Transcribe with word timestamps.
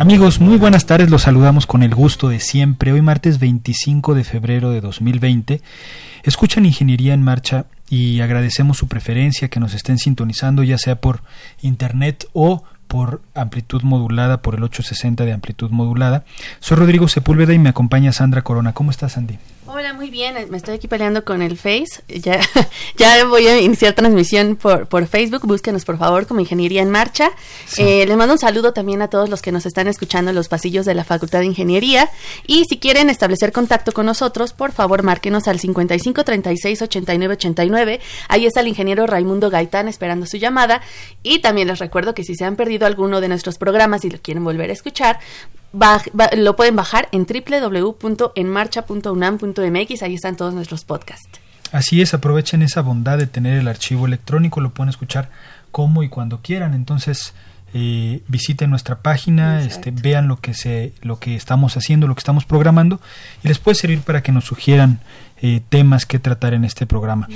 Amigos, 0.00 0.40
muy 0.40 0.56
buenas 0.56 0.86
tardes, 0.86 1.10
los 1.10 1.20
saludamos 1.20 1.66
con 1.66 1.82
el 1.82 1.94
gusto 1.94 2.30
de 2.30 2.40
siempre. 2.40 2.90
Hoy 2.90 3.02
martes 3.02 3.38
25 3.38 4.14
de 4.14 4.24
febrero 4.24 4.70
de 4.70 4.80
2020. 4.80 5.60
Escuchan 6.22 6.64
Ingeniería 6.64 7.12
en 7.12 7.22
Marcha 7.22 7.66
y 7.90 8.22
agradecemos 8.22 8.78
su 8.78 8.88
preferencia, 8.88 9.48
que 9.48 9.60
nos 9.60 9.74
estén 9.74 9.98
sintonizando 9.98 10.62
ya 10.62 10.78
sea 10.78 11.02
por 11.02 11.20
internet 11.60 12.26
o 12.32 12.64
por 12.88 13.20
amplitud 13.34 13.82
modulada, 13.82 14.40
por 14.40 14.54
el 14.54 14.62
860 14.62 15.26
de 15.26 15.34
amplitud 15.34 15.70
modulada. 15.70 16.24
Soy 16.60 16.78
Rodrigo 16.78 17.06
Sepúlveda 17.06 17.52
y 17.52 17.58
me 17.58 17.68
acompaña 17.68 18.12
Sandra 18.12 18.40
Corona. 18.40 18.72
¿Cómo 18.72 18.90
estás, 18.90 19.12
Sandy? 19.12 19.38
Hola, 19.72 19.92
muy 19.92 20.10
bien. 20.10 20.34
Me 20.50 20.56
estoy 20.56 20.74
aquí 20.74 20.88
peleando 20.88 21.24
con 21.24 21.42
el 21.42 21.56
Face. 21.56 22.02
Ya, 22.08 22.40
ya 22.96 23.24
voy 23.24 23.46
a 23.46 23.60
iniciar 23.60 23.92
transmisión 23.92 24.56
por, 24.56 24.88
por 24.88 25.06
Facebook. 25.06 25.46
Búsquenos, 25.46 25.84
por 25.84 25.96
favor, 25.96 26.26
como 26.26 26.40
Ingeniería 26.40 26.82
en 26.82 26.90
Marcha. 26.90 27.30
Eh, 27.76 28.04
les 28.04 28.16
mando 28.16 28.34
un 28.34 28.40
saludo 28.40 28.72
también 28.72 29.00
a 29.00 29.06
todos 29.06 29.28
los 29.28 29.42
que 29.42 29.52
nos 29.52 29.66
están 29.66 29.86
escuchando 29.86 30.30
en 30.30 30.34
los 30.34 30.48
pasillos 30.48 30.86
de 30.86 30.94
la 30.96 31.04
Facultad 31.04 31.38
de 31.38 31.46
Ingeniería. 31.46 32.10
Y 32.48 32.64
si 32.64 32.80
quieren 32.80 33.10
establecer 33.10 33.52
contacto 33.52 33.92
con 33.92 34.06
nosotros, 34.06 34.52
por 34.52 34.72
favor, 34.72 35.04
márquenos 35.04 35.46
al 35.46 35.60
55 35.60 36.24
36 36.24 36.82
89 36.82 37.34
89. 37.34 38.00
Ahí 38.26 38.46
está 38.46 38.62
el 38.62 38.66
ingeniero 38.66 39.06
Raimundo 39.06 39.50
Gaitán 39.50 39.86
esperando 39.86 40.26
su 40.26 40.36
llamada. 40.36 40.82
Y 41.22 41.38
también 41.38 41.68
les 41.68 41.78
recuerdo 41.78 42.12
que 42.12 42.24
si 42.24 42.34
se 42.34 42.44
han 42.44 42.56
perdido 42.56 42.88
alguno 42.88 43.20
de 43.20 43.28
nuestros 43.28 43.56
programas 43.56 44.04
y 44.04 44.10
lo 44.10 44.18
quieren 44.20 44.42
volver 44.42 44.70
a 44.70 44.72
escuchar, 44.72 45.20
lo 45.72 46.56
pueden 46.56 46.76
bajar 46.76 47.08
en 47.12 47.26
www.enmarcha.unam.mx, 47.26 50.02
ahí 50.02 50.14
están 50.14 50.36
todos 50.36 50.52
nuestros 50.54 50.84
podcasts. 50.84 51.40
Así 51.72 52.02
es, 52.02 52.14
aprovechen 52.14 52.62
esa 52.62 52.82
bondad 52.82 53.18
de 53.18 53.26
tener 53.26 53.58
el 53.58 53.66
archivo 53.68 54.06
electrónico, 54.06 54.60
lo 54.60 54.70
pueden 54.70 54.88
escuchar 54.88 55.30
como 55.70 56.02
y 56.02 56.08
cuando 56.08 56.40
quieran. 56.42 56.74
Entonces, 56.74 57.32
eh, 57.72 58.22
visiten 58.26 58.70
nuestra 58.70 59.02
página, 59.02 59.62
este, 59.62 59.92
vean 59.92 60.26
lo 60.26 60.40
que 60.40 60.54
se, 60.54 60.92
lo 61.02 61.20
que 61.20 61.36
estamos 61.36 61.76
haciendo, 61.76 62.08
lo 62.08 62.16
que 62.16 62.20
estamos 62.20 62.44
programando, 62.44 63.00
y 63.44 63.48
les 63.48 63.60
puede 63.60 63.76
servir 63.76 64.00
para 64.00 64.24
que 64.24 64.32
nos 64.32 64.44
sugieran 64.44 64.98
eh, 65.40 65.60
temas 65.68 66.06
que 66.06 66.18
tratar 66.18 66.54
en 66.54 66.64
este 66.64 66.86
programa. 66.86 67.28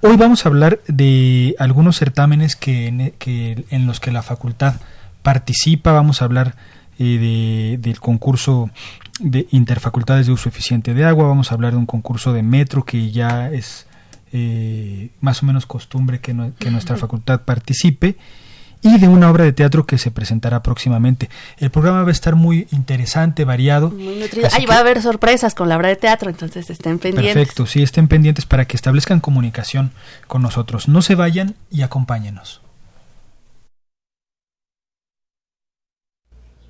Hoy 0.00 0.16
vamos 0.16 0.44
a 0.44 0.48
hablar 0.48 0.80
de 0.88 1.54
algunos 1.60 1.96
certámenes 1.96 2.56
que, 2.56 3.14
que 3.20 3.64
en 3.70 3.86
los 3.86 4.00
que 4.00 4.10
la 4.10 4.22
facultad 4.22 4.74
participa, 5.22 5.92
vamos 5.92 6.20
a 6.20 6.24
hablar 6.24 6.56
de, 6.98 7.78
del 7.78 8.00
concurso 8.00 8.70
de 9.20 9.46
interfacultades 9.50 10.26
de 10.26 10.32
uso 10.32 10.48
eficiente 10.48 10.94
de 10.94 11.04
agua, 11.04 11.28
vamos 11.28 11.50
a 11.50 11.54
hablar 11.54 11.72
de 11.72 11.78
un 11.78 11.86
concurso 11.86 12.32
de 12.32 12.42
metro 12.42 12.84
que 12.84 13.10
ya 13.10 13.50
es 13.50 13.86
eh, 14.32 15.10
más 15.20 15.42
o 15.42 15.46
menos 15.46 15.66
costumbre 15.66 16.20
que, 16.20 16.34
que 16.58 16.70
nuestra 16.70 16.96
facultad 16.98 17.42
participe 17.42 18.16
y 18.82 18.98
de 18.98 19.08
una 19.08 19.30
obra 19.30 19.44
de 19.44 19.52
teatro 19.52 19.86
que 19.86 19.98
se 19.98 20.10
presentará 20.10 20.62
próximamente. 20.62 21.28
El 21.58 21.70
programa 21.70 22.02
va 22.02 22.08
a 22.08 22.12
estar 22.12 22.36
muy 22.36 22.68
interesante, 22.70 23.44
variado. 23.44 23.90
Muy 23.90 24.22
Ahí 24.52 24.66
va 24.66 24.76
a 24.76 24.80
haber 24.80 25.02
sorpresas 25.02 25.54
con 25.54 25.68
la 25.68 25.76
obra 25.76 25.88
de 25.88 25.96
teatro, 25.96 26.30
entonces 26.30 26.70
estén 26.70 26.98
pendientes. 26.98 27.34
Perfecto, 27.34 27.66
sí, 27.66 27.82
estén 27.82 28.08
pendientes 28.08 28.46
para 28.46 28.66
que 28.66 28.76
establezcan 28.76 29.20
comunicación 29.20 29.90
con 30.26 30.42
nosotros. 30.42 30.88
No 30.88 31.02
se 31.02 31.14
vayan 31.14 31.56
y 31.70 31.82
acompáñenos. 31.82 32.60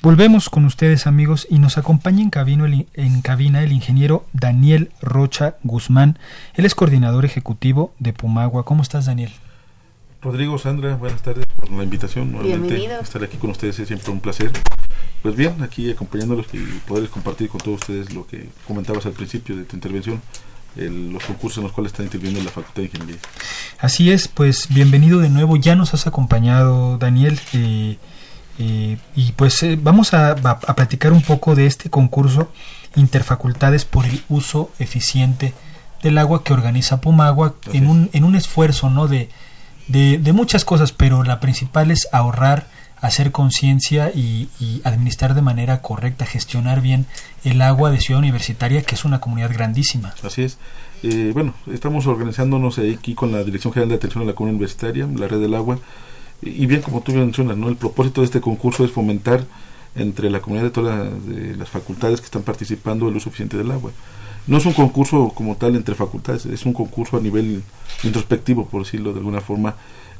Volvemos 0.00 0.48
con 0.48 0.64
ustedes 0.64 1.08
amigos 1.08 1.48
y 1.50 1.58
nos 1.58 1.76
acompaña 1.76 2.22
en, 2.22 3.20
cabina 3.20 3.62
el 3.64 3.72
ingeniero 3.72 4.24
Daniel 4.32 4.92
Rocha 5.02 5.56
Guzmán. 5.64 6.20
Él 6.54 6.64
es 6.66 6.76
coordinador 6.76 7.24
ejecutivo 7.24 7.92
de 7.98 8.12
Pumagua. 8.12 8.64
¿Cómo 8.64 8.82
estás 8.82 9.06
Daniel? 9.06 9.32
Rodrigo, 10.22 10.56
Sandra, 10.56 10.94
buenas 10.94 11.22
tardes 11.22 11.46
por 11.46 11.72
la 11.72 11.82
invitación. 11.82 12.30
Nuevamente 12.30 12.84
estar 13.00 13.24
aquí 13.24 13.38
con 13.38 13.50
ustedes 13.50 13.76
es 13.80 13.88
siempre 13.88 14.12
un 14.12 14.20
placer. 14.20 14.52
Pues 15.20 15.34
bien, 15.34 15.60
aquí 15.64 15.90
acompañándolos 15.90 16.46
y 16.52 16.58
poder 16.86 17.08
compartir 17.08 17.48
con 17.48 17.60
todos 17.60 17.80
ustedes 17.80 18.14
lo 18.14 18.24
que 18.24 18.50
comentabas 18.68 19.04
al 19.04 19.12
principio 19.12 19.56
de 19.56 19.64
tu 19.64 19.74
intervención, 19.74 20.22
los 20.76 21.24
concursos 21.24 21.58
en 21.58 21.64
los 21.64 21.72
cuales 21.72 21.90
está 21.90 22.04
interviniendo 22.04 22.44
la 22.44 22.52
Facultad 22.52 22.82
de 22.82 22.84
Ingeniería. 22.84 23.16
Así 23.80 24.12
es, 24.12 24.28
pues 24.28 24.68
bienvenido 24.68 25.18
de 25.18 25.28
nuevo. 25.28 25.56
Ya 25.56 25.74
nos 25.74 25.92
has 25.92 26.06
acompañado, 26.06 26.98
Daniel. 26.98 27.40
Eh, 27.52 27.98
eh, 28.58 28.98
y 29.14 29.32
pues 29.32 29.62
eh, 29.62 29.78
vamos 29.80 30.14
a, 30.14 30.34
platicar 30.74 31.12
un 31.12 31.22
poco 31.22 31.54
de 31.54 31.66
este 31.66 31.90
concurso 31.90 32.50
Interfacultades 32.96 33.84
por 33.84 34.06
el 34.06 34.22
uso 34.28 34.70
eficiente 34.78 35.54
del 36.02 36.18
agua 36.18 36.42
que 36.42 36.52
organiza 36.52 37.00
Pumagua 37.00 37.54
en 37.72 37.86
un, 37.86 38.10
en 38.12 38.24
un 38.24 38.34
esfuerzo 38.34 38.90
¿no? 38.90 39.06
de, 39.08 39.28
de, 39.88 40.32
muchas 40.32 40.64
cosas, 40.64 40.92
pero 40.92 41.22
la 41.22 41.38
principal 41.38 41.90
es 41.90 42.08
ahorrar, 42.12 42.66
hacer 43.00 43.30
conciencia 43.30 44.10
y, 44.14 44.48
administrar 44.84 45.34
de 45.34 45.42
manera 45.42 45.82
correcta, 45.82 46.24
gestionar 46.26 46.80
bien 46.80 47.06
el 47.44 47.62
agua 47.62 47.90
de 47.90 48.00
Ciudad 48.00 48.20
Universitaria, 48.20 48.82
que 48.82 48.94
es 48.94 49.04
una 49.04 49.20
comunidad 49.20 49.52
grandísima. 49.52 50.14
Así 50.22 50.42
es. 50.42 50.58
Eh, 51.02 51.30
bueno, 51.32 51.54
estamos 51.72 52.06
organizándonos 52.06 52.78
aquí 52.78 53.14
con 53.14 53.30
la 53.32 53.44
Dirección 53.44 53.72
General 53.72 53.90
de 53.90 53.94
Atención 53.96 54.24
a 54.24 54.26
la 54.26 54.34
Comunidad 54.34 54.56
Universitaria, 54.56 55.06
la 55.14 55.28
Red 55.28 55.40
del 55.40 55.54
Agua, 55.54 55.78
y 56.42 56.66
bien, 56.66 56.82
como 56.82 57.00
tú 57.00 57.12
mencionas, 57.12 57.56
¿no? 57.56 57.68
el 57.68 57.76
propósito 57.76 58.20
de 58.20 58.26
este 58.26 58.40
concurso 58.40 58.84
es 58.84 58.92
fomentar 58.92 59.44
entre 59.94 60.30
la 60.30 60.40
comunidad 60.40 60.66
de 60.66 60.70
todas 60.70 61.10
las 61.56 61.68
facultades 61.68 62.20
que 62.20 62.26
están 62.26 62.42
participando 62.42 63.08
el 63.08 63.16
uso 63.16 63.28
eficiente 63.28 63.56
del 63.56 63.70
agua. 63.70 63.90
No 64.46 64.56
es 64.56 64.66
un 64.66 64.72
concurso 64.72 65.32
como 65.34 65.56
tal 65.56 65.76
entre 65.76 65.94
facultades, 65.94 66.46
es 66.46 66.64
un 66.64 66.72
concurso 66.72 67.16
a 67.16 67.20
nivel 67.20 67.62
introspectivo, 68.02 68.66
por 68.66 68.84
decirlo 68.84 69.12
de 69.12 69.18
alguna 69.18 69.40
forma, 69.40 69.74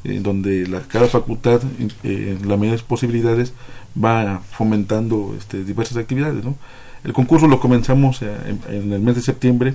en 0.05 0.23
donde 0.23 0.67
la, 0.67 0.81
cada 0.81 1.09
facultad, 1.09 1.61
eh, 2.03 2.37
en 2.39 2.49
las 2.49 2.59
mayores 2.59 2.83
posibilidades, 2.83 3.53
va 3.97 4.43
fomentando 4.51 5.35
este, 5.39 5.65
diversas 5.65 5.97
actividades. 5.97 6.45
¿no? 6.45 6.57
El 7.05 7.13
concurso 7.13 7.47
lo 7.47 7.59
comenzamos 7.59 8.21
eh, 8.23 8.35
en, 8.69 8.93
el 8.93 9.01
mes 9.01 9.15
de 9.15 9.23
septiembre, 9.23 9.75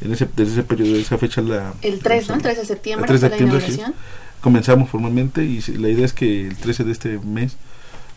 en 0.00 0.12
ese, 0.12 0.28
desde 0.36 0.52
ese 0.52 0.62
periodo, 0.62 0.92
de 0.92 1.00
esa 1.00 1.18
fecha 1.18 1.40
la... 1.42 1.74
El 1.82 1.98
3, 1.98 2.28
¿no? 2.28 2.34
El 2.36 2.42
3 2.42 2.56
de 2.56 2.64
septiembre, 2.64 3.12
el 3.12 3.18
3 3.18 3.20
de 3.20 3.28
septiembre, 3.28 3.68
la 3.78 3.94
comenzamos 4.40 4.88
formalmente 4.90 5.44
y 5.44 5.60
la 5.78 5.88
idea 5.88 6.04
es 6.04 6.12
que 6.12 6.48
el 6.48 6.56
13 6.56 6.84
de 6.84 6.92
este 6.92 7.18
mes, 7.18 7.56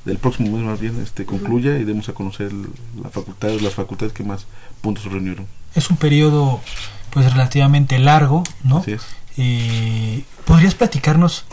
del 0.05 0.17
próximo 0.17 0.57
mes 0.57 0.65
más 0.65 0.79
bien, 0.79 0.99
este 1.01 1.25
concluya 1.25 1.77
y 1.77 1.83
demos 1.83 2.09
a 2.09 2.13
conocer 2.13 2.51
la 3.01 3.09
facultad, 3.09 3.49
las 3.61 3.73
facultades 3.73 4.13
que 4.13 4.23
más 4.23 4.45
puntos 4.81 5.05
reunieron. 5.05 5.45
Es 5.75 5.89
un 5.89 5.97
periodo 5.97 6.61
pues 7.11 7.31
relativamente 7.31 7.99
largo, 7.99 8.43
¿no? 8.63 8.83
Eh, 9.37 10.23
¿Podrías 10.45 10.75
platicarnos? 10.75 11.45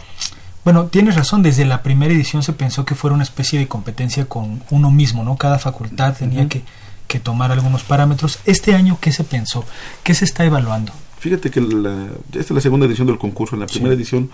Bueno, 0.64 0.86
tienes 0.86 1.14
razón, 1.14 1.42
desde 1.42 1.64
la 1.64 1.82
primera 1.82 2.12
edición 2.12 2.42
se 2.42 2.52
pensó 2.52 2.84
que 2.84 2.94
fuera 2.94 3.14
una 3.14 3.22
especie 3.22 3.58
de 3.58 3.68
competencia 3.68 4.26
con 4.26 4.62
uno 4.70 4.90
mismo, 4.90 5.24
¿no? 5.24 5.36
Cada 5.36 5.58
facultad 5.58 6.16
tenía 6.16 6.48
que, 6.48 6.62
que 7.06 7.20
tomar 7.20 7.52
algunos 7.52 7.84
parámetros. 7.84 8.38
Este 8.44 8.74
año, 8.74 8.98
¿qué 9.00 9.12
se 9.12 9.24
pensó? 9.24 9.64
¿Qué 10.02 10.14
se 10.14 10.24
está 10.24 10.44
evaluando? 10.44 10.92
Fíjate 11.18 11.50
que 11.50 11.60
la, 11.60 12.08
esta 12.28 12.40
es 12.40 12.50
la 12.50 12.60
segunda 12.60 12.86
edición 12.86 13.06
del 13.06 13.18
concurso. 13.18 13.56
En 13.56 13.60
la 13.60 13.66
primera 13.66 13.94
edición 13.94 14.30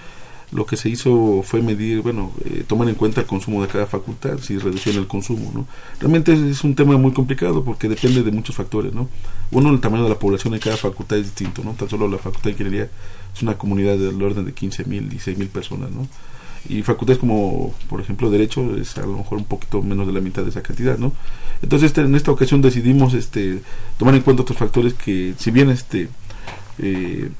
lo 0.55 0.65
que 0.67 0.77
se 0.77 0.89
hizo 0.89 1.43
fue 1.43 1.61
medir, 1.63 2.01
bueno, 2.01 2.33
eh, 2.45 2.63
tomar 2.67 2.89
en 2.89 2.95
cuenta 2.95 3.21
el 3.21 3.27
consumo 3.27 3.61
de 3.61 3.69
cada 3.69 3.87
facultad, 3.87 4.39
si 4.39 4.57
reducción 4.57 4.97
el 4.97 5.09
consumo, 5.09 5.51
¿no? 5.53 5.67
Realmente 5.99 6.33
es, 6.33 6.63
un 6.63 6.77
tema 6.77 6.97
muy 6.97 7.13
complicado 7.13 7.65
porque 7.65 7.89
depende 7.89 8.23
de 8.23 8.31
muchos 8.31 8.55
factores, 8.55 8.95
¿no? 8.95 9.09
Uno, 9.51 9.71
el 9.71 9.81
tamaño 9.81 10.05
de 10.05 10.11
la 10.11 10.19
población 10.19 10.53
de 10.53 10.61
cada 10.61 10.77
facultad 10.77 11.19
es 11.19 11.25
distinto, 11.25 11.65
¿no? 11.65 11.73
Tan 11.73 11.89
solo 11.89 12.07
la 12.07 12.19
facultad 12.19 12.45
de 12.45 12.51
ingeniería 12.53 12.89
es 13.35 13.43
una 13.43 13.59
comunidad 13.59 13.99
del 13.99 14.23
orden 14.23 14.45
de 14.45 14.53
15 14.53 14.85
mil, 14.85 15.09
16 15.09 15.39
mil 15.39 15.49
personas, 15.49 15.91
¿no? 15.91 16.07
Y 16.69 16.83
facultades 16.83 17.19
como, 17.19 17.75
por 17.89 18.01
ejemplo, 18.01 18.31
Derecho 18.31 18.77
es 18.77 18.97
a 18.97 19.03
lo 19.03 19.19
mejor 19.19 19.39
un 19.39 19.45
poquito 19.47 19.83
menos 19.83 20.07
de 20.07 20.13
la 20.13 20.21
mitad 20.21 20.45
de 20.45 20.51
esa 20.51 20.63
cantidad, 20.63 20.97
¿no? 20.99 21.13
Entonces, 21.63 21.89
este, 21.89 22.03
en 22.03 22.15
esta 22.15 22.31
ocasión 22.31 22.63
decidimos 22.63 23.13
este, 23.15 23.61
tomar 23.99 24.15
en 24.15 24.23
cuenta 24.23 24.43
otros 24.43 24.57
factores 24.57 24.95
que, 24.95 25.35
si 25.37 25.51
bien 25.51 25.69
este, 25.69 26.09
eh, 26.79 27.31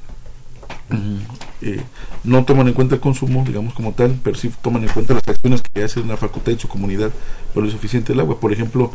eh, 1.61 1.81
no 2.23 2.45
toman 2.45 2.67
en 2.67 2.73
cuenta 2.73 2.95
el 2.95 3.01
consumo, 3.01 3.43
digamos 3.45 3.73
como 3.73 3.93
tal, 3.93 4.19
pero 4.23 4.37
sí 4.37 4.51
toman 4.61 4.83
en 4.83 4.89
cuenta 4.89 5.13
las 5.13 5.27
acciones 5.27 5.61
que 5.61 5.83
hace 5.83 5.99
una 5.99 6.17
facultad 6.17 6.53
en 6.53 6.59
su 6.59 6.67
comunidad 6.67 7.11
por 7.53 7.63
el 7.63 7.71
suficiente 7.71 8.13
el 8.13 8.19
agua. 8.19 8.39
Por 8.39 8.53
ejemplo, 8.53 8.91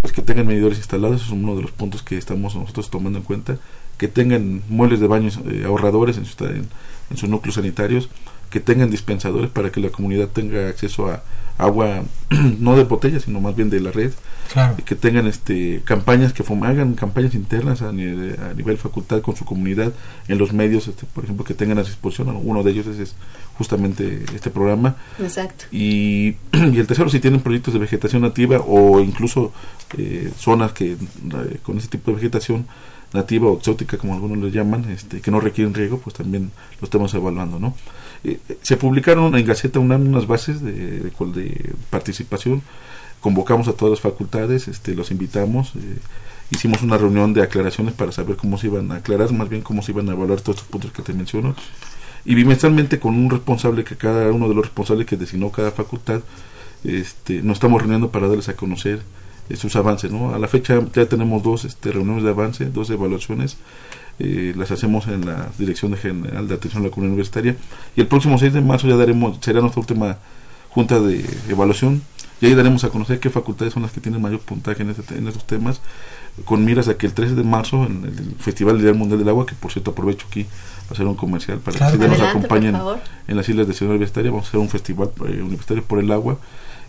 pues 0.00 0.12
que 0.12 0.22
tengan 0.22 0.46
medidores 0.46 0.78
instalados, 0.78 1.22
es 1.22 1.30
uno 1.30 1.56
de 1.56 1.62
los 1.62 1.70
puntos 1.70 2.02
que 2.02 2.16
estamos 2.16 2.54
nosotros 2.54 2.90
tomando 2.90 3.18
en 3.18 3.24
cuenta, 3.24 3.58
que 3.98 4.08
tengan 4.08 4.62
muebles 4.68 5.00
de 5.00 5.06
baños 5.06 5.38
eh, 5.46 5.64
ahorradores 5.66 6.16
en, 6.16 6.24
en 7.10 7.16
sus 7.16 7.28
núcleos 7.28 7.56
sanitarios, 7.56 8.08
que 8.50 8.60
tengan 8.60 8.90
dispensadores 8.90 9.50
para 9.50 9.70
que 9.70 9.80
la 9.80 9.90
comunidad 9.90 10.28
tenga 10.28 10.68
acceso 10.68 11.08
a 11.08 11.22
agua 11.56 12.02
no 12.58 12.76
de 12.76 12.84
botella 12.84 13.20
sino 13.20 13.40
más 13.40 13.54
bien 13.54 13.70
de 13.70 13.80
la 13.80 13.90
red. 13.90 14.12
Y 14.76 14.82
que 14.82 14.96
tengan 14.96 15.28
este 15.28 15.80
campañas 15.84 16.32
que 16.32 16.42
hagan 16.42 16.94
campañas 16.94 17.34
internas 17.34 17.82
a 17.82 17.92
nivel, 17.92 18.36
a 18.40 18.52
nivel, 18.52 18.78
facultad 18.78 19.20
con 19.20 19.36
su 19.36 19.44
comunidad 19.44 19.92
en 20.26 20.38
los 20.38 20.52
medios 20.52 20.88
este, 20.88 21.06
por 21.06 21.22
ejemplo 21.22 21.44
que 21.44 21.54
tengan 21.54 21.78
a 21.78 21.84
disposición. 21.84 22.36
Uno 22.42 22.64
de 22.64 22.72
ellos 22.72 22.86
es, 22.88 23.14
justamente 23.56 24.24
este 24.34 24.50
programa. 24.50 24.96
Exacto. 25.20 25.66
Y, 25.70 26.34
y, 26.52 26.78
el 26.78 26.86
tercero 26.88 27.08
si 27.10 27.20
tienen 27.20 27.40
proyectos 27.40 27.74
de 27.74 27.80
vegetación 27.80 28.22
nativa 28.22 28.58
o 28.58 29.00
incluso 29.00 29.52
eh, 29.96 30.32
zonas 30.36 30.72
que 30.72 30.92
eh, 30.92 31.58
con 31.62 31.78
ese 31.78 31.86
tipo 31.86 32.10
de 32.10 32.16
vegetación 32.16 32.66
nativa 33.12 33.48
o 33.48 33.58
exótica 33.58 33.98
como 33.98 34.14
algunos 34.14 34.38
le 34.38 34.50
llaman 34.50 34.88
este 34.90 35.20
que 35.20 35.30
no 35.30 35.40
requieren 35.40 35.74
riego 35.74 35.98
pues 35.98 36.14
también 36.14 36.52
lo 36.80 36.84
estamos 36.84 37.12
evaluando 37.14 37.58
no 37.58 37.74
eh, 38.24 38.38
se 38.62 38.76
publicaron 38.76 39.34
en 39.36 39.46
Gaceta 39.46 39.78
UNAM 39.78 40.08
unas 40.08 40.26
bases 40.26 40.60
de, 40.62 41.00
de, 41.00 41.74
participación, 41.90 42.62
convocamos 43.20 43.68
a 43.68 43.72
todas 43.72 43.92
las 43.92 44.00
facultades, 44.00 44.68
este, 44.68 44.94
los 44.94 45.10
invitamos, 45.10 45.72
eh, 45.76 45.98
hicimos 46.50 46.82
una 46.82 46.98
reunión 46.98 47.32
de 47.32 47.42
aclaraciones 47.42 47.94
para 47.94 48.12
saber 48.12 48.36
cómo 48.36 48.58
se 48.58 48.66
iban 48.66 48.92
a 48.92 48.96
aclarar, 48.96 49.32
más 49.32 49.48
bien 49.48 49.62
cómo 49.62 49.82
se 49.82 49.92
iban 49.92 50.08
a 50.08 50.12
evaluar 50.12 50.40
todos 50.40 50.58
estos 50.58 50.70
puntos 50.70 50.92
que 50.92 51.02
te 51.02 51.12
menciono, 51.12 51.54
y 52.24 52.34
bimestralmente 52.34 52.98
con 52.98 53.14
un 53.14 53.30
responsable 53.30 53.84
que 53.84 53.96
cada 53.96 54.30
uno 54.30 54.48
de 54.48 54.54
los 54.54 54.66
responsables 54.66 55.06
que 55.06 55.16
designó 55.16 55.50
cada 55.50 55.70
facultad, 55.70 56.20
este, 56.84 57.42
nos 57.42 57.56
estamos 57.56 57.80
reuniendo 57.80 58.10
para 58.10 58.28
darles 58.28 58.48
a 58.48 58.54
conocer 58.54 59.00
sus 59.56 59.74
avances, 59.76 60.10
¿no? 60.10 60.34
A 60.34 60.38
la 60.38 60.48
fecha 60.48 60.80
ya 60.94 61.06
tenemos 61.06 61.42
dos 61.42 61.64
este, 61.64 61.92
reuniones 61.92 62.22
de 62.22 62.30
avance, 62.30 62.66
dos 62.66 62.88
evaluaciones, 62.90 63.56
eh, 64.20 64.54
las 64.56 64.70
hacemos 64.70 65.08
en 65.08 65.26
la 65.26 65.48
Dirección 65.58 65.96
General 65.96 66.46
de 66.46 66.54
Atención 66.54 66.82
a 66.82 66.86
la 66.86 66.90
Comunidad 66.90 67.14
Universitaria. 67.14 67.56
Y 67.96 68.00
el 68.00 68.06
próximo 68.06 68.38
6 68.38 68.52
de 68.52 68.60
marzo 68.60 68.86
ya 68.86 68.96
daremos, 68.96 69.38
será 69.40 69.60
nuestra 69.60 69.80
última 69.80 70.18
junta 70.68 71.00
de 71.00 71.24
evaluación. 71.48 72.02
Y 72.40 72.46
ahí 72.46 72.54
daremos 72.54 72.84
a 72.84 72.88
conocer 72.88 73.20
qué 73.20 73.28
facultades 73.28 73.74
son 73.74 73.82
las 73.82 73.92
que 73.92 74.00
tienen 74.00 74.22
mayor 74.22 74.40
puntaje 74.40 74.82
en, 74.82 74.90
este, 74.90 75.16
en 75.16 75.26
estos 75.28 75.46
temas 75.46 75.80
con 76.44 76.64
miras 76.64 76.88
a 76.88 76.96
que 76.96 77.06
el 77.06 77.12
13 77.12 77.34
de 77.34 77.42
marzo 77.42 77.84
en 77.84 78.04
el 78.04 78.34
Festival 78.38 78.80
Ideal 78.80 78.94
Mundial 78.94 79.18
del 79.18 79.28
Agua, 79.28 79.46
que 79.46 79.54
por 79.54 79.72
cierto 79.72 79.90
aprovecho 79.90 80.26
aquí 80.28 80.46
a 80.88 80.92
hacer 80.92 81.06
un 81.06 81.14
comercial 81.14 81.58
para 81.58 81.90
que 81.90 82.08
nos 82.08 82.20
acompañen 82.20 82.76
en 83.28 83.36
las 83.36 83.48
islas 83.48 83.66
de 83.66 83.74
Ciudad 83.74 83.90
Universitaria, 83.90 84.30
vamos 84.30 84.46
a 84.46 84.48
hacer 84.48 84.60
un 84.60 84.68
festival 84.68 85.10
eh, 85.28 85.42
universitario 85.42 85.84
por 85.84 85.98
el 85.98 86.10
agua. 86.10 86.38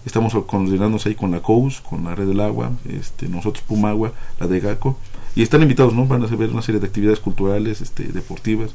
Estamos 0.06 0.34
coordinándonos 0.34 1.06
ahí 1.06 1.13
con 1.13 1.31
la 1.31 1.42
COUS, 1.42 1.81
con 1.81 2.04
la 2.06 2.16
Red 2.16 2.27
del 2.27 2.39
Agua, 2.39 2.72
este, 2.89 3.27
nosotros 3.27 3.63
Pumagua, 3.68 4.13
la 4.39 4.48
de 4.48 4.60
GACO, 4.60 4.98
y 5.36 5.44
están 5.44 5.62
invitados, 5.62 5.94
¿no? 5.94 6.06
Van 6.06 6.24
a 6.24 6.28
ver 6.28 6.50
una 6.50 6.62
serie 6.62 6.80
de 6.80 6.88
actividades 6.88 7.19
culturales, 7.19 7.81
este, 7.81 8.04
deportivas, 8.04 8.72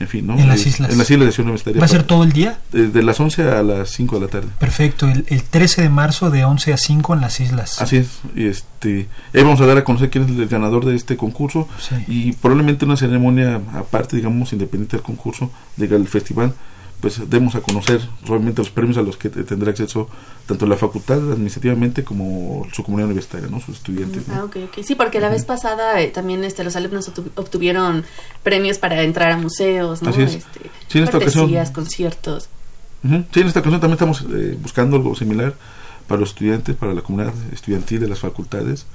en 0.00 0.08
fin, 0.08 0.26
¿no? 0.26 0.38
En 0.38 0.48
las 0.48 0.66
islas. 0.66 0.90
En 0.90 0.98
las 0.98 1.10
islas 1.10 1.26
de 1.26 1.32
Ciudad 1.32 1.46
Universitaria. 1.46 1.80
¿Va 1.80 1.86
a 1.86 1.88
ser 1.88 2.02
todo 2.02 2.24
el 2.24 2.32
día? 2.32 2.58
De, 2.72 3.02
las 3.02 3.20
11 3.20 3.42
a 3.42 3.62
las 3.62 3.90
5 3.90 4.16
de 4.16 4.20
la 4.20 4.28
tarde. 4.28 4.48
Perfecto, 4.58 5.08
el, 5.08 5.24
el, 5.28 5.42
13 5.42 5.82
de 5.82 5.88
marzo 5.88 6.30
de 6.30 6.44
11 6.44 6.72
a 6.72 6.76
5 6.76 7.14
en 7.14 7.20
las 7.20 7.40
islas. 7.40 7.80
Así 7.80 7.98
es, 7.98 8.08
y 8.34 8.46
este, 8.46 9.08
ahí 9.32 9.42
vamos 9.42 9.60
a 9.60 9.66
dar 9.66 9.78
a 9.78 9.84
conocer 9.84 10.10
quién 10.10 10.24
es 10.24 10.30
el 10.30 10.48
ganador 10.48 10.84
de 10.84 10.96
este 10.96 11.16
concurso 11.16 11.68
y 12.08 12.32
probablemente 12.32 12.84
una 12.84 12.96
ceremonia 12.96 13.60
aparte, 13.74 14.16
digamos, 14.16 14.52
independiente 14.52 14.96
del 14.96 15.04
concurso, 15.04 15.50
del 15.76 16.08
festival, 16.08 16.54
pues 17.00 17.28
demos 17.28 17.54
a 17.54 17.60
conocer 17.60 18.00
realmente 18.26 18.62
los 18.62 18.70
premios 18.70 18.96
a 18.96 19.02
los 19.02 19.16
que 19.16 19.28
tendrá 19.28 19.70
acceso 19.70 20.08
tanto 20.46 20.66
la 20.66 20.76
facultad 20.76 21.18
administrativamente 21.18 22.02
como 22.04 22.66
su 22.72 22.82
comunidad 22.82 23.06
universitaria, 23.06 23.48
¿no? 23.48 23.60
Sus 23.60 23.76
estudiantes. 23.76 24.22
Ah, 24.30 24.44
ok, 24.44 24.56
ok. 24.64 24.82
Sí, 24.82 24.94
porque 24.94 25.20
la 25.20 25.28
vez 25.28 25.44
pasada 25.44 26.00
eh, 26.00 26.08
también 26.08 26.44
este, 26.44 26.64
los 26.64 26.76
alumnos 26.76 27.10
obtuvieron 27.34 28.04
premios 28.42 28.78
para 28.78 29.02
entrar 29.02 29.32
a 29.32 29.36
museos, 29.36 30.02
¿no? 30.02 30.10
Así 30.10 30.22
es. 30.22 30.34
Este, 30.36 30.60
sí, 30.88 30.98
en 30.98 31.04
esta 31.04 31.18
ocasión, 31.18 31.50
conciertos. 31.72 32.48
Sí, 33.02 33.40
en 33.40 33.46
esta 33.46 33.60
ocasión 33.60 33.80
también 33.80 33.92
estamos 33.92 34.24
eh, 34.32 34.56
buscando 34.60 34.96
algo 34.96 35.14
similar 35.14 35.54
para 36.06 36.20
los 36.20 36.30
estudiantes, 36.30 36.74
para 36.74 36.94
la 36.94 37.02
comunidad 37.02 37.34
estudiantil 37.52 38.00
de 38.00 38.08
las 38.08 38.18
facultades 38.18 38.86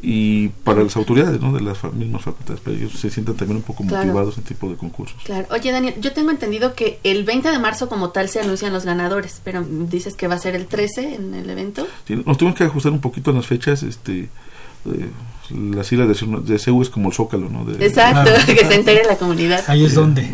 y 0.00 0.48
para 0.48 0.82
las 0.82 0.96
autoridades 0.96 1.40
¿no? 1.40 1.52
de 1.52 1.60
las 1.60 1.82
mismas 1.92 2.22
facultades, 2.22 2.60
pero 2.64 2.76
ellos 2.76 2.92
se 2.92 3.10
sientan 3.10 3.36
también 3.36 3.56
un 3.56 3.62
poco 3.62 3.82
motivados 3.82 4.38
en 4.38 4.44
tipo 4.44 4.70
de 4.70 4.76
concursos. 4.76 5.20
Claro. 5.24 5.46
Oye, 5.50 5.72
Daniel, 5.72 5.94
yo 6.00 6.12
tengo 6.12 6.30
entendido 6.30 6.74
que 6.74 7.00
el 7.02 7.24
20 7.24 7.50
de 7.50 7.58
marzo 7.58 7.88
como 7.88 8.10
tal 8.10 8.28
se 8.28 8.40
anuncian 8.40 8.72
los 8.72 8.84
ganadores, 8.84 9.40
pero 9.42 9.64
dices 9.64 10.14
que 10.14 10.28
va 10.28 10.36
a 10.36 10.38
ser 10.38 10.54
el 10.54 10.66
13 10.66 11.14
en 11.14 11.34
el 11.34 11.50
evento. 11.50 11.86
Sí, 12.06 12.14
nos 12.14 12.38
tuvimos 12.38 12.56
que 12.56 12.64
ajustar 12.64 12.92
un 12.92 13.00
poquito 13.00 13.30
en 13.30 13.36
las 13.36 13.46
fechas, 13.46 13.82
este... 13.82 14.28
Eh, 14.86 15.10
las 15.50 15.90
islas 15.92 16.08
de, 16.08 16.40
de 16.42 16.58
Ceú 16.58 16.82
es 16.82 16.90
como 16.90 17.08
el 17.08 17.14
zócalo, 17.14 17.48
¿no? 17.48 17.66
Exacto, 17.80 18.30
que 18.46 18.64
se 18.64 18.74
entere 18.74 19.04
la 19.04 19.16
comunidad. 19.16 19.64
Ahí 19.66 19.84
es 19.84 19.94
donde. 19.94 20.22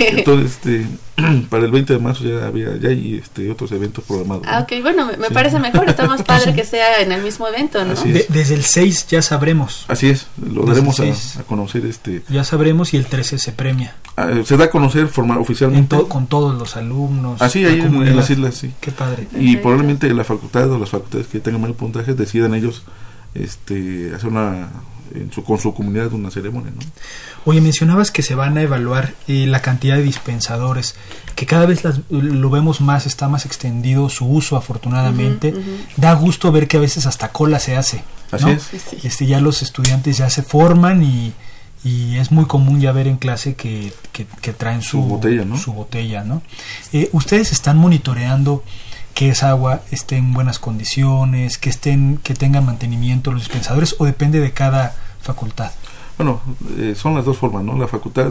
Entonces, 0.00 0.52
este, 0.52 0.86
para 1.50 1.64
el 1.64 1.70
20 1.70 1.92
de 1.92 1.98
marzo 1.98 2.24
ya 2.24 2.46
había 2.46 2.76
ya 2.76 2.88
hay 2.88 3.16
este, 3.22 3.50
otros 3.50 3.70
eventos 3.72 4.04
programados. 4.04 4.44
Ah, 4.48 4.60
ok, 4.60 4.82
bueno, 4.82 5.10
me, 5.18 5.30
parece 5.30 5.58
mejor, 5.58 5.88
está 5.88 6.06
más 6.06 6.22
padre 6.22 6.54
que 6.56 6.64
sea 6.64 7.00
en 7.00 7.12
el 7.12 7.22
mismo 7.22 7.46
evento, 7.46 7.84
¿no? 7.84 7.94
desde 7.94 8.54
el 8.54 8.64
6 8.64 9.06
ya 9.08 9.22
sabremos. 9.22 9.84
Así 9.88 10.08
es, 10.08 10.26
lo 10.42 10.64
daremos 10.64 10.98
a, 11.00 11.42
conocer. 11.44 11.86
este 11.86 12.22
Ya 12.28 12.44
sabremos 12.44 12.94
y 12.94 12.96
el 12.96 13.06
13 13.06 13.38
se 13.38 13.52
premia. 13.52 13.94
Ah, 14.16 14.30
se 14.44 14.56
da 14.56 14.66
a 14.66 14.70
conocer 14.70 15.08
formal, 15.08 15.38
oficialmente. 15.38 15.96
con 16.08 16.26
todos 16.26 16.56
los 16.56 16.76
alumnos. 16.76 17.40
Así, 17.42 17.64
ahí 17.64 17.80
en, 17.80 18.16
las 18.16 18.30
islas, 18.30 18.54
sí. 18.54 18.72
Qué 18.80 18.90
padre. 18.90 19.26
Y 19.38 19.56
probablemente 19.56 20.12
la 20.12 20.24
facultad 20.24 20.70
o 20.70 20.78
las 20.78 20.90
facultades 20.90 21.26
que 21.26 21.40
tengan 21.40 21.60
mayor 21.60 21.76
puntaje 21.76 22.14
decidan 22.14 22.54
ellos 22.54 22.82
este, 23.34 24.12
hacer 24.14 24.30
una 24.30 24.70
en 25.14 25.32
su, 25.32 25.44
con 25.44 25.58
su 25.58 25.72
comunidad 25.74 26.12
una 26.12 26.30
ceremonia. 26.30 26.72
¿no? 26.74 26.80
Oye, 27.44 27.60
mencionabas 27.60 28.10
que 28.10 28.22
se 28.22 28.34
van 28.34 28.56
a 28.56 28.62
evaluar 28.62 29.14
eh, 29.28 29.46
la 29.46 29.60
cantidad 29.60 29.96
de 29.96 30.02
dispensadores, 30.02 30.94
que 31.34 31.46
cada 31.46 31.66
vez 31.66 31.82
lo 32.10 32.50
vemos 32.50 32.80
más, 32.80 33.06
está 33.06 33.28
más 33.28 33.46
extendido 33.46 34.08
su 34.08 34.26
uso, 34.26 34.56
afortunadamente. 34.56 35.54
Da 35.96 36.14
gusto 36.14 36.50
ver 36.52 36.68
que 36.68 36.78
a 36.78 36.80
veces 36.80 37.06
hasta 37.06 37.28
cola 37.32 37.58
se 37.58 37.76
hace. 37.76 38.02
Así 38.30 38.50
es. 38.50 39.04
Este, 39.04 39.26
ya 39.26 39.40
los 39.40 39.62
estudiantes 39.62 40.16
ya 40.18 40.30
se 40.30 40.42
forman 40.42 41.02
y, 41.02 41.32
y 41.84 42.16
es 42.16 42.32
muy 42.32 42.46
común 42.46 42.80
ya 42.80 42.92
ver 42.92 43.06
en 43.06 43.16
clase 43.16 43.54
que, 43.54 43.92
que, 44.12 44.52
traen 44.52 44.82
su, 44.82 45.02
botella, 45.02 45.44
¿no? 45.44 45.56
Su 45.58 45.72
botella, 45.72 46.24
¿no? 46.24 46.42
Eh, 46.92 47.10
Ustedes 47.12 47.52
están 47.52 47.76
monitoreando 47.76 48.64
que 49.14 49.28
esa 49.28 49.50
agua 49.50 49.82
esté 49.90 50.16
en 50.16 50.32
buenas 50.32 50.58
condiciones, 50.58 51.56
que 51.58 51.70
estén, 51.70 52.18
que 52.22 52.34
tengan 52.34 52.66
mantenimiento 52.66 53.32
los 53.32 53.42
dispensadores 53.42 53.96
o 53.98 54.04
depende 54.04 54.40
de 54.40 54.52
cada 54.52 54.94
facultad. 55.20 55.70
Bueno, 56.18 56.40
eh, 56.78 56.94
son 56.96 57.14
las 57.14 57.24
dos 57.24 57.38
formas, 57.38 57.64
¿no? 57.64 57.78
La 57.78 57.88
facultad 57.88 58.30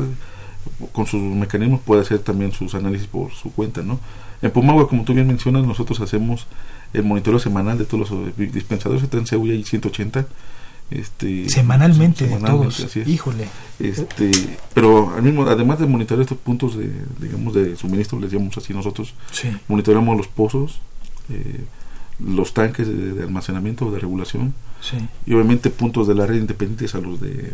con 0.91 1.05
sus 1.05 1.21
mecanismos 1.21 1.81
puede 1.81 2.01
hacer 2.01 2.19
también 2.19 2.51
sus 2.51 2.75
análisis 2.75 3.07
por 3.07 3.31
su 3.31 3.51
cuenta, 3.51 3.81
¿no? 3.81 3.99
En 4.41 4.51
Pumagua, 4.51 4.87
como 4.87 5.03
tú 5.03 5.13
bien 5.13 5.27
mencionas, 5.27 5.65
nosotros 5.65 5.99
hacemos 6.01 6.47
el 6.93 7.03
monitoreo 7.03 7.39
semanal 7.39 7.77
de 7.77 7.85
todos 7.85 8.11
los 8.11 8.35
dispensadores, 8.37 9.03
en 9.11 9.25
Cebuya 9.25 9.53
y 9.53 9.63
180 9.63 10.25
este, 10.91 11.49
semanalmente, 11.49 12.27
de 12.27 12.37
todos. 12.37 12.95
híjole. 13.07 13.47
Este 13.79 14.31
pero 14.73 15.13
al 15.15 15.23
mismo 15.23 15.43
además 15.43 15.79
de 15.79 15.87
monitorear 15.87 16.21
estos 16.21 16.37
puntos 16.37 16.77
de 16.77 16.91
digamos 17.19 17.53
de 17.53 17.75
suministro 17.75 18.19
les 18.19 18.31
llamamos 18.31 18.57
así 18.57 18.73
nosotros 18.73 19.13
monitoreamos 19.67 20.15
los 20.15 20.27
pozos 20.27 20.79
eh, 21.29 21.63
los 22.19 22.53
tanques 22.53 22.87
de, 22.87 23.23
almacenamiento 23.23 23.87
o 23.87 23.91
de 23.91 23.99
regulación 23.99 24.53
y 25.25 25.33
obviamente 25.33 25.69
puntos 25.69 26.07
de 26.07 26.15
la 26.15 26.25
red 26.25 26.37
independientes 26.37 26.93
a 26.93 26.99
los 26.99 27.19
de 27.19 27.53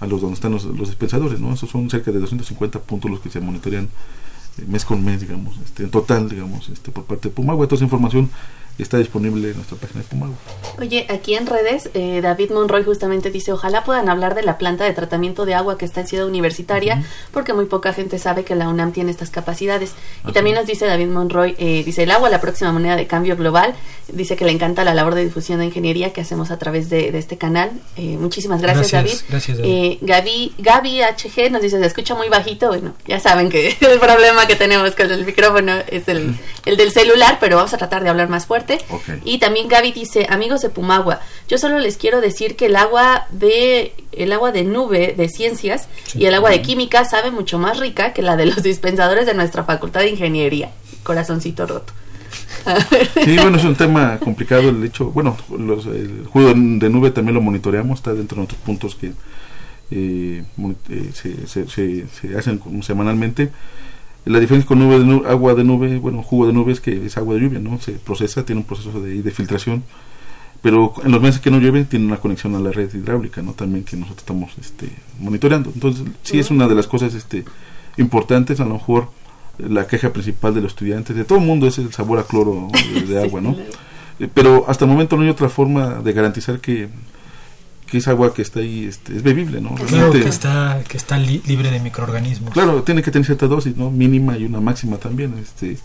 a 0.00 0.06
los 0.06 0.20
donde 0.20 0.34
están 0.34 0.52
los, 0.52 0.64
dispensadores 0.78 1.40
no 1.40 1.52
esos 1.52 1.70
son 1.70 1.90
cerca 1.90 2.12
de 2.12 2.20
250 2.20 2.78
puntos 2.80 3.10
los 3.10 3.20
que 3.20 3.30
se 3.30 3.40
monitorean 3.40 3.88
eh, 4.58 4.64
mes 4.68 4.84
con 4.84 5.04
mes 5.04 5.20
digamos 5.20 5.56
este 5.64 5.84
en 5.84 5.90
total 5.90 6.28
digamos 6.28 6.68
este 6.68 6.92
por 6.92 7.04
parte 7.04 7.30
de 7.30 7.34
Pumagua 7.34 7.66
toda 7.66 7.76
esa 7.76 7.84
información 7.84 8.30
está 8.82 8.98
disponible 8.98 9.50
en 9.50 9.56
nuestra 9.56 9.76
página 9.76 10.02
de 10.02 10.06
Pumagua. 10.06 10.36
Oye, 10.78 11.06
aquí 11.08 11.34
en 11.34 11.46
redes, 11.46 11.90
eh, 11.94 12.20
David 12.22 12.52
Monroy 12.52 12.84
justamente 12.84 13.30
dice, 13.30 13.52
ojalá 13.52 13.82
puedan 13.82 14.08
hablar 14.08 14.34
de 14.34 14.42
la 14.42 14.56
planta 14.56 14.84
de 14.84 14.92
tratamiento 14.92 15.46
de 15.46 15.54
agua 15.54 15.76
que 15.76 15.84
está 15.84 16.02
en 16.02 16.06
Ciudad 16.06 16.26
Universitaria, 16.26 17.04
porque 17.32 17.52
muy 17.52 17.66
poca 17.66 17.92
gente 17.92 18.18
sabe 18.18 18.44
que 18.44 18.54
la 18.54 18.68
UNAM 18.68 18.92
tiene 18.92 19.10
estas 19.10 19.30
capacidades. 19.30 19.94
Y 20.26 20.32
también 20.32 20.56
nos 20.56 20.66
dice 20.66 20.86
David 20.86 21.08
Monroy, 21.08 21.56
eh, 21.58 21.82
dice, 21.84 22.04
el 22.04 22.10
agua, 22.12 22.30
la 22.30 22.40
próxima 22.40 22.70
moneda 22.70 22.94
de 22.94 23.06
cambio 23.06 23.36
global, 23.36 23.74
dice 24.12 24.36
que 24.36 24.44
le 24.44 24.52
encanta 24.52 24.84
la 24.84 24.94
labor 24.94 25.14
de 25.16 25.24
difusión 25.24 25.58
de 25.58 25.66
ingeniería 25.66 26.12
que 26.12 26.20
hacemos 26.20 26.50
a 26.50 26.58
través 26.58 26.88
de, 26.88 27.08
este 27.18 27.36
canal. 27.36 27.72
Eh, 27.96 28.16
muchísimas 28.16 28.62
gracias, 28.62 28.92
David. 28.92 29.12
Gracias, 29.28 29.58
David. 29.58 29.98
Gaby, 30.02 30.54
Gaby 30.58 31.00
HG 31.00 31.50
nos 31.50 31.62
dice, 31.62 31.80
se 31.80 31.86
escucha 31.86 32.14
muy 32.14 32.28
bajito, 32.28 32.68
bueno, 32.68 32.94
ya 33.06 33.18
saben 33.18 33.48
que 33.48 33.68
el 33.80 33.98
problema 33.98 34.46
que 34.46 34.54
tenemos 34.54 34.94
con 34.94 35.10
el 35.10 35.24
micrófono 35.24 35.72
es 35.88 36.06
el, 36.06 36.36
el 36.64 36.76
del 36.76 36.92
celular, 36.92 37.38
pero 37.40 37.56
vamos 37.56 37.74
a 37.74 37.78
tratar 37.78 38.04
de 38.04 38.10
hablar 38.10 38.28
más 38.28 38.46
fuerte. 38.46 38.67
Y 39.24 39.38
también 39.38 39.68
Gaby 39.68 39.92
dice, 39.92 40.26
amigos 40.28 40.62
de 40.62 40.70
Pumagua, 40.70 41.20
yo 41.48 41.58
solo 41.58 41.78
les 41.78 41.96
quiero 41.96 42.20
decir 42.20 42.56
que 42.56 42.66
el 42.66 42.76
agua 42.76 43.26
de 43.30 43.94
el 44.12 44.32
agua 44.32 44.52
de 44.52 44.64
nube 44.64 45.14
de 45.16 45.28
ciencias 45.28 45.88
y 46.14 46.26
el 46.26 46.34
agua 46.34 46.50
de 46.50 46.62
química 46.62 47.04
sabe 47.04 47.30
mucho 47.30 47.58
más 47.58 47.78
rica 47.78 48.12
que 48.12 48.22
la 48.22 48.36
de 48.36 48.46
los 48.46 48.62
dispensadores 48.62 49.26
de 49.26 49.34
nuestra 49.34 49.64
facultad 49.64 50.00
de 50.00 50.10
ingeniería. 50.10 50.70
Corazoncito 51.02 51.66
roto. 51.66 51.92
Sí, 53.24 53.36
bueno, 53.36 53.56
es 53.56 53.64
un 53.64 53.76
tema 53.76 54.18
complicado 54.18 54.68
el 54.68 54.84
hecho, 54.84 55.06
bueno, 55.10 55.36
los, 55.56 55.86
el 55.86 56.26
juego 56.26 56.50
de 56.50 56.90
nube 56.90 57.10
también 57.10 57.34
lo 57.34 57.40
monitoreamos, 57.40 57.98
está 57.98 58.12
dentro 58.12 58.36
de 58.36 58.40
nuestros 58.40 58.60
puntos 58.60 58.94
que 58.94 59.12
eh, 59.90 60.44
eh, 60.90 61.10
se, 61.14 61.46
se, 61.46 61.66
se, 61.66 62.38
hacen 62.38 62.60
semanalmente 62.82 63.50
la 64.28 64.40
diferencia 64.40 64.66
con 64.66 64.78
nube 64.78 64.98
de 64.98 65.28
agua 65.28 65.54
de 65.54 65.64
nube, 65.64 65.98
bueno, 65.98 66.22
jugo 66.22 66.46
de 66.46 66.52
nube 66.52 66.72
es 66.72 66.80
que 66.80 67.06
es 67.06 67.16
agua 67.16 67.34
de 67.34 67.40
lluvia, 67.40 67.58
¿no? 67.58 67.80
Se 67.80 67.92
procesa, 67.92 68.44
tiene 68.44 68.60
un 68.60 68.66
proceso 68.66 69.00
de, 69.00 69.22
de 69.22 69.30
filtración, 69.30 69.82
pero 70.60 70.92
en 71.04 71.12
los 71.12 71.20
meses 71.20 71.40
que 71.40 71.50
no 71.50 71.58
llueve 71.58 71.84
tiene 71.84 72.06
una 72.06 72.16
conexión 72.16 72.54
a 72.56 72.60
la 72.60 72.72
red 72.72 72.92
hidráulica, 72.92 73.42
¿no? 73.42 73.52
También 73.52 73.84
que 73.84 73.96
nosotros 73.96 74.22
estamos 74.22 74.52
este, 74.58 74.88
monitoreando. 75.20 75.70
Entonces, 75.72 76.04
sí 76.22 76.38
es 76.38 76.50
una 76.50 76.66
de 76.66 76.74
las 76.74 76.86
cosas 76.86 77.14
este, 77.14 77.44
importantes, 77.96 78.60
a 78.60 78.64
lo 78.64 78.74
mejor 78.74 79.10
la 79.58 79.86
queja 79.86 80.12
principal 80.12 80.54
de 80.54 80.60
los 80.60 80.72
estudiantes, 80.72 81.16
de 81.16 81.24
todo 81.24 81.38
el 81.38 81.44
mundo 81.44 81.66
es 81.66 81.78
el 81.78 81.92
sabor 81.92 82.18
a 82.18 82.24
cloro 82.24 82.68
de, 83.06 83.22
agua, 83.22 83.40
¿no? 83.40 83.56
Eh, 84.18 84.28
pero 84.32 84.64
hasta 84.68 84.84
el 84.84 84.90
momento 84.90 85.16
no 85.16 85.22
hay 85.22 85.28
otra 85.28 85.48
forma 85.48 86.00
de 86.02 86.12
garantizar 86.12 86.60
que 86.60 86.88
que 87.90 87.98
es 87.98 88.08
agua 88.08 88.34
que 88.34 88.42
está 88.42 88.60
ahí, 88.60 88.84
este, 88.84 89.16
es 89.16 89.22
bebible, 89.22 89.60
¿no? 89.60 89.74
Claro, 89.74 90.12
que 90.12 90.28
está, 90.28 90.82
que 90.86 90.96
está 90.96 91.18
libre 91.18 91.70
de 91.70 91.80
microorganismos. 91.80 92.52
Claro, 92.52 92.82
tiene 92.82 93.02
que 93.02 93.10
tener 93.10 93.26
cierta 93.26 93.46
dosis, 93.46 93.76
¿no? 93.76 93.90
Mínima 93.90 94.36
y 94.36 94.44
una 94.44 94.60
máxima 94.60 94.98
también. 94.98 95.34
Este, 95.38 95.78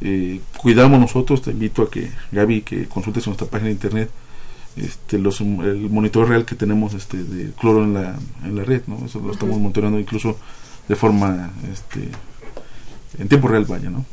eh, 0.00 0.40
cuidamos 0.58 1.00
nosotros, 1.00 1.42
te 1.42 1.52
invito 1.52 1.82
a 1.82 1.90
que, 1.90 2.10
Gaby, 2.32 2.62
que 2.62 2.86
consultes 2.86 3.26
nuestra 3.26 3.46
página 3.46 3.68
de 3.68 3.72
internet, 3.72 4.10
este, 4.76 5.18
los, 5.18 5.40
el 5.40 5.88
monitor 5.88 6.28
real 6.28 6.44
que 6.44 6.54
tenemos 6.54 6.94
este, 6.94 7.22
de 7.22 7.52
cloro 7.52 7.84
en 7.84 7.94
la, 7.94 8.16
en 8.44 8.56
la 8.56 8.64
red, 8.64 8.82
¿no? 8.86 9.06
Eso 9.06 9.20
lo 9.20 9.32
estamos 9.32 9.58
monitoreando 9.58 9.98
incluso 9.98 10.36
de 10.88 10.96
forma, 10.96 11.50
este, 11.72 12.08
en 13.18 13.28
tiempo 13.28 13.48
real, 13.48 13.64
vaya, 13.64 13.88
¿no? 13.88 14.04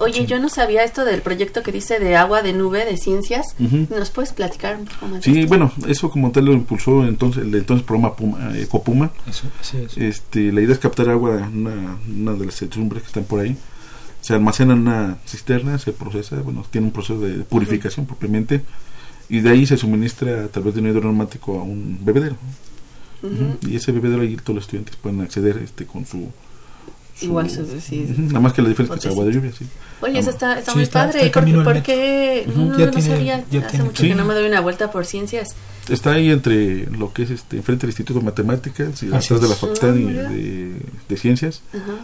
Oye, 0.00 0.26
yo 0.26 0.38
no 0.38 0.48
sabía 0.48 0.84
esto 0.84 1.04
del 1.04 1.22
proyecto 1.22 1.62
que 1.62 1.72
dice 1.72 1.98
de 1.98 2.16
agua 2.16 2.42
de 2.42 2.52
nube 2.52 2.84
de 2.84 2.96
ciencias. 2.96 3.54
¿Nos 3.58 4.10
puedes 4.10 4.32
platicar 4.32 4.76
un 4.76 4.86
poco 4.86 5.08
más? 5.08 5.24
Sí, 5.24 5.46
bueno, 5.46 5.72
eso 5.86 6.10
como 6.10 6.30
tal 6.30 6.46
lo 6.46 6.52
impulsó 6.52 7.06
entonces 7.06 7.44
el 7.44 7.54
entonces 7.54 7.86
programa 7.86 8.14
Puma, 8.16 8.56
Ecopuma. 8.56 9.10
Eh, 9.72 9.88
este, 9.96 10.52
la 10.52 10.60
idea 10.60 10.72
es 10.72 10.78
captar 10.78 11.08
agua 11.08 11.36
de 11.36 11.42
una, 11.42 11.98
una 12.08 12.32
de 12.34 12.46
las 12.46 12.56
techumbres 12.56 13.02
que 13.02 13.08
están 13.08 13.24
por 13.24 13.40
ahí. 13.40 13.56
Se 14.20 14.34
almacena 14.34 14.74
en 14.74 14.80
una 14.80 15.18
cisterna, 15.26 15.78
se 15.78 15.92
procesa, 15.92 16.36
bueno, 16.36 16.64
tiene 16.70 16.88
un 16.88 16.92
proceso 16.92 17.20
de 17.20 17.44
purificación 17.44 18.04
propiamente 18.06 18.62
y 19.28 19.40
de 19.40 19.50
ahí 19.50 19.66
se 19.66 19.76
suministra 19.76 20.44
a 20.44 20.48
través 20.48 20.74
de 20.74 20.80
un 20.80 20.88
hidroneumático 20.88 21.58
a 21.60 21.62
un 21.62 21.98
bebedero. 22.02 22.36
Y 23.66 23.76
ese 23.76 23.92
bebedero 23.92 24.22
ahí 24.22 24.36
todos 24.36 24.54
los 24.56 24.64
estudiantes 24.64 24.96
pueden 24.96 25.20
acceder 25.20 25.58
este 25.58 25.86
con 25.86 26.06
su 26.06 26.28
Igual, 27.20 27.50
sí. 27.50 28.14
Nada 28.16 28.40
más 28.40 28.52
que 28.52 28.62
la 28.62 28.68
diferencia 28.68 28.94
es 28.94 29.02
que 29.02 29.08
es 29.08 29.12
agua 29.12 29.24
de 29.24 29.32
lluvia, 29.32 29.52
sí. 29.56 29.66
Oye, 30.00 30.18
eso 30.20 30.30
está, 30.30 30.58
está 30.58 30.74
muy 30.74 30.86
padre. 30.86 31.30
¿Por, 31.30 31.82
qué? 31.82 32.46
No, 32.54 32.76
no 32.76 33.00
sabía. 33.00 33.44
Hace 33.66 33.82
mucho 33.82 34.02
que 34.02 34.14
no 34.14 34.24
me 34.24 34.34
doy 34.34 34.46
una 34.46 34.60
vuelta 34.60 34.90
por 34.90 35.04
ciencias. 35.04 35.54
Está 35.88 36.12
ahí 36.12 36.30
entre 36.30 36.84
lo 36.86 37.12
que 37.12 37.22
es 37.22 37.30
este, 37.30 37.56
enfrente 37.56 37.86
del 37.86 37.90
Instituto 37.90 38.20
de 38.20 38.24
Matemáticas 38.26 39.02
y 39.02 39.06
atrás 39.06 39.40
de 39.40 39.48
la 39.48 39.54
Facultad 39.54 39.88
ah, 39.88 39.92
de, 39.92 40.74
de, 41.08 41.16
Ciencias. 41.16 41.62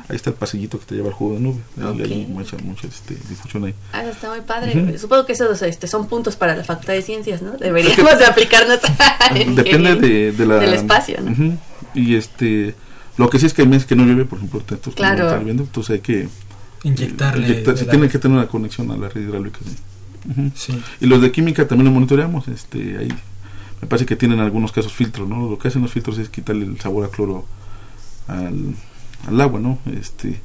Ahí 0.08 0.16
está 0.16 0.30
el 0.30 0.36
pasillito 0.36 0.80
que 0.80 0.86
te 0.86 0.94
lleva 0.94 1.08
al 1.08 1.14
juego 1.14 1.34
de 1.34 1.40
nube. 1.40 1.60
Ahí 1.78 2.02
hay 2.02 2.26
mucha, 2.26 2.56
mucha 2.58 2.88
este, 2.88 3.14
difusión 3.28 3.66
ahí. 3.66 3.74
Ah, 3.92 4.04
está 4.04 4.30
muy 4.30 4.40
padre. 4.40 4.98
Supongo 4.98 5.26
que 5.26 5.34
esos 5.34 5.60
este, 5.62 5.86
son 5.86 6.08
puntos 6.08 6.34
para 6.36 6.56
la 6.56 6.64
Facultad 6.64 6.94
de 6.94 7.02
Ciencias, 7.02 7.42
¿no? 7.42 7.52
Deberíamos 7.58 8.18
de 8.18 8.24
aplicarnos 8.24 8.80
Depende 9.54 9.96
de, 9.96 10.32
de 10.32 10.46
la, 10.46 10.56
del 10.56 10.74
espacio, 10.74 11.18
¿no? 11.20 11.58
Y 11.94 12.16
este 12.16 12.74
lo 13.16 13.30
que 13.30 13.38
sí 13.38 13.46
es 13.46 13.54
que 13.54 13.62
hay 13.62 13.68
meses 13.68 13.86
que 13.86 13.96
no 13.96 14.04
llueve, 14.04 14.24
por 14.24 14.38
ejemplo, 14.38 14.62
estos 14.68 14.94
claro. 14.94 15.38
viendo, 15.44 15.62
entonces 15.62 15.94
hay 15.94 16.00
que 16.00 16.28
inyectarle. 16.82 17.64
se 17.76 17.86
tiene 17.86 18.08
que 18.08 18.18
tener 18.18 18.36
una 18.36 18.46
conexión 18.48 18.90
a 18.90 18.96
la 18.96 19.08
red 19.08 19.22
hidráulica. 19.22 19.58
Sí. 20.54 20.80
Y 21.00 21.06
los 21.06 21.20
de 21.20 21.30
química 21.30 21.68
también 21.68 21.86
lo 21.86 21.92
monitoreamos. 21.92 22.48
Este, 22.48 22.98
ahí 22.98 23.08
me 23.80 23.88
parece 23.88 24.06
que 24.06 24.16
tienen 24.16 24.40
algunos 24.40 24.72
casos 24.72 24.92
filtros, 24.92 25.28
¿no? 25.28 25.50
Lo 25.50 25.58
que 25.58 25.68
hacen 25.68 25.82
los 25.82 25.92
filtros 25.92 26.18
es 26.18 26.28
quitarle 26.28 26.64
el 26.64 26.80
sabor 26.80 27.04
a 27.04 27.08
cloro 27.08 27.44
al, 28.26 28.74
al 29.26 29.40
agua, 29.40 29.60
¿no? 29.60 29.78
Este, 30.00 30.40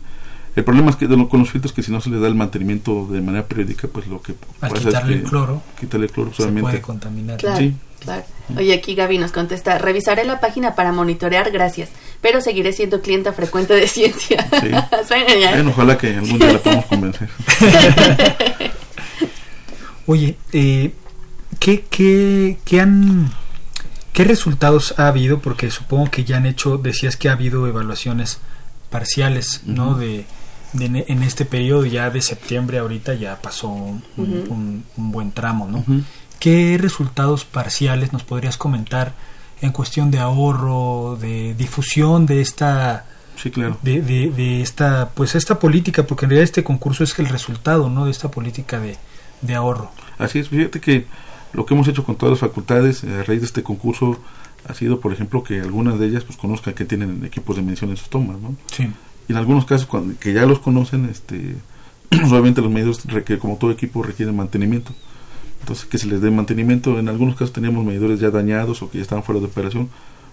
el 0.56 0.64
problema 0.64 0.90
es 0.90 0.98
que 0.98 1.08
con 1.08 1.40
los 1.40 1.52
filtros 1.52 1.72
que 1.72 1.84
si 1.84 1.92
no 1.92 2.02
se 2.02 2.10
les 2.10 2.20
da 2.20 2.28
el 2.28 2.36
mantenimiento 2.36 3.08
de 3.08 3.22
manera 3.22 3.46
periódica, 3.46 3.88
pues 3.88 4.08
lo 4.08 4.22
que 4.22 4.34
Al 4.62 4.72
pasa 4.72 4.84
quitarle 4.84 5.14
es 5.14 5.20
que 5.20 5.24
el 5.24 5.30
cloro, 5.30 5.62
quitarle 5.80 6.06
el 6.08 6.12
cloro 6.12 6.34
solamente 6.34 6.62
se 6.62 6.72
puede 6.72 6.82
contaminar. 6.82 7.38
Claro, 7.38 7.58
sí. 7.58 7.76
claro. 8.00 8.24
Oye, 8.58 8.74
aquí 8.74 8.96
Gaby 8.96 9.20
nos 9.20 9.32
contesta, 9.32 9.78
revisaré 9.78 10.26
la 10.26 10.40
página 10.40 10.76
para 10.76 10.92
monitorear, 10.92 11.52
gracias, 11.52 11.90
pero 12.22 12.42
seguiré 12.42 12.74
siendo 12.74 13.02
clienta 13.02 13.34
frecuente 13.34 13.74
de 13.74 13.88
ciencia. 13.88 14.48
Sí. 14.62 14.70
bueno, 15.52 15.70
ojalá 15.72 15.98
que 15.98 16.16
algún 16.16 16.40
día 16.40 16.54
la 16.54 16.60
podamos 16.60 16.86
convencer. 16.86 17.30
Oye, 20.06 20.38
eh, 20.54 20.92
¿qué, 21.60 21.86
qué, 21.90 22.58
qué 22.66 22.82
han... 22.82 23.32
¿Qué 24.14 24.24
resultados 24.26 24.96
ha 24.98 25.08
habido? 25.08 25.40
Porque 25.40 25.72
supongo 25.72 26.12
que 26.12 26.26
ya 26.26 26.38
han 26.38 26.46
hecho, 26.46 26.78
decías 26.78 27.16
que 27.16 27.30
ha 27.30 27.34
habido 27.34 27.68
evaluaciones 27.68 28.40
parciales, 28.90 29.62
¿no? 29.66 29.96
De, 29.96 30.26
en 30.74 31.24
este 31.24 31.46
periodo 31.46 31.86
ya 31.86 32.10
de 32.10 32.22
septiembre 32.22 32.80
ahorita 32.80 33.14
ya 33.14 33.42
pasó 33.42 33.70
un, 33.70 34.84
buen 34.96 35.32
tramo, 35.32 35.68
¿no? 35.68 35.86
¿Qué 36.40 36.78
resultados 36.80 37.46
parciales 37.46 38.14
nos 38.14 38.24
podrías 38.24 38.58
comentar 38.58 39.14
en 39.62 39.72
cuestión 39.72 40.12
de 40.12 40.20
ahorro, 40.20 41.18
de 41.20 41.54
difusión 41.54 42.25
de 42.25 42.42
esta 42.42 43.06
sí, 43.36 43.51
claro. 43.51 43.78
de, 43.82 44.01
de, 44.01 44.62
esta 44.62 45.10
pues 45.13 45.36
esta 45.36 45.60
política, 45.60 46.04
porque 46.04 46.25
en 46.25 46.32
realidad 46.32 46.46
este 46.46 46.63
concurso 46.63 47.04
es 47.04 47.18
el 47.20 47.28
resultado, 47.28 47.89
¿no? 47.89 48.06
De 48.06 48.12
esta 48.12 48.30
política 48.32 48.80
de, 48.80 48.98
de 49.42 49.56
ahorro. 49.56 49.92
Así 50.18 50.39
es, 50.39 50.50
fíjate 50.50 50.80
que 50.80 51.08
lo 51.54 51.66
que 51.66 51.74
hemos 51.74 51.88
hecho 51.88 52.04
con 52.04 52.16
todas 52.16 52.32
las 52.32 52.39
facultades 52.39 53.04
eh, 53.04 53.20
a 53.20 53.24
raíz 53.24 53.42
de 53.42 53.48
este 53.48 53.63
concurso 53.63 54.20
ha 54.68 54.74
sido, 54.74 55.00
por 55.00 55.13
ejemplo, 55.13 55.44
que 55.44 55.62
algunas 55.62 55.98
de 56.00 56.08
ellas 56.08 56.24
pues 56.24 56.38
conozcan 56.38 56.74
que 56.74 56.86
tienen 56.86 57.24
equipos 57.25 57.56
de 57.56 57.62
medición 57.62 57.89
en 57.89 57.98
sus 57.98 58.10
tomas, 58.10 58.38
¿no? 58.39 58.56
Sí 58.72 58.89
y 59.30 59.32
en 59.32 59.38
algunos 59.38 59.66
casos 59.66 59.88
cuando, 59.88 60.20
que 60.20 60.34
ya 60.34 60.46
los 60.46 60.60
conocen 60.60 61.06
este 61.06 61.56
obviamente 62.25 62.62
los 62.62 62.72
medios 62.72 63.01
como 63.39 63.56
todo 63.56 63.72
equipo 63.72 64.04
requieren 64.04 64.36
mantenimiento 64.36 64.94
entonces 65.62 65.86
que 65.86 65.98
se 65.98 66.08
les 66.08 66.22
dé 66.22 66.32
mantenimiento. 66.32 67.00
En 67.00 67.10
algunos 67.10 67.36
casos 67.36 67.54
teníamos 67.54 67.86
medidores 67.86 68.20
ya 68.20 68.30
dañados 68.30 68.82
o 68.82 68.89
que 68.89 68.98
ya 68.98 69.04
estaban 69.04 69.24
fuera 69.24 69.39
de 69.39 69.48
operación. 69.48 69.89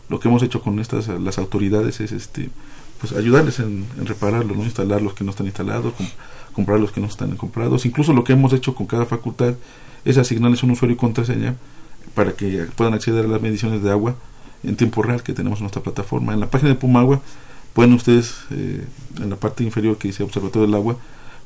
Lo 0.09 0.21
que 0.21 0.29
hemos 0.29 0.43
hecho 0.43 0.61
con 0.61 0.79
estas 0.79 1.09
las 1.09 1.39
autoridades 1.39 2.01
es 2.01 2.13
este 2.13 2.51
pues 3.01 3.13
ayudarles 3.13 3.59
en, 3.59 3.87
repararlos 4.05 4.57
no 4.57 4.65
instalar 4.65 5.03
los 5.03 5.13
que 5.13 5.23
no 5.23 5.31
están 5.31 5.47
instalados 5.47 5.93
comprar 6.57 6.81
los 6.81 6.91
que 6.91 7.03
no 7.03 7.07
están 7.07 7.37
comprados. 7.37 7.85
Incluso 7.85 8.15
lo 8.15 8.25
que 8.25 8.33
hemos 8.33 8.55
hecho 8.55 8.75
con 8.75 8.87
cada 8.87 9.05
facultad 9.05 9.55
es 10.07 10.17
asignarles 10.17 10.63
un 10.63 10.71
usuario 10.71 10.95
y 10.95 10.97
contraseña 10.97 11.55
para 12.15 12.33
que 12.33 12.67
puedan 12.75 12.95
acceder 12.95 13.27
a 13.27 13.29
las 13.29 13.43
mediciones 13.43 13.83
de 13.83 13.91
agua 13.91 14.17
en 14.63 14.75
tiempo 14.75 15.03
real 15.03 15.23
que 15.23 15.35
tenemos 15.35 15.59
en 15.59 15.65
nuestra 15.65 15.83
plataforma. 15.83 16.33
En 16.33 16.41
la 16.41 16.49
página 16.49 16.71
de 16.71 16.77
Pumagua 16.77 17.21
pueden 17.75 17.93
ustedes 17.93 18.37
eh, 18.51 18.83
en 19.21 19.29
la 19.29 19.37
parte 19.37 19.65
inferior 19.65 19.99
que 19.99 20.09
dice 20.09 20.23
Observatorio 20.23 20.67
del 20.67 20.75
Agua 20.75 20.97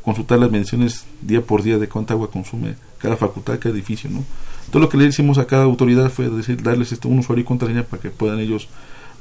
consultar 0.02 0.38
las 0.38 0.50
menciones 0.50 1.04
día 1.21 1.42
por 1.42 1.62
día 1.62 1.78
de 1.78 1.88
cuánta 1.88 2.14
agua 2.14 2.30
consume 2.30 2.75
cada 2.99 3.16
facultad, 3.16 3.59
cada 3.59 3.75
edificio, 3.75 4.11
¿no? 4.11 4.25
Todo 4.71 4.83
lo 4.83 4.88
que 4.88 4.97
le 4.97 5.07
hicimos 5.07 5.38
a 5.38 5.47
cada 5.47 5.64
autoridad 5.64 6.11
fue 6.11 6.28
decir, 6.28 6.62
darles 6.62 6.92
este, 6.92 7.09
un 7.09 7.19
usuario 7.19 7.42
y 7.42 7.47
contraseña 7.47 7.83
para 7.83 8.00
que 8.00 8.11
puedan 8.11 8.38
ellos 8.38 8.69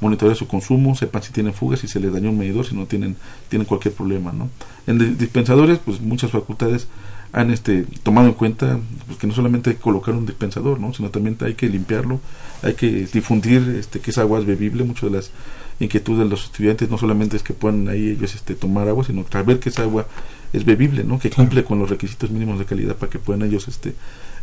monitorear 0.00 0.36
su 0.36 0.46
consumo, 0.46 0.94
sepan 0.94 1.22
si 1.22 1.32
tienen 1.32 1.52
fugas, 1.52 1.80
si 1.80 1.88
se 1.88 2.00
les 2.00 2.12
dañó 2.12 2.30
un 2.30 2.38
medidor, 2.38 2.64
si 2.64 2.74
no 2.74 2.86
tienen, 2.86 3.16
tienen 3.48 3.66
cualquier 3.66 3.92
problema, 3.94 4.32
¿no? 4.32 4.48
En 4.86 5.18
dispensadores, 5.18 5.78
pues 5.78 6.00
muchas 6.00 6.30
facultades 6.30 6.88
han 7.32 7.50
este, 7.50 7.84
tomado 8.02 8.28
en 8.28 8.34
cuenta 8.34 8.78
pues, 9.06 9.18
que 9.18 9.26
no 9.26 9.34
solamente 9.34 9.70
hay 9.70 9.76
que 9.76 9.82
colocar 9.82 10.14
un 10.14 10.26
dispensador, 10.26 10.80
¿no? 10.80 10.92
sino 10.92 11.10
también 11.10 11.36
hay 11.40 11.54
que 11.54 11.68
limpiarlo, 11.68 12.20
hay 12.62 12.74
que 12.74 13.06
difundir 13.12 13.76
este, 13.78 14.00
que 14.00 14.10
esa 14.10 14.22
agua 14.22 14.40
es 14.40 14.46
bebible. 14.46 14.84
Muchas 14.84 15.10
de 15.10 15.16
las 15.16 15.30
inquietudes 15.78 16.20
de 16.20 16.24
los 16.26 16.44
estudiantes 16.44 16.90
no 16.90 16.98
solamente 16.98 17.36
es 17.36 17.42
que 17.42 17.54
puedan 17.54 17.88
ahí 17.88 18.10
ellos 18.10 18.34
este, 18.34 18.54
tomar 18.54 18.88
agua, 18.88 19.04
sino 19.04 19.24
saber 19.30 19.60
que 19.60 19.68
esa 19.68 19.82
agua 19.82 20.06
es 20.52 20.64
bebible, 20.64 21.04
¿no? 21.04 21.18
que 21.18 21.30
cumple 21.30 21.64
con 21.64 21.78
los 21.78 21.90
requisitos 21.90 22.30
mínimos 22.30 22.58
de 22.58 22.64
calidad 22.64 22.96
para 22.96 23.10
que 23.10 23.18
puedan 23.18 23.42
ellos 23.42 23.68
este, 23.68 23.94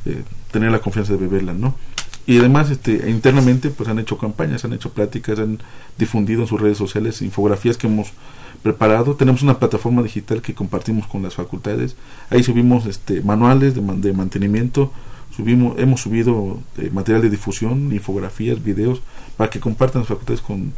eh, 0.05 0.23
tener 0.51 0.71
la 0.71 0.79
confianza 0.79 1.13
de 1.13 1.19
beberla. 1.19 1.53
¿no? 1.53 1.75
Y 2.27 2.37
además 2.37 2.69
este, 2.69 3.09
internamente 3.09 3.69
pues 3.69 3.87
han 3.89 3.99
hecho 3.99 4.17
campañas, 4.17 4.65
han 4.65 4.73
hecho 4.73 4.91
pláticas, 4.91 5.39
han 5.39 5.59
difundido 5.97 6.41
en 6.41 6.47
sus 6.47 6.59
redes 6.59 6.77
sociales 6.77 7.21
infografías 7.21 7.77
que 7.77 7.87
hemos 7.87 8.11
preparado. 8.61 9.15
Tenemos 9.15 9.41
una 9.43 9.59
plataforma 9.59 10.03
digital 10.03 10.41
que 10.41 10.53
compartimos 10.53 11.07
con 11.07 11.23
las 11.23 11.35
facultades. 11.35 11.95
Ahí 12.29 12.43
subimos 12.43 12.85
este, 12.85 13.21
manuales 13.21 13.75
de, 13.75 13.81
de 13.81 14.13
mantenimiento, 14.13 14.91
subimos, 15.35 15.79
hemos 15.79 16.01
subido 16.01 16.59
eh, 16.77 16.89
material 16.91 17.21
de 17.21 17.29
difusión, 17.29 17.93
infografías, 17.93 18.61
videos, 18.61 19.01
para 19.37 19.49
que 19.49 19.61
compartan 19.61 20.01
las 20.01 20.09
facultades 20.09 20.41
con, 20.41 20.73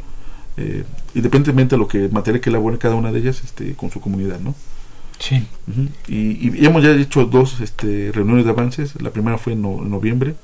eh, 0.56 0.84
independientemente 1.14 1.74
de 1.74 1.78
lo 1.78 1.88
que 1.88 2.08
material 2.08 2.40
que 2.40 2.50
elabore 2.50 2.78
cada 2.78 2.94
una 2.94 3.10
de 3.10 3.18
ellas, 3.18 3.42
este, 3.44 3.74
con 3.74 3.90
su 3.90 4.00
comunidad, 4.00 4.38
¿no? 4.38 4.54
Sí. 5.20 5.46
y, 6.08 6.48
y, 6.48 6.66
hemos 6.66 6.82
ya 6.82 6.92
hecho 6.92 7.26
dos 7.26 7.60
este, 7.60 8.10
reuniones 8.12 8.44
de 8.46 8.50
avances. 8.50 9.00
La 9.00 9.10
primera 9.10 9.38
fue 9.38 9.52
en, 9.52 9.62
noviembre. 9.62 10.34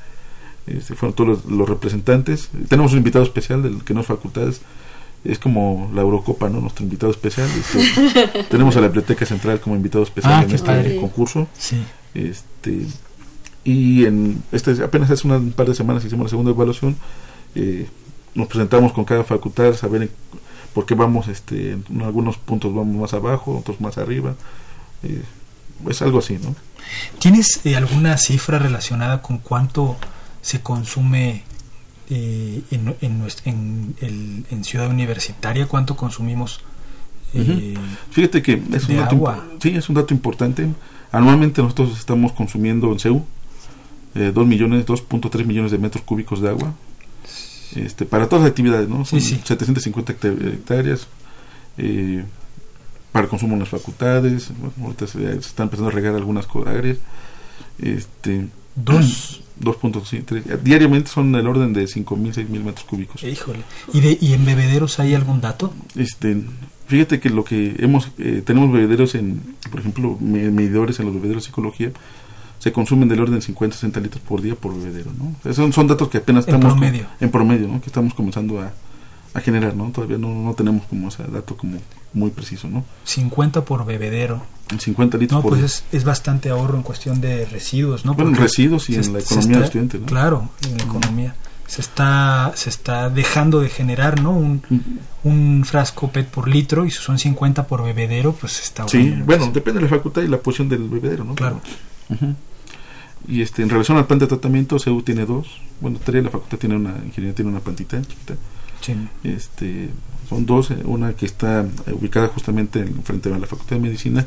Este, 0.67 0.95
fueron 0.95 1.17
todos 1.17 1.45
los, 1.45 1.45
los, 1.47 1.69
representantes. 1.69 2.51
Tenemos 2.69 2.93
un 2.93 2.99
invitado 2.99 3.25
especial 3.25 3.63
del 3.63 3.83
que 3.83 3.95
no 3.95 4.03
es 4.03 4.07
facultades, 4.07 4.61
es 5.25 5.39
como 5.39 5.91
la 5.95 6.03
Eurocopa, 6.03 6.51
¿no? 6.51 6.61
Nuestro 6.61 6.85
invitado 6.85 7.11
especial. 7.11 7.49
Este, 7.49 8.45
tenemos 8.51 8.77
a 8.77 8.81
la 8.81 8.89
Biblioteca 8.89 9.25
Central 9.25 9.61
como 9.61 9.77
invitado 9.77 10.05
especial 10.05 10.35
ah, 10.35 10.43
en 10.43 10.55
este 10.55 10.67
padre. 10.67 10.97
concurso. 11.01 11.49
Sí. 11.59 11.83
Este, 12.15 12.87
y 13.65 14.05
en 14.05 14.43
este 14.53 14.83
apenas 14.85 15.11
hace 15.11 15.27
un 15.27 15.53
par 15.53 15.67
de 15.67 15.75
semanas 15.75 16.05
hicimos 16.05 16.27
la 16.27 16.31
segunda 16.31 16.51
evaluación. 16.51 16.97
Eh, 17.55 17.87
nos 18.35 18.49
presentamos 18.49 18.93
con 18.93 19.05
cada 19.07 19.25
facultad, 19.25 19.75
saber 19.75 20.11
por 20.75 20.85
qué 20.85 20.95
vamos, 20.95 21.29
este, 21.29 21.73
en 21.73 22.03
algunos 22.03 22.37
puntos 22.37 22.75
vamos 22.75 22.95
más 22.97 23.15
abajo, 23.15 23.59
otros 23.59 23.81
más 23.81 23.97
arriba. 23.97 24.35
Eh, 25.07 25.23
es 25.89 26.03
algo 26.03 26.19
así, 26.19 26.39
¿no? 26.43 26.55
¿Tienes 27.19 27.61
eh, 27.65 27.77
alguna 27.77 28.17
cifra 28.17 28.59
relacionada 28.59 29.23
con 29.23 29.39
cuánto 29.39 29.97
se 30.41 30.61
consume 30.61 31.43
eh, 32.09 32.63
en, 32.71 32.95
en, 33.01 33.27
en, 33.45 33.95
el, 34.01 34.45
en, 34.49 34.65
Ciudad 34.65 34.89
Universitaria 34.89 35.67
cuánto 35.67 35.97
consumimos 35.97 36.61
uh 37.35 37.39
-huh. 37.39 37.79
fíjate 38.13 38.43
que 38.43 38.63
es 38.73 38.89
un, 38.89 38.97
dato, 38.97 39.17
agua. 39.17 39.45
sí, 39.61 39.71
es 39.71 39.89
un 39.89 39.97
dato 39.97 40.15
importante 40.15 40.69
anualmente 41.11 41.61
nosotros 41.63 41.99
estamos 41.99 42.31
consumiendo 42.31 42.93
en 42.93 43.01
CEU 43.01 43.27
eh, 44.15 44.31
2 44.33 44.47
millones 44.47 44.87
2.3 44.87 45.45
millones 45.47 45.73
de 45.73 45.79
metros 45.79 46.05
cúbicos 46.05 46.41
de 46.41 46.51
agua 46.51 46.75
este 47.75 48.07
para 48.07 48.29
todas 48.29 48.45
las 48.45 48.51
actividades 48.51 48.89
no 48.89 49.05
Son 49.05 49.21
sí, 49.21 49.31
sí. 49.31 49.41
750 49.45 50.13
hectáreas 50.13 51.09
eh, 51.77 52.25
para 53.13 53.29
consumo 53.29 53.55
en 53.55 53.61
las 53.61 53.69
facultades 53.69 54.51
bueno, 54.59 54.75
ahorita 54.83 55.07
se, 55.07 55.19
se, 55.19 55.39
están 55.39 55.65
empezando 55.65 55.91
a 55.91 55.93
regar 55.93 56.15
algunas 56.15 56.47
áreas 56.67 56.99
este 57.79 58.49
dos 58.75 59.43
2.3 59.61 60.61
diariamente 60.61 61.11
son 61.11 61.33
del 61.33 61.47
orden 61.47 61.73
de 61.73 61.85
5.000, 61.85 62.35
6.000 62.35 62.63
metros 62.63 62.85
cúbicos. 62.85 63.23
Híjole. 63.25 63.61
¿Y, 63.93 64.01
de, 64.01 64.19
¿Y 64.21 64.35
en 64.35 64.45
bebederos 64.45 65.01
hay 65.01 65.15
algún 65.15 65.41
dato? 65.41 65.73
Este, 65.97 66.43
fíjate 66.87 67.21
que 67.21 67.31
lo 67.31 67.45
que 67.45 67.77
hemos, 67.79 68.11
eh, 68.19 68.43
tenemos 68.45 68.71
bebederos 68.73 69.15
en, 69.15 69.41
por 69.71 69.81
ejemplo, 69.81 70.19
medidores 70.21 71.01
en 71.01 71.07
los 71.07 71.15
bebederos 71.15 71.45
de 71.45 71.47
psicología, 71.47 71.91
se 72.59 72.73
consumen 72.73 73.09
del 73.09 73.21
orden 73.21 73.37
de 73.37 73.43
50, 73.43 73.77
60 73.77 74.01
litros 74.01 74.23
por 74.23 74.43
día 74.43 74.55
por 74.55 74.75
bebedero, 74.77 75.13
¿no? 75.13 75.55
Son, 75.55 75.73
son 75.73 75.87
datos 75.87 76.09
que 76.09 76.19
apenas 76.19 76.47
estamos... 76.47 76.73
En 76.73 76.79
promedio. 76.79 77.05
Con, 77.05 77.27
en 77.27 77.31
promedio, 77.31 77.69
¿no? 77.69 77.81
Que 77.81 77.87
estamos 77.87 78.13
comenzando 78.15 78.61
a, 78.61 78.73
a 79.37 79.41
generar, 79.41 79.77
¿no? 79.77 79.91
Todavía 79.91 80.19
no, 80.19 80.29
no 80.29 80.55
tenemos 80.55 80.87
como 80.87 81.09
ese 81.09 81.25
dato 81.25 81.57
como 81.57 81.79
muy 82.15 82.31
preciso, 82.31 82.69
¿no? 82.69 82.85
50 83.05 83.65
por 83.65 83.85
bebedero. 83.85 84.43
50 84.77 85.19
litros 85.19 85.37
no, 85.37 85.43
por 85.43 85.59
pues 85.59 85.63
es, 85.63 85.85
es, 85.93 86.05
bastante 86.05 86.49
ahorro 86.49 86.77
en 86.77 86.83
cuestión 86.83 87.21
de 87.21 87.45
residuos, 87.45 88.05
¿no? 88.05 88.15
Bueno, 88.15 88.31
en 88.31 88.37
residuos 88.37 88.89
y 88.91 88.97
en 88.97 89.13
la 89.13 89.21
economía 89.21 89.39
está, 89.39 89.53
del 89.53 89.63
estudiante, 89.63 89.99
¿no? 89.99 90.07
Claro, 90.07 90.49
en 90.69 90.79
la 90.79 90.85
economía. 90.85 91.35
Se 91.67 91.81
está, 91.81 92.53
se 92.55 92.71
está 92.71 93.11
dejando 93.11 93.61
de 93.61 93.69
generar, 93.69 94.21
¿no? 94.21 94.31
Un, 94.31 94.63
un 95.25 95.65
frasco 95.65 96.11
PET 96.11 96.29
por 96.29 96.49
litro 96.49 96.85
y 96.87 96.91
si 96.91 96.99
son 96.99 97.19
50 97.19 97.67
por 97.67 97.85
bebedero, 97.85 98.33
pues 98.33 98.61
está 98.61 98.89
Sí, 98.89 99.15
bueno, 99.25 99.51
depende 99.53 99.81
de 99.81 99.89
la 99.89 99.97
facultad 99.97 100.23
y 100.23 100.29
la 100.29 100.39
posición 100.39 100.69
del 100.69 100.89
bebedero, 100.89 101.25
¿no? 101.25 101.35
Claro. 101.35 101.61
Uh 102.09 102.15
-huh. 102.15 102.35
Y 103.29 103.43
este, 103.43 103.63
en 103.63 103.69
relación 103.69 103.99
al 103.99 104.07
plan 104.07 104.19
de 104.21 104.27
tratamiento, 104.27 104.79
CEU 104.79 105.03
tiene 105.03 105.27
dos. 105.27 105.61
Bueno, 105.81 105.99
tres, 106.03 106.23
la 106.23 106.31
facultad 106.31 106.59
tiene 106.59 106.77
una, 106.77 106.91
ingeniería 107.05 107.35
tiene 107.35 107.51
una 107.51 107.61
plantita 107.61 108.01
chiquita. 108.01 108.35
Sí. 108.87 108.95
Este, 109.25 109.89
son 110.29 110.47
dos, 110.47 110.71
una 110.85 111.15
que 111.15 111.27
está 111.27 111.67
ubicada 111.93 112.29
justamente 112.29 112.81
en, 112.81 113.03
frente 113.03 113.33
a 113.33 113.39
la 113.39 113.47
Facultad 113.47 113.77
de 113.77 113.83
Medicina 113.83 114.25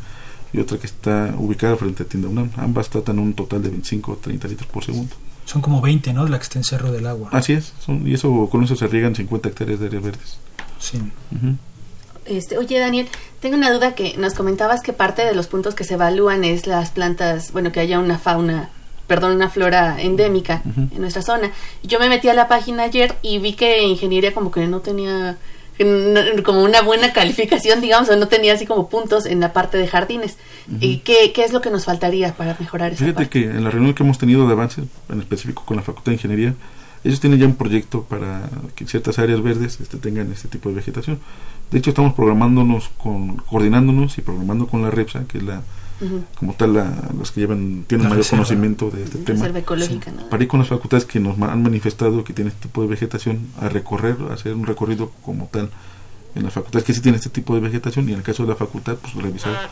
y 0.51 0.59
otra 0.59 0.77
que 0.77 0.87
está 0.87 1.33
ubicada 1.37 1.77
frente 1.77 2.03
a 2.03 2.05
Tienda 2.05 2.27
UNAM. 2.27 2.51
Ambas 2.57 2.89
tratan 2.89 3.19
un 3.19 3.33
total 3.33 3.63
de 3.63 3.69
25 3.69 4.11
o 4.11 4.15
30 4.17 4.47
litros 4.49 4.67
por 4.69 4.83
segundo. 4.83 5.15
Son 5.45 5.61
como 5.61 5.81
20, 5.81 6.13
¿no? 6.13 6.27
La 6.27 6.37
que 6.37 6.43
está 6.43 6.59
en 6.59 6.65
Cerro 6.65 6.91
del 6.91 7.07
Agua. 7.07 7.29
Así 7.31 7.53
es, 7.53 7.73
son, 7.79 8.05
y 8.05 8.13
eso 8.13 8.49
con 8.51 8.63
eso 8.63 8.75
se 8.75 8.87
riegan 8.87 9.15
50 9.15 9.49
hectáreas 9.49 9.79
de 9.79 9.87
áreas 9.87 10.03
verdes. 10.03 10.37
Sí. 10.79 10.97
Uh 10.97 11.35
-huh. 11.35 11.55
Este, 12.25 12.57
oye 12.57 12.77
Daniel, 12.77 13.07
tengo 13.39 13.55
una 13.55 13.71
duda 13.71 13.95
que 13.95 14.15
nos 14.17 14.35
comentabas 14.35 14.81
que 14.81 14.93
parte 14.93 15.23
de 15.25 15.33
los 15.33 15.47
puntos 15.47 15.73
que 15.73 15.83
se 15.83 15.95
evalúan 15.95 16.43
es 16.43 16.67
las 16.67 16.91
plantas, 16.91 17.51
bueno, 17.53 17.71
que 17.71 17.79
haya 17.79 17.97
una 17.97 18.19
fauna 18.19 18.69
perdón, 19.09 19.35
una 19.35 19.49
flora 19.49 19.99
endémica 19.99 20.61
uh 20.63 20.69
-huh. 20.69 20.95
en 20.95 21.01
nuestra 21.01 21.23
zona. 21.23 21.51
Yo 21.83 21.99
me 21.99 22.07
metí 22.07 22.29
a 22.29 22.33
la 22.33 22.47
página 22.47 22.83
ayer 22.83 23.15
y 23.21 23.39
vi 23.39 23.53
que 23.53 23.83
ingeniería 23.83 24.33
como 24.33 24.51
que 24.51 24.65
no 24.67 24.79
tenía 24.79 25.37
como 26.43 26.61
una 26.61 26.81
buena 26.81 27.11
calificación, 27.19 27.81
digamos, 27.81 28.09
o 28.09 28.15
no 28.15 28.27
tenía 28.27 28.53
así 28.53 28.65
como 28.65 28.87
puntos 28.87 29.25
en 29.25 29.39
la 29.39 29.51
parte 29.51 29.77
de 29.77 29.87
jardines. 29.87 30.37
Uh 30.67 30.73
-huh. 30.73 30.77
¿Y 30.81 30.97
qué, 30.99 31.31
qué, 31.33 31.43
es 31.43 31.51
lo 31.51 31.61
que 31.61 31.71
nos 31.71 31.85
faltaría 31.85 32.33
para 32.33 32.55
mejorar 32.59 32.91
esa 32.91 32.99
Fíjate 32.99 33.25
parte? 33.25 33.29
que 33.29 33.45
en 33.45 33.63
la 33.63 33.71
reunión 33.71 33.93
que 33.93 34.03
hemos 34.03 34.19
tenido 34.19 34.45
de 34.45 34.53
avance, 34.53 34.83
en 35.09 35.19
específico 35.19 35.63
con 35.65 35.77
la 35.77 35.83
Facultad 35.83 36.11
de 36.11 36.17
Ingeniería, 36.17 36.53
ellos 37.03 37.19
tienen 37.19 37.39
ya 37.39 37.45
un 37.45 37.55
proyecto 37.55 38.03
para 38.03 38.49
que 38.75 38.85
ciertas 38.85 39.17
áreas 39.19 39.41
verdes 39.41 39.79
este, 39.79 39.97
tengan 39.97 40.31
este 40.31 40.49
tipo 40.49 40.69
de 40.69 40.75
vegetación. 40.75 41.19
De 41.71 41.77
hecho, 41.79 41.91
estamos 41.91 42.13
programándonos, 42.13 42.89
con, 42.97 43.37
coordinándonos 43.37 44.17
y 44.17 44.21
programando 44.21 44.67
con 44.67 44.81
la 44.81 44.91
REPSA, 44.91 45.23
que 45.25 45.37
es 45.37 45.43
la, 45.45 45.61
uh 46.01 46.05
-huh. 46.05 46.23
como 46.37 46.53
tal 46.53 46.73
la, 46.73 46.91
las 47.17 47.31
que 47.31 47.41
llevan 47.41 47.83
tienen 47.87 48.03
la 48.03 48.09
mayor 48.09 48.23
reserva. 48.23 48.43
conocimiento 48.43 48.89
de 48.89 49.03
este 49.03 49.19
la 49.19 49.25
tema 49.25 49.39
reserva 49.39 49.59
ecológica, 49.59 50.11
sí. 50.11 50.17
¿no? 50.17 50.29
para 50.29 50.43
ir 50.43 50.49
con 50.49 50.59
las 50.59 50.69
facultades 50.69 51.05
que 51.05 51.19
nos 51.19 51.39
han 51.41 51.63
manifestado 51.63 52.23
que 52.23 52.33
tienen 52.33 52.53
este 52.53 52.67
tipo 52.67 52.81
de 52.81 52.87
vegetación 52.87 53.47
a 53.59 53.69
recorrer 53.69 54.17
a 54.29 54.33
hacer 54.33 54.53
un 54.53 54.65
recorrido 54.65 55.11
como 55.23 55.47
tal 55.51 55.69
en 56.35 56.43
las 56.43 56.53
facultades 56.53 56.85
que 56.85 56.93
sí 56.93 57.01
tienen 57.01 57.17
este 57.17 57.29
tipo 57.29 57.55
de 57.55 57.61
vegetación 57.61 58.07
y 58.07 58.13
en 58.13 58.19
el 58.19 58.23
caso 58.23 58.43
de 58.43 58.49
la 58.49 58.55
facultad 58.55 58.95
pues 58.95 59.13
revisar 59.15 59.69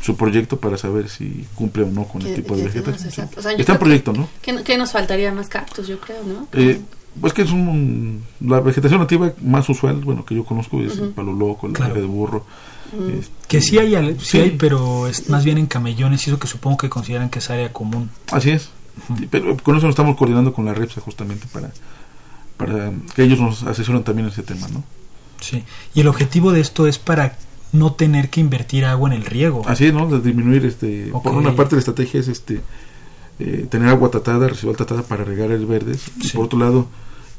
su 0.00 0.16
proyecto 0.16 0.58
para 0.58 0.78
saber 0.78 1.08
si 1.08 1.46
cumple 1.54 1.82
o 1.82 1.90
no 1.90 2.04
con 2.04 2.22
el 2.22 2.34
tipo 2.34 2.56
de 2.56 2.64
vegetación 2.64 3.10
sí. 3.12 3.20
o 3.36 3.42
sea, 3.42 3.52
está 3.52 3.72
en 3.72 3.78
proyecto 3.78 4.12
no 4.12 4.28
¿qué, 4.40 4.62
¿qué, 4.62 4.78
nos 4.78 4.92
faltaría 4.92 5.32
más 5.32 5.48
cactus 5.48 5.86
yo 5.86 5.98
creo 6.00 6.22
no 6.24 6.48
eh, 6.52 6.80
pues 7.20 7.32
que 7.32 7.42
es 7.42 7.50
un, 7.50 7.68
un, 7.68 8.24
la 8.40 8.60
vegetación 8.60 9.00
nativa 9.00 9.32
más 9.42 9.68
usual 9.68 9.96
bueno 9.96 10.24
que 10.24 10.34
yo 10.34 10.44
conozco 10.44 10.80
es 10.80 10.96
uh 10.96 11.00
-huh. 11.00 11.04
el 11.04 11.10
palo 11.10 11.32
loco 11.32 11.66
el 11.66 11.72
claro. 11.72 11.94
de 11.94 12.02
burro 12.02 12.44
Mm. 12.92 13.20
Que 13.46 13.60
sí 13.60 13.78
hay, 13.78 13.94
sí, 14.18 14.24
sí 14.24 14.38
hay, 14.38 14.50
pero 14.52 15.06
es 15.06 15.28
más 15.28 15.44
bien 15.44 15.58
en 15.58 15.66
camellones 15.66 16.26
y 16.26 16.30
eso 16.30 16.38
que 16.38 16.46
supongo 16.46 16.78
que 16.78 16.88
consideran 16.88 17.28
que 17.28 17.38
es 17.38 17.50
área 17.50 17.72
común. 17.72 18.10
Así 18.32 18.50
es. 18.50 18.70
Uh 19.08 19.14
-huh. 19.14 19.28
Pero 19.30 19.56
con 19.58 19.76
eso 19.76 19.86
nos 19.86 19.92
estamos 19.92 20.16
coordinando 20.16 20.52
con 20.52 20.64
la 20.64 20.74
REPSA 20.74 21.00
justamente 21.00 21.46
para, 21.52 21.70
para 22.56 22.92
que 23.14 23.22
ellos 23.22 23.40
nos 23.40 23.62
asesoren 23.62 24.02
también 24.02 24.26
en 24.26 24.32
ese 24.32 24.42
tema, 24.42 24.68
¿no? 24.68 24.82
Sí. 25.40 25.64
Y 25.94 26.00
el 26.00 26.08
objetivo 26.08 26.52
de 26.52 26.60
esto 26.60 26.86
es 26.86 26.98
para 26.98 27.36
no 27.72 27.92
tener 27.92 28.30
que 28.30 28.40
invertir 28.40 28.84
agua 28.84 29.10
en 29.10 29.16
el 29.16 29.24
riego. 29.24 29.62
Así 29.66 29.86
es, 29.86 29.94
¿no? 29.94 30.08
De 30.08 30.20
disminuir, 30.20 30.64
este, 30.64 31.10
okay. 31.12 31.32
por 31.32 31.40
una 31.40 31.54
parte 31.54 31.76
la 31.76 31.80
estrategia 31.80 32.20
es 32.20 32.28
este 32.28 32.60
eh, 33.38 33.66
tener 33.70 33.88
agua 33.88 34.10
tratada, 34.10 34.48
residual 34.48 34.76
tratada 34.76 35.02
para 35.02 35.24
regar 35.24 35.46
áreas 35.46 35.66
verdes 35.66 36.00
sí. 36.20 36.28
y 36.28 36.36
por 36.36 36.46
otro 36.46 36.58
lado 36.58 36.88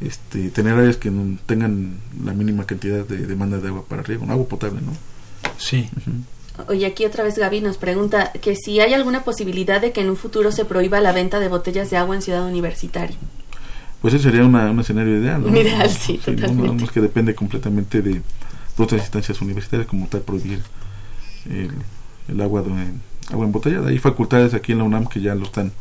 este, 0.02 0.50
tener 0.50 0.74
áreas 0.74 0.98
que 0.98 1.12
no 1.12 1.38
tengan 1.46 1.98
la 2.24 2.34
mínima 2.34 2.66
cantidad 2.66 3.06
de 3.06 3.18
demanda 3.26 3.58
de 3.58 3.68
agua 3.68 3.84
para 3.88 4.04
riego, 4.04 4.26
agua 4.30 4.48
potable, 4.48 4.82
¿no? 4.82 4.94
Sí. 5.58 5.90
Uh 5.96 6.12
-huh. 6.12 6.24
Oye, 6.68 6.86
aquí 6.86 7.06
otra 7.06 7.24
vez 7.24 7.38
Gaby 7.38 7.62
nos 7.62 7.78
pregunta 7.78 8.32
que 8.34 8.56
si 8.56 8.80
hay 8.82 8.94
alguna 8.94 9.24
posibilidad 9.24 9.80
de 9.80 9.92
que 9.92 10.02
en 10.02 10.10
un 10.10 10.18
futuro 10.18 10.52
se 10.52 10.66
prohíba 10.66 11.00
la 11.00 11.14
venta 11.14 11.40
de 11.40 11.48
botellas 11.48 11.90
de 11.90 11.98
agua 11.98 12.16
en 12.16 12.22
Ciudad 12.22 12.46
Universitaria. 12.46 13.16
Pues 14.02 14.14
ese 14.14 14.24
sería 14.24 14.46
una, 14.46 14.70
un 14.72 14.80
escenario 14.80 15.18
ideal, 15.18 15.42
¿no? 15.42 15.58
Ideal, 15.58 15.90
sí, 15.90 15.98
sí 15.98 16.18
totalmente. 16.18 16.74
No, 16.74 16.84
es 16.84 16.92
que 16.92 17.02
depende 17.02 17.34
completamente 17.36 18.02
de, 18.02 18.14
de 18.14 18.22
otras 18.78 19.02
instancias 19.02 19.42
universitarias, 19.42 19.88
como 19.88 20.08
tal 20.08 20.22
prohibir 20.22 20.62
el, 21.50 21.72
el 22.28 22.42
agua, 22.42 22.62
de, 22.62 22.72
agua 23.32 23.46
embotellada. 23.46 23.90
Hay 23.90 24.00
facultades 24.00 24.54
aquí 24.54 24.72
en 24.72 24.80
la 24.80 24.84
UNAM 24.86 25.08
que 25.08 25.22
ya 25.22 25.36
lo 25.36 25.46
están 25.46 25.72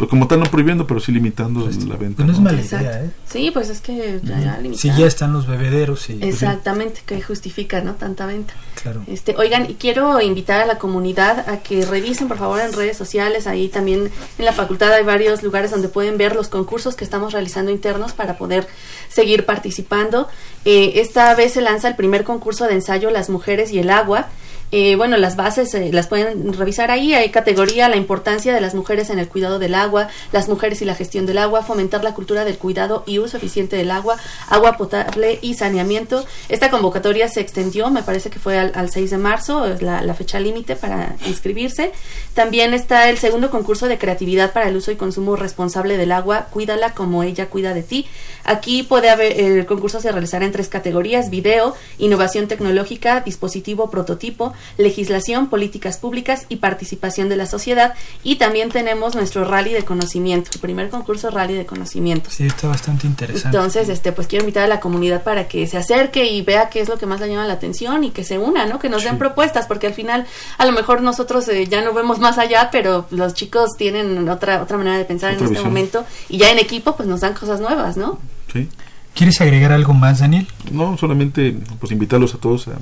pues 0.00 0.08
como 0.08 0.26
tal 0.26 0.40
no 0.40 0.46
prohibiendo, 0.46 0.86
pero 0.86 0.98
sí 0.98 1.12
limitando 1.12 1.68
la 1.86 1.96
venta. 1.96 2.24
no 2.24 2.32
es 2.32 2.40
mala 2.40 2.62
idea, 2.62 3.04
¿eh? 3.04 3.10
Sí, 3.28 3.50
pues 3.50 3.68
es 3.68 3.82
que 3.82 4.18
ya, 4.24 4.58
Si 4.74 4.88
ya 4.96 5.06
están 5.06 5.34
los 5.34 5.46
bebederos 5.46 6.08
y... 6.08 6.14
Pues 6.14 6.36
Exactamente, 6.36 7.02
que 7.04 7.20
justifica, 7.20 7.82
¿no? 7.82 7.96
Tanta 7.96 8.24
venta. 8.24 8.54
Claro. 8.82 9.02
Este, 9.06 9.36
oigan, 9.36 9.70
y 9.70 9.74
quiero 9.74 10.18
invitar 10.22 10.62
a 10.62 10.64
la 10.64 10.78
comunidad 10.78 11.50
a 11.50 11.58
que 11.58 11.84
revisen, 11.84 12.28
por 12.28 12.38
favor, 12.38 12.62
en 12.62 12.72
redes 12.72 12.96
sociales. 12.96 13.46
Ahí 13.46 13.68
también 13.68 14.10
en 14.38 14.44
la 14.46 14.54
facultad 14.54 14.90
hay 14.90 15.04
varios 15.04 15.42
lugares 15.42 15.70
donde 15.70 15.88
pueden 15.88 16.16
ver 16.16 16.34
los 16.34 16.48
concursos 16.48 16.96
que 16.96 17.04
estamos 17.04 17.34
realizando 17.34 17.70
internos 17.70 18.14
para 18.14 18.38
poder 18.38 18.66
seguir 19.10 19.44
participando. 19.44 20.28
Eh, 20.64 20.92
esta 20.94 21.34
vez 21.34 21.52
se 21.52 21.60
lanza 21.60 21.88
el 21.88 21.96
primer 21.96 22.24
concurso 22.24 22.66
de 22.66 22.72
ensayo 22.72 23.10
Las 23.10 23.28
Mujeres 23.28 23.70
y 23.70 23.80
el 23.80 23.90
Agua. 23.90 24.28
Eh, 24.72 24.94
bueno, 24.94 25.16
las 25.16 25.34
bases 25.34 25.74
eh, 25.74 25.90
las 25.92 26.06
pueden 26.06 26.52
revisar 26.52 26.90
ahí. 26.90 27.12
Hay 27.14 27.30
categoría, 27.30 27.88
la 27.88 27.96
importancia 27.96 28.54
de 28.54 28.60
las 28.60 28.74
mujeres 28.74 29.10
en 29.10 29.18
el 29.18 29.28
cuidado 29.28 29.58
del 29.58 29.74
agua, 29.74 30.08
las 30.32 30.48
mujeres 30.48 30.80
y 30.80 30.84
la 30.84 30.94
gestión 30.94 31.26
del 31.26 31.38
agua, 31.38 31.62
fomentar 31.62 32.04
la 32.04 32.14
cultura 32.14 32.44
del 32.44 32.56
cuidado 32.56 33.02
y 33.06 33.18
uso 33.18 33.36
eficiente 33.36 33.76
del 33.76 33.90
agua, 33.90 34.16
agua 34.48 34.76
potable 34.76 35.38
y 35.42 35.54
saneamiento. 35.54 36.24
Esta 36.48 36.70
convocatoria 36.70 37.28
se 37.28 37.40
extendió, 37.40 37.90
me 37.90 38.02
parece 38.02 38.30
que 38.30 38.38
fue 38.38 38.58
al, 38.58 38.90
6 38.90 39.10
de 39.10 39.18
marzo, 39.18 39.66
es 39.66 39.82
la, 39.82 40.02
la 40.02 40.14
fecha 40.14 40.38
límite 40.38 40.76
para 40.76 41.16
inscribirse. 41.26 41.92
También 42.34 42.72
está 42.74 43.10
el 43.10 43.18
segundo 43.18 43.50
concurso 43.50 43.88
de 43.88 43.98
creatividad 43.98 44.52
para 44.52 44.68
el 44.68 44.76
uso 44.76 44.92
y 44.92 44.96
consumo 44.96 45.36
responsable 45.36 45.96
del 45.96 46.12
agua, 46.12 46.46
Cuídala 46.50 46.94
como 46.94 47.22
ella 47.22 47.46
cuida 47.46 47.74
de 47.74 47.82
ti. 47.82 48.06
Aquí 48.44 48.82
puede 48.82 49.10
haber, 49.10 49.38
el 49.38 49.66
concurso 49.66 50.00
se 50.00 50.10
realizará 50.12 50.44
en 50.44 50.52
tres 50.52 50.68
categorías, 50.68 51.30
video, 51.30 51.74
innovación 51.98 52.48
tecnológica, 52.48 53.20
dispositivo, 53.20 53.90
prototipo, 53.90 54.54
legislación, 54.78 55.48
políticas 55.48 55.98
públicas 55.98 56.46
y 56.48 56.56
participación 56.56 57.28
de 57.28 57.36
la 57.36 57.46
sociedad. 57.46 57.94
Y 58.22 58.36
también 58.36 58.70
tenemos 58.70 59.14
nuestro 59.14 59.44
rally 59.44 59.72
de 59.72 59.84
conocimiento, 59.84 60.50
el 60.54 60.60
primer 60.60 60.90
concurso 60.90 61.30
rally 61.30 61.54
de 61.54 61.66
conocimiento. 61.66 62.30
Sí, 62.30 62.46
está 62.46 62.68
bastante 62.68 63.06
interesante. 63.06 63.56
Entonces, 63.56 63.88
este, 63.88 64.12
pues 64.12 64.26
quiero 64.26 64.44
invitar 64.44 64.64
a 64.64 64.68
la 64.68 64.80
comunidad 64.80 65.22
para 65.22 65.48
que 65.48 65.66
se 65.66 65.76
acerque 65.76 66.26
y 66.30 66.42
vea 66.42 66.68
qué 66.68 66.80
es 66.80 66.88
lo 66.88 66.98
que 66.98 67.06
más 67.06 67.20
le 67.20 67.28
llama 67.28 67.46
la 67.46 67.54
atención 67.54 68.04
y 68.04 68.10
que 68.10 68.24
se 68.24 68.38
una, 68.38 68.66
¿no? 68.66 68.78
Que 68.78 68.88
nos 68.88 69.04
den 69.04 69.18
propuestas, 69.18 69.66
porque 69.66 69.86
al 69.86 69.94
final 69.94 70.26
a 70.58 70.66
lo 70.66 70.72
mejor 70.72 71.02
nosotros 71.02 71.48
eh, 71.48 71.66
ya 71.66 71.82
no 71.82 71.92
vemos 71.92 72.18
más 72.18 72.38
allá, 72.38 72.68
pero 72.70 73.06
los 73.10 73.34
chicos 73.34 73.70
tienen 73.76 74.28
otra 74.28 74.62
otra 74.62 74.76
manera 74.76 74.98
de 74.98 75.04
pensar 75.04 75.32
en 75.34 75.44
este 75.44 75.60
momento 75.60 76.04
y 76.28 76.38
ya 76.38 76.50
en 76.50 76.58
equipo 76.58 76.96
pues 76.96 77.08
nos 77.08 77.20
dan 77.20 77.34
cosas 77.34 77.60
nuevas, 77.60 77.96
¿no? 77.96 78.18
Sí. 78.52 78.68
¿Quieres 79.14 79.40
agregar 79.40 79.72
algo 79.72 79.92
más, 79.92 80.20
Daniel? 80.20 80.46
No, 80.70 80.96
solamente 80.96 81.56
pues 81.78 81.92
invitarlos 81.92 82.34
a 82.34 82.38
todos 82.38 82.68
a 82.68 82.72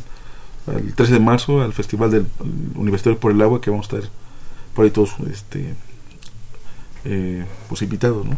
el 0.76 0.94
13 0.94 1.14
de 1.14 1.20
marzo 1.20 1.62
al 1.62 1.72
Festival 1.72 2.11
del 2.11 2.26
Universitario 2.74 3.18
por 3.18 3.33
el 3.33 3.40
Agua, 3.40 3.61
que 3.61 3.70
vamos 3.70 3.90
a 3.92 3.96
estar 3.96 4.11
por 4.74 4.85
ahí 4.85 4.90
todos 4.90 5.14
este, 5.31 5.74
eh, 7.04 7.44
pues 7.68 7.83
invitados, 7.83 8.26
¿no? 8.26 8.37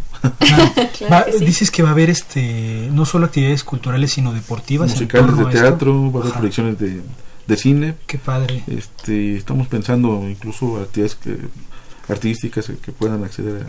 Dices 1.40 1.71
que 1.71 1.83
va 1.83 1.90
a 1.90 1.93
haber 1.93 2.11
este 2.11 2.88
no 2.93 3.05
solo 3.05 3.27
actividades 3.27 3.64
culturales, 3.64 4.12
sino 4.12 4.33
deportivas. 4.33 4.90
Musicales 4.90 5.37
de 5.37 5.45
teatro, 5.47 6.12
va 6.12 6.21
a 6.21 6.23
haber 6.23 6.35
proyecciones 6.35 6.79
de, 6.79 7.01
de, 7.47 7.57
cine. 7.57 7.95
Qué 8.07 8.19
padre. 8.19 8.62
Este, 8.66 9.37
estamos 9.37 9.66
pensando 9.69 10.27
incluso 10.29 10.79
actividades 10.79 11.14
que, 11.16 11.37
artísticas 12.09 12.66
que, 12.66 12.93
puedan 12.93 13.25
acceder 13.25 13.66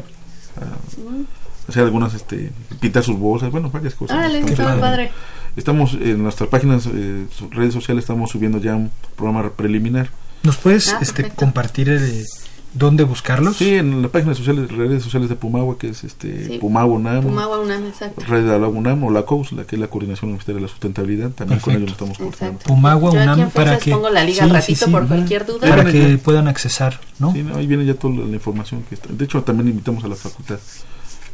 a, 0.58 1.70
hacer 1.70 1.84
algunas, 1.84 2.14
este, 2.14 2.52
pintar 2.80 3.04
sus 3.04 3.18
bolsas, 3.18 3.50
bueno, 3.50 3.70
varias 3.70 3.96
cosas. 3.96 4.18
Ah, 4.18 4.78
padre. 4.80 5.12
Estamos 5.56 5.94
en 5.94 6.24
nuestras 6.24 6.50
páginas, 6.50 6.88
eh, 6.94 7.26
redes 7.52 7.74
sociales, 7.74 8.04
estamos 8.04 8.32
subiendo 8.32 8.60
ya 8.60 8.76
un 8.76 8.92
programa 9.16 9.50
preliminar. 9.52 10.10
¿Nos 10.44 10.58
puedes 10.58 10.94
ah, 10.94 11.00
este, 11.02 11.30
compartir 11.30 11.90
el, 11.90 12.26
dónde 12.74 13.04
buscarlos? 13.04 13.58
Sí, 13.58 13.76
en 13.76 14.02
la 14.02 14.08
página 14.08 14.34
sociales, 14.34 14.72
redes 14.72 15.04
sociales 15.04 15.30
de 15.30 15.36
Pumagua, 15.36 15.78
que 15.78 15.90
es 15.90 16.04
este 16.04 16.48
sí. 16.48 16.58
Pumagua 16.58 16.96
UNAM, 16.96 17.24
Pumagua 17.24 17.60
UNAM, 17.60 17.86
exacto. 17.86 18.22
Red 18.26 18.48
de 18.48 18.60
la 18.60 18.68
UNAM 18.68 19.04
o 19.04 19.12
la 19.12 19.24
COUS, 19.24 19.52
la 19.52 19.66
que 19.66 19.76
es 19.76 19.80
la 19.80 19.88
Coordinación 19.88 20.30
Universitaria 20.30 20.58
de 20.58 20.62
la 20.62 20.68
Sustentabilidad, 20.70 21.32
también 21.32 21.60
con 21.60 21.76
ellos 21.76 21.92
estamos 21.92 22.18
coordinando. 22.18 22.60
Pumagua 22.60 23.12
UNAM 23.12 23.52
para 23.52 23.78
que 23.78 23.92
pongo 23.92 24.10
la 24.10 24.24
liga 24.24 24.46
ratito 24.48 24.90
por 24.90 25.08
cualquier 25.08 25.46
duda. 25.46 25.68
Para 25.68 25.92
que 25.92 26.18
puedan 26.18 26.48
accesar, 26.48 27.00
¿no? 27.20 27.34
Sí, 27.34 27.46
ahí 27.56 27.68
viene 27.68 27.86
ya 27.86 27.96
toda 27.96 28.16
la 28.16 28.34
información 28.34 28.84
que 28.88 28.96
está. 28.96 29.10
De 29.12 29.26
hecho, 29.26 29.44
también 29.44 29.68
invitamos 29.68 30.04
a 30.04 30.08
la 30.08 30.16
facultad 30.16 30.60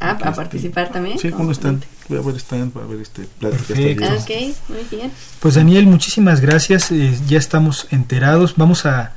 Ah, 0.00 0.16
a 0.22 0.32
participar 0.32 0.90
también. 0.92 1.18
Sí, 1.18 1.30
uno 1.36 1.50
están. 1.50 1.82
Voy 2.08 2.18
a 2.18 2.22
ver 2.22 2.36
stand, 2.36 2.72
voy 2.72 2.84
a 2.84 2.86
ver 2.86 3.00
este 3.00 3.24
Perfecto. 3.40 4.04
Ok, 4.04 4.30
muy 4.68 4.86
bien. 4.90 5.10
Pues 5.40 5.54
Daniel, 5.56 5.86
muchísimas 5.86 6.40
gracias. 6.40 6.90
Eh, 6.92 7.18
ya 7.26 7.38
estamos 7.38 7.88
enterados. 7.90 8.54
Vamos 8.56 8.86
a, 8.86 9.12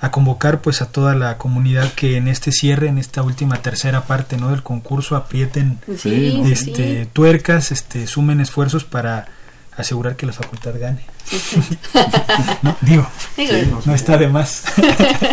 a, 0.00 0.10
convocar 0.10 0.60
pues 0.60 0.82
a 0.82 0.86
toda 0.92 1.14
la 1.14 1.38
comunidad 1.38 1.92
que 1.94 2.16
en 2.16 2.28
este 2.28 2.52
cierre, 2.52 2.88
en 2.88 2.98
esta 2.98 3.22
última 3.22 3.62
tercera 3.62 4.02
parte, 4.02 4.36
¿no? 4.36 4.50
Del 4.50 4.62
concurso 4.62 5.16
aprieten 5.16 5.78
sí, 5.96 6.42
este 6.44 7.06
tuercas, 7.12 7.72
este 7.72 8.06
sumen 8.06 8.40
esfuerzos 8.40 8.84
para 8.84 9.28
asegurar 9.76 10.16
que 10.16 10.26
la 10.26 10.32
facultad 10.32 10.74
gane. 10.78 11.04
no, 12.62 12.76
digo, 12.82 13.08
no, 13.86 13.94
está 13.94 14.18
de 14.18 14.28
más. 14.28 14.64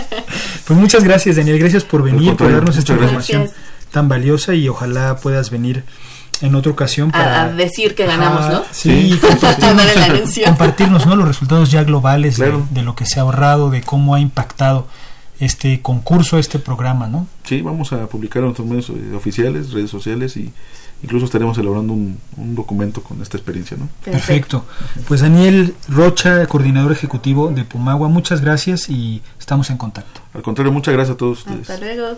pues 0.66 0.80
muchas 0.80 1.04
gracias, 1.04 1.36
Daniel. 1.36 1.60
Gracias 1.60 1.84
por 1.84 2.02
venir, 2.04 2.36
por 2.36 2.52
darnos 2.52 2.78
esta 2.78 2.94
información 2.94 3.50
tan 3.94 4.10
valiosa 4.10 4.56
y 4.56 4.68
ojalá 4.68 5.18
puedas 5.18 5.52
venir 5.52 5.84
en 6.42 6.56
otra 6.56 6.72
ocasión 6.72 7.12
para 7.12 7.44
a, 7.44 7.54
decir 7.54 7.94
que 7.94 8.08
ganamos, 8.08 8.50
¿no? 8.50 8.64
Sí, 8.72 9.18
compartirnos, 10.44 11.06
¿no? 11.06 11.16
Los 11.16 11.28
resultados 11.28 11.72
ya 11.72 11.84
globales 11.84 12.38
de, 12.38 12.82
lo 12.82 12.96
que 12.96 13.06
se 13.06 13.20
ha 13.20 13.24
ahorrado, 13.24 13.70
de 13.70 13.82
cómo 13.82 14.16
ha 14.16 14.20
impactado 14.20 14.88
este 15.40 15.82
concurso, 15.82 16.40
este 16.40 16.58
programa, 16.58 17.08
¿no? 17.08 17.28
Sí, 17.44 17.62
vamos 17.62 17.94
a 17.94 18.08
publicar 18.08 18.40
en 18.40 18.46
nuestros 18.46 18.68
medios 18.68 18.92
oficiales, 19.16 19.72
redes 19.72 19.92
sociales 19.92 20.36
y 20.38 20.52
incluso 21.04 21.26
estaremos 21.26 21.56
elaborando 21.60 21.94
un, 21.94 22.18
documento 22.56 23.04
con 23.04 23.22
esta 23.22 23.38
experiencia, 23.38 23.78
¿no? 23.78 23.90
Perfecto. 24.04 24.66
Pues 25.08 25.22
Daniel 25.22 25.76
Rocha, 25.88 26.48
coordinador 26.48 26.92
ejecutivo 26.92 27.50
de 27.50 27.64
Pumagua, 27.64 28.10
muchas 28.10 28.42
gracias 28.42 28.90
y 28.90 29.22
estamos 29.40 29.70
en 29.70 29.78
contacto. 29.78 30.22
Al 30.34 30.42
contrario, 30.42 30.74
muchas 30.74 30.96
gracias 30.96 31.14
a 31.14 31.18
todos 31.18 31.40
ustedes. 31.40 31.70
Hasta 31.70 31.78
luego. 31.78 32.18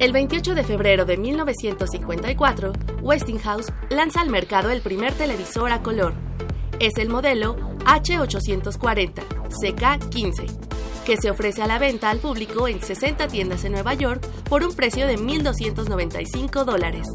El 0.00 0.12
28 0.12 0.56
de 0.56 0.64
febrero 0.64 1.04
de 1.04 1.16
1954, 1.16 2.72
Westinghouse 3.00 3.72
lanza 3.90 4.20
al 4.20 4.28
mercado 4.28 4.70
el 4.70 4.80
primer 4.80 5.12
televisor 5.12 5.70
a 5.70 5.82
color. 5.82 6.14
Es 6.80 6.98
el 6.98 7.08
modelo 7.08 7.56
H840 7.84 9.22
CK15, 9.50 10.46
que 11.06 11.16
se 11.16 11.30
ofrece 11.30 11.62
a 11.62 11.68
la 11.68 11.78
venta 11.78 12.10
al 12.10 12.18
público 12.18 12.66
en 12.66 12.82
60 12.82 13.28
tiendas 13.28 13.64
en 13.64 13.72
Nueva 13.72 13.94
York 13.94 14.26
por 14.48 14.64
un 14.64 14.74
precio 14.74 15.06
de 15.06 15.16
1.295 15.16 16.64
dólares. 16.64 17.06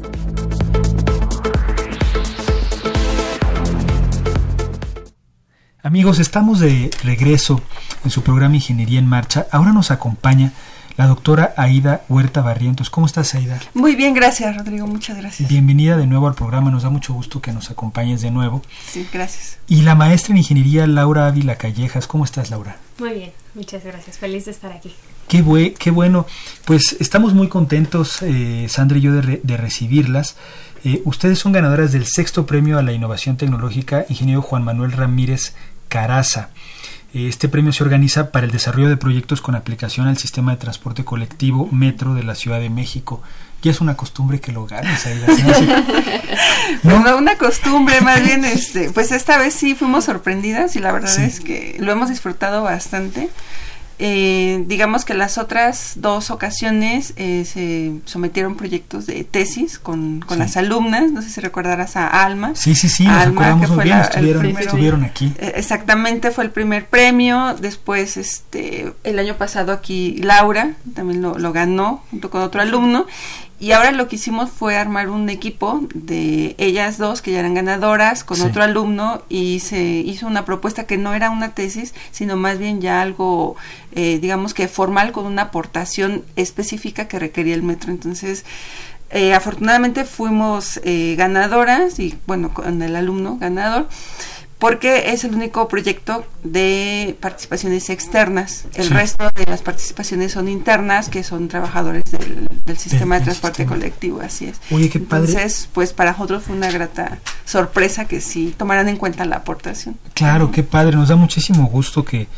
Amigos, 5.82 6.18
estamos 6.18 6.60
de 6.60 6.90
regreso 7.04 7.60
en 8.04 8.10
su 8.10 8.22
programa 8.22 8.54
Ingeniería 8.54 8.98
en 8.98 9.06
Marcha. 9.06 9.46
Ahora 9.50 9.72
nos 9.72 9.90
acompaña 9.90 10.52
la 11.00 11.06
doctora 11.06 11.54
Aida 11.56 12.02
Huerta 12.10 12.42
Barrientos. 12.42 12.90
¿Cómo 12.90 13.06
estás, 13.06 13.34
Aida? 13.34 13.58
Muy 13.72 13.96
bien, 13.96 14.12
gracias, 14.12 14.54
Rodrigo. 14.54 14.86
Muchas 14.86 15.16
gracias. 15.16 15.48
Bienvenida 15.48 15.96
de 15.96 16.06
nuevo 16.06 16.28
al 16.28 16.34
programa. 16.34 16.70
Nos 16.70 16.82
da 16.82 16.90
mucho 16.90 17.14
gusto 17.14 17.40
que 17.40 17.52
nos 17.52 17.70
acompañes 17.70 18.20
de 18.20 18.30
nuevo. 18.30 18.60
Sí, 18.86 19.08
gracias. 19.10 19.56
Y 19.66 19.80
la 19.80 19.94
maestra 19.94 20.32
en 20.32 20.36
ingeniería 20.36 20.86
Laura 20.86 21.26
Ávila 21.26 21.56
Callejas. 21.56 22.06
¿Cómo 22.06 22.26
estás, 22.26 22.50
Laura? 22.50 22.76
Muy 22.98 23.14
bien, 23.14 23.32
muchas 23.54 23.82
gracias. 23.82 24.18
Feliz 24.18 24.44
de 24.44 24.50
estar 24.50 24.72
aquí. 24.72 24.92
Qué, 25.26 25.72
qué 25.72 25.90
bueno. 25.90 26.26
Pues 26.66 26.94
estamos 27.00 27.32
muy 27.32 27.48
contentos, 27.48 28.20
eh, 28.20 28.66
Sandra 28.68 28.98
y 28.98 29.00
yo, 29.00 29.14
de, 29.14 29.56
recibirlas. 29.56 30.36
Eh, 30.84 31.00
ustedes 31.06 31.38
son 31.38 31.52
ganadoras 31.52 31.92
del 31.92 32.04
sexto 32.04 32.44
premio 32.44 32.78
a 32.78 32.82
la 32.82 32.92
innovación 32.92 33.38
tecnológica, 33.38 34.04
ingeniero 34.10 34.42
Juan 34.42 34.64
Manuel 34.64 34.92
Ramírez 34.92 35.54
Caraza. 35.88 36.50
Este 37.12 37.48
premio 37.48 37.72
se 37.72 37.82
organiza 37.82 38.30
para 38.30 38.46
el 38.46 38.52
desarrollo 38.52 38.88
de 38.88 38.96
proyectos 38.96 39.40
con 39.40 39.56
aplicación 39.56 40.06
al 40.06 40.16
sistema 40.16 40.52
de 40.52 40.58
transporte 40.58 41.04
colectivo 41.04 41.68
Metro 41.72 42.14
de 42.14 42.22
la 42.22 42.36
Ciudad 42.36 42.60
de 42.60 42.70
México. 42.70 43.20
Ya 43.62 43.72
es 43.72 43.80
una 43.80 43.96
costumbre 43.96 44.40
que 44.40 44.52
lo 44.52 44.66
ganes 44.66 45.04
ahí. 45.06 45.20
¿No? 46.84 47.16
una 47.18 47.36
costumbre, 47.36 48.00
más 48.00 48.22
bien, 48.22 48.44
este, 48.44 48.90
pues 48.90 49.10
esta 49.10 49.38
vez 49.38 49.54
sí 49.54 49.74
fuimos 49.74 50.04
sorprendidas 50.04 50.76
y 50.76 50.78
la 50.78 50.92
verdad 50.92 51.18
es 51.18 51.40
que 51.40 51.76
lo 51.80 51.90
hemos 51.90 52.10
disfrutado 52.10 52.62
bastante. 52.62 53.28
Eh, 54.02 54.64
digamos 54.66 55.04
que 55.04 55.12
las 55.12 55.36
otras 55.36 55.92
dos 55.96 56.30
ocasiones 56.30 57.12
eh, 57.16 57.44
se 57.44 57.92
sometieron 58.06 58.56
proyectos 58.56 59.04
de 59.04 59.24
tesis 59.24 59.78
con, 59.78 60.20
con 60.20 60.38
las 60.38 60.56
alumnas, 60.56 61.12
no 61.12 61.20
sé 61.20 61.28
si 61.28 61.40
recordarás 61.42 61.96
a 61.96 62.06
Alma. 62.06 62.52
Sí, 62.54 62.74
sí, 62.74 62.88
sí, 62.88 63.04
nos 63.04 63.26
acordamos 63.26 63.70
muy 63.70 63.84
bien, 63.84 63.98
estuvieron, 63.98 64.46
estuvieron, 64.46 65.04
aquí. 65.04 65.34
Eh, 65.38 65.52
exactamente, 65.56 66.30
fue 66.30 66.44
el 66.44 66.50
primer 66.50 66.86
premio, 66.86 67.54
después 67.60 68.16
este 68.16 68.94
el 69.04 69.18
año 69.18 69.36
pasado 69.36 69.72
aquí 69.72 70.16
Laura 70.22 70.76
también 70.94 71.20
lo, 71.20 71.38
lo 71.38 71.52
ganó 71.52 72.02
junto 72.10 72.30
con 72.30 72.40
otro 72.40 72.62
alumno 72.62 73.06
y 73.60 73.72
ahora 73.72 73.92
lo 73.92 74.08
que 74.08 74.16
hicimos 74.16 74.50
fue 74.50 74.78
armar 74.78 75.10
un 75.10 75.28
equipo 75.28 75.86
de 75.92 76.54
ellas 76.56 76.96
dos 76.96 77.20
que 77.20 77.32
ya 77.32 77.40
eran 77.40 77.52
ganadoras 77.52 78.24
con 78.24 78.40
otro 78.40 78.62
alumno 78.62 79.22
y 79.28 79.60
se 79.60 79.82
hizo 79.82 80.26
una 80.26 80.46
propuesta 80.46 80.86
que 80.86 80.96
no 80.96 81.12
era 81.12 81.28
una 81.28 81.50
tesis, 81.50 81.92
sino 82.10 82.38
más 82.38 82.58
bien 82.58 82.80
ya 82.80 83.02
algo, 83.02 83.56
eh, 83.92 84.18
digamos 84.18 84.54
que 84.54 84.66
formal 84.66 85.12
con 85.12 85.26
una 85.26 85.42
aportación 85.42 86.24
específica 86.36 87.06
que 87.06 87.18
requería 87.18 87.54
el 87.54 87.62
metro. 87.62 87.90
Entonces, 87.90 88.46
eh, 89.10 89.34
afortunadamente 89.34 90.04
fuimos 90.06 90.80
eh, 90.82 91.14
ganadoras 91.18 91.98
y 91.98 92.16
bueno, 92.26 92.54
con 92.54 92.80
el 92.80 92.96
alumno 92.96 93.36
ganador 93.36 93.88
porque 94.60 95.10
es 95.12 95.24
el 95.24 95.34
único 95.34 95.66
proyecto 95.68 96.26
de 96.44 97.16
participaciones 97.18 97.88
externas. 97.88 98.66
El 98.74 98.90
resto 98.90 99.30
de 99.34 99.46
las 99.46 99.62
participaciones 99.62 100.32
son 100.32 100.48
internas, 100.48 101.08
que 101.08 101.24
son 101.24 101.48
trabajadores 101.48 102.04
del, 102.04 102.48
sistema 102.76 103.18
de 103.18 103.24
transporte 103.24 103.66
colectivo, 103.66 104.20
así 104.20 104.44
es. 104.44 104.60
Oye, 104.70 104.88
qué 104.90 105.00
padre. 105.00 105.32
Entonces, 105.32 105.68
pues 105.72 105.92
para 105.92 106.12
nosotros 106.12 106.44
fue 106.44 106.54
una 106.54 106.70
grata 106.70 107.18
sorpresa 107.44 108.04
que 108.04 108.20
sí 108.20 108.54
tomaran 108.56 108.88
en 108.88 108.98
cuenta 108.98 109.24
la 109.24 109.36
aportación. 109.36 109.98
Claro, 110.14 110.52
qué 110.52 110.62
padre. 110.62 110.94
Nos 110.94 111.08
da 111.08 111.16
muchísimo 111.16 111.66
gusto 111.66 112.04
que, 112.04 112.28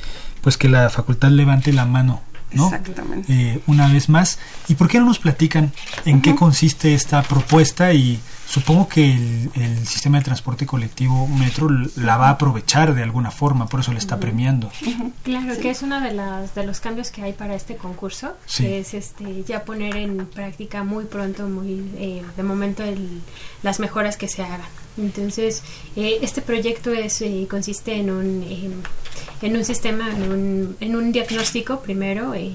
pues 0.41 0.57
que 0.57 0.69
la 0.69 0.89
facultad 0.91 1.29
levante 1.29 1.73
la 1.73 1.87
mano 1.87 2.23
¿no? 2.53 2.67
Exactamente. 2.67 3.33
Eh, 3.33 3.61
una 3.67 3.93
vez 3.93 4.09
más. 4.09 4.39
¿Y 4.69 4.75
por 4.75 4.89
qué 4.89 4.99
no 4.99 5.07
nos 5.07 5.19
platican 5.19 5.73
en 6.05 6.21
qué 6.23 6.35
consiste 6.35 6.95
esta 6.95 7.23
propuesta? 7.23 7.93
Y 7.93 8.21
supongo 8.53 8.87
que 8.87 9.15
el, 9.15 9.87
sistema 9.87 10.19
de 10.19 10.25
transporte 10.25 10.67
colectivo 10.67 11.27
Metro 11.27 11.69
la 11.97 12.19
va 12.19 12.29
a 12.29 12.33
aprovechar 12.33 12.95
de 12.95 13.03
alguna 13.03 13.31
forma, 13.31 13.67
por 13.67 13.81
eso 13.81 13.93
le 13.93 13.99
está 13.99 14.19
premiando. 14.21 14.71
Claro, 15.23 15.59
que 15.59 15.71
es 15.71 15.83
uno 15.83 16.01
de, 16.01 16.13
las, 16.13 16.55
de 16.55 16.67
los 16.67 16.81
cambios 16.81 17.11
que 17.11 17.23
hay 17.23 17.33
para 17.33 17.55
este 17.55 17.77
concurso, 17.77 18.35
que 18.57 18.81
es 18.81 18.93
este 18.93 19.45
ya 19.45 19.65
poner 19.65 19.97
en 19.97 20.27
práctica 20.27 20.85
muy 20.85 21.05
pronto, 21.05 21.49
muy 21.49 21.91
eh, 21.97 22.23
de 22.37 22.43
momento 22.43 22.83
el, 22.83 23.23
las 23.63 23.81
mejoras 23.81 24.17
que 24.17 24.29
se 24.29 24.43
hagan. 24.43 24.61
Entonces, 24.99 25.63
eh, 25.97 26.19
este 26.23 26.43
proyecto 26.43 26.93
es 26.93 27.23
eh, 27.23 27.47
consiste 27.49 27.95
en 27.95 28.11
un, 28.11 28.83
en, 29.41 29.57
un 29.57 29.65
sistema, 29.65 30.11
en 30.11 30.31
un, 30.31 30.77
en 30.81 30.97
un 30.97 31.13
diagnóstico 31.13 31.81
primero 31.81 32.35
eh, 32.35 32.53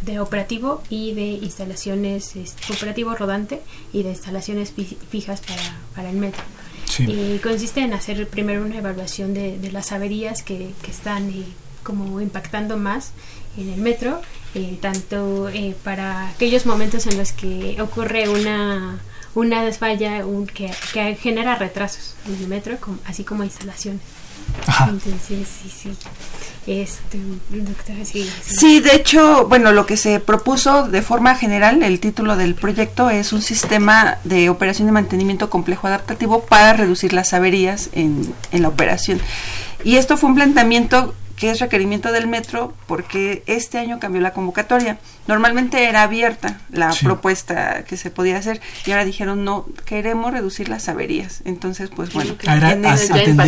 de, 0.00 0.20
operativo 0.20 0.82
y 0.88 1.12
de 1.12 1.26
instalaciones, 1.26 2.34
operativo 2.70 3.14
rodante 3.14 3.60
y 3.92 4.02
de 4.02 4.10
instalaciones 4.10 4.72
fijas 5.10 5.40
para, 5.40 5.76
para 5.94 6.10
el 6.10 6.16
metro. 6.16 6.42
y 6.98 7.38
consiste 7.38 7.80
en 7.80 7.92
hacer 7.92 8.26
primero 8.28 8.62
una 8.62 8.78
evaluación 8.78 9.34
de, 9.34 9.58
de 9.58 9.72
las 9.72 9.92
averías 9.92 10.42
que, 10.42 10.70
que 10.82 10.90
están 10.90 11.32
como 11.82 12.20
impactando 12.20 12.76
más 12.76 13.12
en 13.58 13.68
el 13.68 13.80
metro, 13.80 14.22
tanto 14.80 15.50
para 15.82 16.28
aquellos 16.28 16.64
momentos 16.64 17.06
en 17.06 17.18
los 17.18 17.32
que 17.32 17.76
ocurre 17.82 18.28
una 18.28 19.00
una 19.34 19.64
desfalla 19.64 20.26
un, 20.26 20.46
que, 20.46 20.70
que, 20.92 21.14
genera 21.16 21.56
retrasos 21.56 22.14
en 22.26 22.34
el 22.34 22.48
metro, 22.48 22.78
así 23.06 23.24
como 23.24 23.44
instalaciones. 23.44 24.02
Entonces, 24.88 25.48
sí, 25.48 25.70
sí. 25.70 25.96
Este, 26.64 27.18
doctora, 27.50 28.04
sí, 28.04 28.30
sí. 28.44 28.78
de 28.78 28.94
hecho, 28.94 29.48
bueno, 29.48 29.72
lo 29.72 29.84
que 29.84 29.96
se 29.96 30.20
propuso 30.20 30.86
de 30.86 31.02
forma 31.02 31.34
general, 31.34 31.82
el 31.82 31.98
título 31.98 32.36
del 32.36 32.54
proyecto 32.54 33.10
es 33.10 33.32
un 33.32 33.42
sistema 33.42 34.18
de 34.22 34.48
operación 34.48 34.88
y 34.88 34.92
mantenimiento 34.92 35.50
complejo 35.50 35.88
adaptativo 35.88 36.44
para 36.44 36.74
reducir 36.74 37.14
las 37.14 37.32
averías 37.32 37.90
en, 37.92 38.32
en 38.52 38.62
la 38.62 38.68
operación. 38.68 39.20
Y 39.82 39.96
esto 39.96 40.16
fue 40.16 40.30
un 40.30 40.36
planteamiento 40.36 41.14
que 41.42 41.50
es 41.50 41.58
requerimiento 41.58 42.12
del 42.12 42.28
metro 42.28 42.72
porque 42.86 43.42
este 43.48 43.76
año 43.76 43.98
cambió 43.98 44.20
la 44.20 44.32
convocatoria. 44.32 44.98
Normalmente 45.26 45.88
era 45.88 46.04
abierta 46.04 46.60
la 46.70 46.94
propuesta 47.02 47.82
que 47.82 47.96
se 47.96 48.12
podía 48.12 48.36
hacer 48.36 48.60
y 48.86 48.92
ahora 48.92 49.04
dijeron 49.04 49.44
no, 49.44 49.66
queremos 49.84 50.32
reducir 50.32 50.68
las 50.68 50.88
averías. 50.88 51.42
Entonces, 51.44 51.90
pues 51.90 52.12
bueno, 52.12 52.36
atender, 52.46 52.94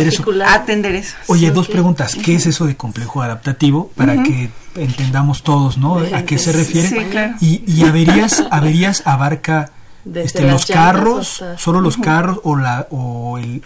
eso. 0.09 0.25
atender 0.45 0.95
eso. 0.95 1.15
Oye, 1.27 1.51
dos 1.51 1.69
preguntas. 1.69 2.17
¿Qué 2.21 2.35
es 2.35 2.45
eso 2.47 2.65
de 2.65 2.75
complejo 2.75 3.21
adaptativo? 3.21 3.89
Para 3.95 4.21
que 4.23 4.49
entendamos 4.75 5.43
todos, 5.43 5.77
¿no? 5.77 5.99
¿A 5.99 6.23
qué 6.23 6.37
se 6.37 6.51
refiere? 6.51 6.89
Sí, 6.89 6.97
claro. 7.09 7.35
Y, 7.39 7.63
y 7.65 7.85
averías, 7.85 8.43
averías 8.51 9.03
abarca 9.05 9.71
este, 10.13 10.43
los 10.43 10.65
carros, 10.65 11.43
solo 11.57 11.81
los 11.81 11.97
carros 11.97 12.39
o 12.43 12.55
la 12.55 12.87
o 12.91 13.37
el, 13.37 13.63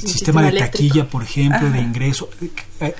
sistema, 0.00 0.42
de 0.42 0.52
taquilla, 0.58 1.06
por 1.06 1.22
ejemplo, 1.22 1.70
de 1.70 1.80
ingreso. 1.80 2.30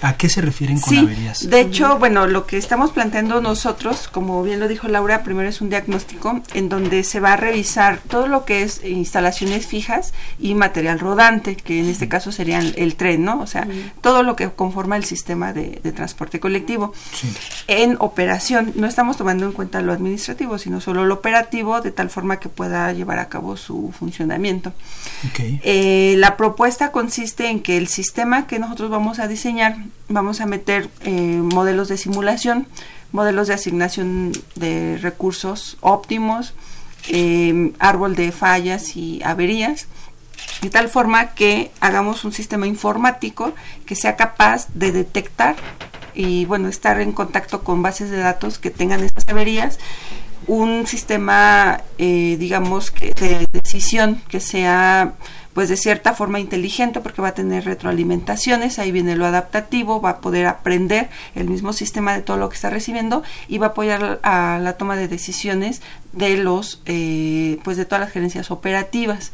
¿A, 0.03 0.17
qué 0.17 0.29
se 0.29 0.41
refieren 0.41 0.81
con 0.81 0.97
averías? 0.97 1.49
De 1.49 1.61
hecho, 1.61 1.99
bueno, 1.99 2.27
lo 2.27 2.47
que 2.47 2.57
estamos 2.57 2.93
planteando 2.93 3.41
nosotros, 3.41 4.09
como 4.09 4.43
bien 4.43 4.61
lo 4.61 4.69
dijo 4.69 4.89
Laura, 4.89 5.23
primero 5.23 5.49
es 5.49 5.61
un 5.61 5.71
diagnóstico 5.71 6.41
en 6.55 6.69
donde 6.69 7.05
se 7.05 7.21
va 7.21 7.33
a 7.35 7.37
revisar 7.37 7.99
todo 8.09 8.27
lo 8.27 8.45
que 8.45 8.63
es 8.63 8.85
instalaciones 8.85 9.67
fijas 9.67 10.13
y 10.39 10.55
material 10.55 10.99
rodante, 10.99 11.57
que 11.57 11.81
en 11.81 11.89
este 11.89 12.09
caso 12.09 12.33
serían 12.33 12.73
el 12.77 12.97
tren, 12.97 13.25
¿no? 13.25 13.41
O 13.41 13.47
sea, 13.47 13.67
todo 14.01 14.23
lo 14.23 14.37
que 14.37 14.51
conforma 14.51 14.97
el 14.97 15.05
sistema 15.05 15.53
de, 15.53 15.81
transporte 15.93 16.41
colectivo. 16.41 16.95
En 17.67 17.97
operación, 17.99 18.73
no 18.77 18.87
estamos 18.87 19.17
tomando 19.17 19.47
en 19.47 19.53
cuenta 19.53 19.83
lo 19.83 19.93
administrativo, 19.93 20.59
sino 20.59 20.81
solo 20.81 21.05
lo 21.05 21.15
operativo, 21.15 21.81
de 21.81 21.91
tal 21.91 22.09
forma 22.09 22.39
que 22.39 22.49
pueda 22.49 22.93
llevar 22.93 23.19
a 23.19 23.29
cabo 23.29 23.57
su 23.57 23.93
funcionamiento. 23.99 24.73
Eh, 25.39 26.15
la 26.19 26.37
propuesta 26.37 26.93
consiste 26.93 27.49
en 27.49 27.61
que 27.61 27.77
el 27.77 27.89
sistema 27.89 28.47
que 28.47 28.59
nosotros 28.59 28.91
vamos 28.91 29.19
a 29.19 29.29
diseñar, 29.29 29.72
vamos 30.09 30.41
a 30.41 30.47
meter 30.47 30.89
eh, 31.03 31.13
modelos 31.13 31.89
de 31.89 31.97
simulación, 31.97 32.67
modelos 33.13 33.49
de 33.49 33.55
asignación 33.55 34.33
de 34.55 34.99
recursos 35.01 35.77
óptimos, 35.81 36.55
eh, 37.09 37.73
árbol 37.79 38.15
de 38.15 38.33
fallas 38.33 38.97
y 38.97 39.23
averías, 39.25 39.87
de 40.61 40.71
tal 40.71 40.89
forma 40.89 41.35
que 41.35 41.71
hagamos 41.81 42.25
un 42.25 42.33
sistema 42.33 42.67
informático 42.67 43.53
que 43.87 43.95
sea 43.95 44.17
capaz 44.17 44.69
de 44.75 44.93
detectar 44.93 45.57
y 46.15 46.45
bueno 46.45 46.69
estar 46.69 47.01
en 47.01 47.13
contacto 47.13 47.65
con 47.65 47.83
bases 47.83 48.11
de 48.11 48.19
datos 48.19 48.59
que 48.59 48.71
tengan 48.71 49.03
esas 49.03 49.29
averías 49.29 49.79
un 50.47 50.87
sistema, 50.87 51.83
eh, 51.99 52.37
digamos, 52.39 52.91
que 52.91 53.13
de 53.15 53.47
decisión 53.53 54.23
que 54.29 54.41
sea 54.41 55.15
pues 55.55 55.69
de 55.69 55.77
cierta 55.77 56.15
forma 56.15 56.41
inteligente 56.41 57.01
porque 57.01 57.21
va 57.21 57.29
a 57.29 57.35
tener 57.35 57.65
retroalimentaciones, 57.65 58.79
ahí 58.79 58.91
viene 58.91 59.17
lo 59.17 59.27
adaptativo, 59.27 60.01
va 60.01 60.11
a 60.11 60.21
poder 60.21 60.47
aprender 60.47 61.11
el 61.35 61.49
mismo 61.49 61.73
sistema 61.73 62.15
de 62.15 62.23
todo 62.23 62.39
lo 62.39 62.49
que 62.49 62.57
está 62.57 62.71
recibiendo 62.71 63.23
y 63.49 63.59
va 63.59 63.67
a 63.67 63.71
apoyar 63.71 64.21
a 64.23 64.59
la 64.63 64.79
toma 64.79 64.97
de 64.97 65.09
decisiones 65.09 65.83
de 66.13 66.39
los 66.39 66.81
eh, 66.87 67.59
pues 67.65 67.77
de 67.77 67.85
todas 67.85 68.01
las 68.01 68.13
gerencias 68.13 68.51
operativas. 68.51 69.33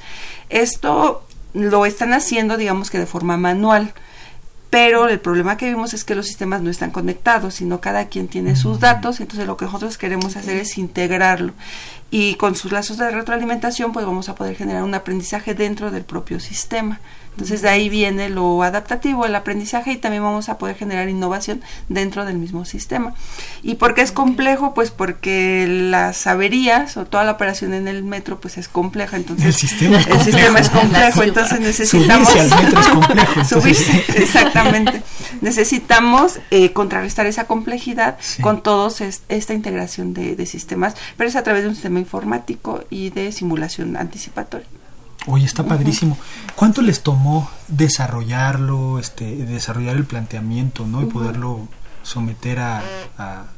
Esto 0.49 1.25
lo 1.55 1.87
están 1.87 2.12
haciendo 2.12 2.57
digamos 2.57 2.90
que 2.90 2.99
de 2.99 3.07
forma 3.07 3.37
manual 3.37 3.94
pero 4.70 5.09
el 5.09 5.18
problema 5.18 5.57
que 5.57 5.68
vimos 5.68 5.94
es 5.94 6.04
que 6.04 6.14
los 6.14 6.26
sistemas 6.26 6.61
no 6.61 6.70
están 6.70 6.90
conectados, 6.90 7.54
sino 7.54 7.81
cada 7.81 8.09
quien 8.09 8.28
tiene 8.28 8.54
sus 8.54 8.81
datos, 8.81 9.20
entonces 9.20 9.46
lo 9.46 9.57
que 9.57 9.64
nosotros 9.64 9.96
queremos 9.96 10.37
hacer 10.37 10.57
es 10.57 10.76
integrarlo. 10.76 11.54
Y 12.11 12.35
con 12.35 12.54
sus 12.54 12.72
lazos 12.72 12.98
de 12.98 13.11
retroalimentación 13.11 13.92
pues 13.92 14.04
vamos 14.04 14.28
a 14.28 14.35
poder 14.35 14.57
generar 14.57 14.83
un 14.83 14.94
aprendizaje 14.94 15.54
dentro 15.54 15.90
del 15.90 16.04
propio 16.04 16.38
sistema. 16.40 17.00
Entonces 17.38 17.62
de 17.62 17.68
ahí 17.68 17.88
viene 17.88 18.31
lo 18.31 18.64
adaptativo, 18.64 19.24
el 19.24 19.33
aprendizaje 19.37 19.92
y 19.92 19.96
también 19.96 20.24
vamos 20.24 20.48
a 20.48 20.59
poder 20.59 20.74
generar 20.74 21.09
innovación 21.09 21.62
dentro 21.88 22.24
del 22.24 22.37
mismo 22.37 22.64
sistema. 22.64 23.14
¿Y 23.62 23.77
por 23.77 23.94
qué 23.94 24.01
es 24.01 24.11
complejo? 24.11 24.74
Pues 24.74 24.90
porque 24.90 25.64
las 25.68 26.27
averías 26.27 26.96
o 26.96 27.05
toda 27.05 27.22
la 27.22 27.31
operación 27.31 27.74
en 27.74 27.87
el 27.87 28.03
metro 28.03 28.40
pues 28.40 28.59
es 28.59 28.66
compleja. 28.66 29.16
Entonces 29.16 29.46
el 29.46 29.53
sistema 30.20 30.59
es 30.59 30.68
complejo, 30.68 31.22
entonces 31.22 31.61
necesitamos 31.61 32.29
subirse 33.48 34.05
exactamente. 34.16 35.01
necesitamos 35.40 36.40
eh, 36.51 36.72
contrarrestar 36.72 37.27
esa 37.27 37.44
complejidad 37.44 38.18
con 38.40 38.64
todos 38.64 39.01
esta 39.01 39.55
integración 39.55 40.12
de, 40.12 40.35
de 40.35 40.44
sistemas, 40.44 40.96
pero 41.16 41.29
es 41.29 41.37
a 41.37 41.44
través 41.44 41.62
de 41.62 41.68
un 41.68 41.77
sistema 41.77 42.01
informático 42.01 42.83
y 42.90 43.11
de 43.11 43.31
simulación 43.31 43.96
anticipatoria. 43.96 44.66
Oye, 45.28 45.44
está 45.44 45.64
padrísimo. 45.64 46.16
¿Cuánto 46.56 46.80
les 46.80 47.02
tomó 47.02 47.50
desarrollarlo, 47.68 48.98
este, 48.98 49.36
desarrollar 49.36 49.96
el 49.96 50.04
planteamiento, 50.04 50.86
¿no? 50.86 51.02
Y 51.02 51.06
poderlo 51.06 51.68
someter 52.02 52.58
a, 52.60 52.82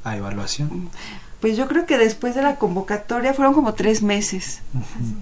a, 0.04 0.16
evaluación. 0.16 0.90
Pues 1.40 1.56
yo 1.56 1.68
creo 1.68 1.86
que 1.86 1.96
después 1.96 2.34
de 2.34 2.42
la 2.42 2.56
convocatoria 2.56 3.32
fueron 3.32 3.54
como 3.54 3.72
tres 3.72 4.02
meses, 4.02 4.60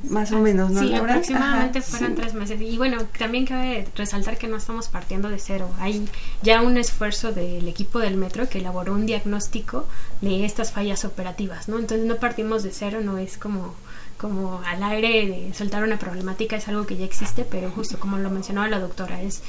más 0.09 0.33
o 0.33 0.39
menos, 0.41 0.71
¿no? 0.71 0.81
Sí, 0.81 0.93
aproximadamente 0.93 1.81
fueron 1.81 2.17
tres 2.17 2.35
meses. 2.35 2.61
Y 2.61 2.77
bueno, 2.77 3.05
también 3.17 3.47
cabe 3.47 3.87
resaltar 3.95 4.37
que 4.37 4.49
no 4.49 4.57
estamos 4.57 4.89
partiendo 4.89 5.29
de 5.29 5.39
cero. 5.39 5.71
Hay 5.79 6.09
ya 6.43 6.63
un 6.63 6.77
esfuerzo 6.77 7.33
del 7.33 7.69
equipo 7.69 8.01
del 8.01 8.17
metro 8.17 8.49
que 8.49 8.59
elaboró 8.59 8.95
un 8.95 9.07
diagnóstico 9.07 9.87
de 10.21 10.45
estas 10.45 10.73
fallas 10.73 11.05
operativas, 11.05 11.69
¿no? 11.69 11.79
Entonces 11.79 12.07
no 12.07 12.17
partimos 12.17 12.65
de 12.65 12.73
cero, 12.73 13.01
no 13.01 13.19
es 13.19 13.39
como 13.39 13.75
como 14.19 14.61
al 14.67 14.83
aire 14.83 15.27
de 15.27 15.55
soltar 15.55 15.85
una 15.85 15.99
problemática 15.99 16.57
es 16.57 16.69
algo 16.69 16.87
que 16.87 16.97
ya 16.97 17.05
existe, 17.05 17.45
pero 17.45 17.71
justo 17.71 17.99
como 17.99 18.19
lo 18.19 18.31
mencionaba 18.31 18.69
la 18.69 18.81
doctora, 18.81 19.23
es, 19.23 19.43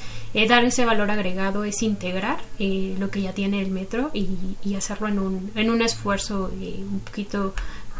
dar 0.48 0.64
ese 0.64 0.84
valor 0.84 1.10
agregado, 1.10 1.64
es 1.64 1.82
integrar 1.82 2.38
eh, 2.58 2.94
lo 2.98 3.10
que 3.10 3.22
ya 3.22 3.32
tiene 3.32 3.60
el 3.60 3.70
metro 3.70 4.10
y, 4.14 4.28
y 4.64 4.76
hacerlo 4.76 5.08
en 5.08 5.18
un, 5.18 5.50
en 5.56 5.70
un 5.70 5.82
esfuerzo 5.82 6.52
eh, 6.60 6.76
un 6.78 7.00
poquito 7.00 7.52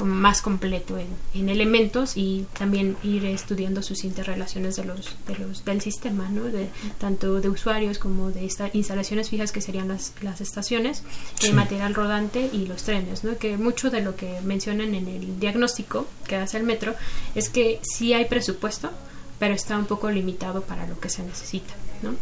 más 0.04 0.42
completo 0.42 0.98
en, 0.98 1.48
elementos 1.48 2.16
y 2.16 2.46
también 2.58 2.96
ir 3.02 3.24
estudiando 3.24 3.82
sus 3.82 4.04
interrelaciones 4.04 4.76
de 4.76 4.84
los, 4.84 5.16
de 5.26 5.36
los 5.38 5.64
del 5.64 5.80
sistema, 5.80 6.28
¿no? 6.28 6.44
de, 6.44 6.68
tanto 6.98 7.40
de 7.40 7.48
usuarios 7.48 7.98
como 7.98 8.30
de 8.30 8.46
esta, 8.46 8.70
instalaciones 8.72 9.30
fijas 9.30 9.52
que 9.52 9.60
serían 9.60 9.88
las, 9.88 10.12
las 10.22 10.40
estaciones, 10.40 11.02
el 11.42 11.54
material 11.54 11.94
rodante 11.94 12.48
y 12.52 12.66
los 12.66 12.82
trenes, 12.84 13.24
¿no? 13.24 13.36
que 13.38 13.56
mucho 13.56 13.90
de 13.90 14.00
lo 14.00 14.16
que 14.16 14.40
mencionan 14.42 14.94
en 14.94 15.08
el 15.08 15.40
diagnóstico 15.40 16.06
que 16.26 16.36
hace 16.36 16.58
el 16.58 16.64
metro 16.64 16.94
es 17.34 17.48
que 17.48 17.80
sí 17.82 18.12
hay 18.12 18.26
presupuesto, 18.26 18.90
pero 19.38 19.54
está 19.54 19.78
un 19.78 19.86
poco 19.86 20.10
limitado 20.10 20.62
para 20.62 20.86
lo 20.86 21.00
que 21.00 21.08
se 21.08 21.22
necesita. 21.22 21.74
¿no? 22.02 22.14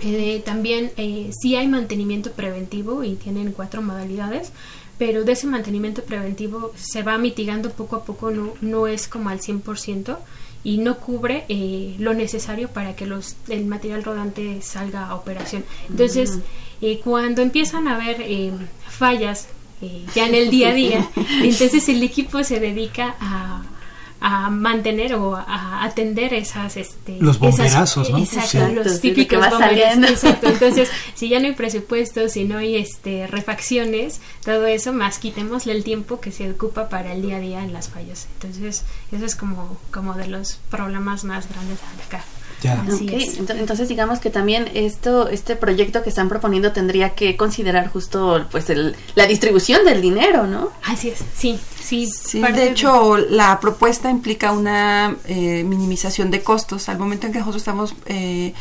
Eh, 0.00 0.42
también 0.44 0.92
eh, 0.96 1.30
sí 1.40 1.56
hay 1.56 1.68
mantenimiento 1.68 2.32
preventivo 2.32 3.04
y 3.04 3.16
tienen 3.16 3.52
cuatro 3.52 3.82
modalidades 3.82 4.50
pero 5.00 5.24
de 5.24 5.32
ese 5.32 5.46
mantenimiento 5.46 6.02
preventivo 6.02 6.72
se 6.76 7.02
va 7.02 7.16
mitigando 7.16 7.70
poco 7.70 7.96
a 7.96 8.04
poco, 8.04 8.30
no, 8.30 8.52
no 8.60 8.86
es 8.86 9.08
como 9.08 9.30
al 9.30 9.40
100% 9.40 10.18
y 10.62 10.76
no 10.76 10.98
cubre 10.98 11.46
eh, 11.48 11.96
lo 11.98 12.12
necesario 12.12 12.68
para 12.68 12.94
que 12.94 13.06
los, 13.06 13.34
el 13.48 13.64
material 13.64 14.04
rodante 14.04 14.60
salga 14.60 15.06
a 15.06 15.14
operación. 15.14 15.64
Entonces, 15.88 16.40
eh, 16.82 17.00
cuando 17.02 17.40
empiezan 17.40 17.88
a 17.88 17.94
haber 17.94 18.20
eh, 18.20 18.52
fallas 18.90 19.48
ya 20.14 20.28
en 20.28 20.34
el 20.34 20.50
día 20.50 20.68
a 20.68 20.74
día, 20.74 21.10
entonces 21.42 21.88
el 21.88 22.02
equipo 22.02 22.44
se 22.44 22.60
dedica 22.60 23.16
a 23.20 23.62
a 24.20 24.50
mantener 24.50 25.14
o 25.14 25.34
a 25.36 25.84
atender 25.84 26.34
esas 26.34 26.76
este 26.76 27.16
los 27.20 27.38
bomberazos 27.38 28.10
¿no? 28.10 28.18
exacto 28.18 28.68
los 28.68 29.00
típicos 29.00 29.50
bomberazos 29.50 30.10
exacto. 30.10 30.46
Entonces 30.50 30.90
si 31.14 31.28
ya 31.28 31.40
no 31.40 31.46
hay 31.46 31.54
presupuesto 31.54 32.28
si 32.28 32.44
no 32.44 32.58
hay 32.58 32.76
este 32.76 33.26
refacciones 33.26 34.20
todo 34.44 34.66
eso 34.66 34.92
más 34.92 35.18
quitémosle 35.18 35.72
el 35.72 35.84
tiempo 35.84 36.20
que 36.20 36.32
se 36.32 36.50
ocupa 36.50 36.88
para 36.88 37.12
el 37.14 37.22
día 37.22 37.36
a 37.36 37.40
día 37.40 37.64
en 37.64 37.72
las 37.72 37.88
fallas. 37.88 38.28
Entonces 38.34 38.84
eso 39.10 39.24
es 39.24 39.36
como 39.36 39.78
como 39.90 40.14
de 40.14 40.26
los 40.26 40.60
problemas 40.70 41.24
más 41.24 41.48
grandes 41.48 41.78
acá 42.06 42.22
entonces 42.62 43.88
digamos 43.88 44.18
que 44.18 44.30
también 44.30 44.68
esto, 44.74 45.28
este 45.28 45.56
proyecto 45.56 46.02
que 46.02 46.10
están 46.10 46.28
proponiendo 46.28 46.72
tendría 46.72 47.10
que 47.14 47.36
considerar 47.36 47.88
justo 47.88 48.46
pues 48.50 48.70
el, 48.70 48.96
la 49.14 49.26
distribución 49.26 49.84
del 49.84 50.02
dinero, 50.02 50.46
¿no? 50.46 50.70
Así 50.84 51.08
es, 51.08 51.20
sí, 51.34 51.58
sí. 52.06 52.40
de 52.40 52.68
hecho, 52.68 53.16
la 53.16 53.58
propuesta 53.60 54.10
implica 54.10 54.52
una 54.52 55.16
eh, 55.26 55.64
minimización 55.64 56.30
de 56.30 56.42
costos. 56.42 56.88
Al 56.88 56.98
momento 56.98 57.26
en 57.26 57.32
que 57.32 57.38
nosotros 57.38 57.62
estamos 57.62 57.94
eh, 58.06 58.54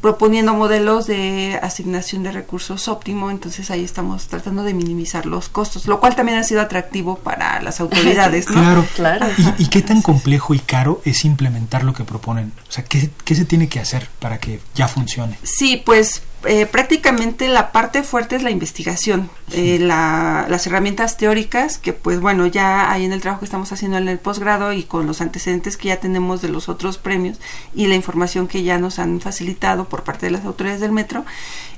proponiendo 0.00 0.54
modelos 0.54 1.06
de 1.06 1.58
asignación 1.62 2.22
de 2.22 2.32
recursos 2.32 2.88
óptimo, 2.88 3.30
entonces 3.30 3.70
ahí 3.70 3.84
estamos 3.84 4.26
tratando 4.28 4.62
de 4.62 4.74
minimizar 4.74 5.26
los 5.26 5.48
costos, 5.48 5.86
lo 5.86 6.00
cual 6.00 6.16
también 6.16 6.38
ha 6.38 6.44
sido 6.44 6.60
atractivo 6.60 7.16
para 7.16 7.60
las 7.62 7.80
autoridades. 7.80 8.46
Claro, 8.46 8.84
claro. 8.94 9.26
¿Y, 9.58 9.66
qué 9.66 9.82
tan 9.82 10.02
complejo 10.02 10.54
y 10.54 10.58
caro 10.58 11.00
es 11.04 11.24
implementar 11.24 11.84
lo 11.84 11.92
que 11.92 12.04
proponen? 12.04 12.52
O 12.68 12.72
sea, 12.72 12.84
¿qué, 12.84 13.10
¿qué 13.24 13.34
se 13.34 13.44
tiene 13.44 13.68
que 13.68 13.80
hacer 13.80 14.08
para 14.18 14.38
que 14.38 14.60
ya 14.74 14.88
funcione? 14.88 15.38
Sí, 15.42 15.82
pues 15.84 16.22
eh, 16.46 16.64
prácticamente 16.64 17.48
la 17.48 17.70
parte 17.70 18.02
fuerte 18.02 18.36
es 18.36 18.42
la 18.42 18.50
investigación, 18.50 19.28
eh, 19.52 19.78
las 19.78 20.66
herramientas 20.66 21.18
teóricas 21.18 21.76
que 21.76 21.92
pues 21.92 22.18
bueno 22.18 22.46
ya 22.46 22.90
hay 22.90 23.04
en 23.04 23.12
el 23.12 23.20
trabajo 23.20 23.40
que 23.40 23.44
estamos 23.44 23.70
haciendo 23.72 23.98
en 23.98 24.08
el 24.08 24.18
posgrado 24.18 24.72
y 24.72 24.84
con 24.84 25.06
los 25.06 25.20
antecedentes 25.20 25.76
que 25.76 25.88
ya 25.88 25.98
tenemos 25.98 26.40
de 26.40 26.48
los 26.48 26.70
otros 26.70 26.96
premios 26.96 27.38
y 27.74 27.88
la 27.88 27.94
información 27.94 28.48
que 28.48 28.62
ya 28.62 28.78
nos 28.78 28.98
han 28.98 29.20
facilitado 29.20 29.88
por 29.88 30.02
parte 30.02 30.26
de 30.26 30.32
las 30.32 30.46
autoridades 30.46 30.80
del 30.80 30.92
metro, 30.92 31.26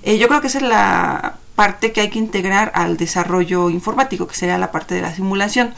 eh, 0.04 0.18
yo 0.18 0.28
creo 0.28 0.40
que 0.40 0.46
esa 0.46 0.58
es 0.58 0.64
la 0.64 1.38
parte 1.56 1.92
que 1.92 2.00
hay 2.00 2.10
que 2.10 2.18
integrar 2.18 2.70
al 2.74 2.96
desarrollo 2.96 3.68
informático, 3.68 4.26
que 4.26 4.34
sería 4.36 4.58
la 4.58 4.70
parte 4.70 4.94
de 4.94 5.02
la 5.02 5.14
simulación 5.14 5.74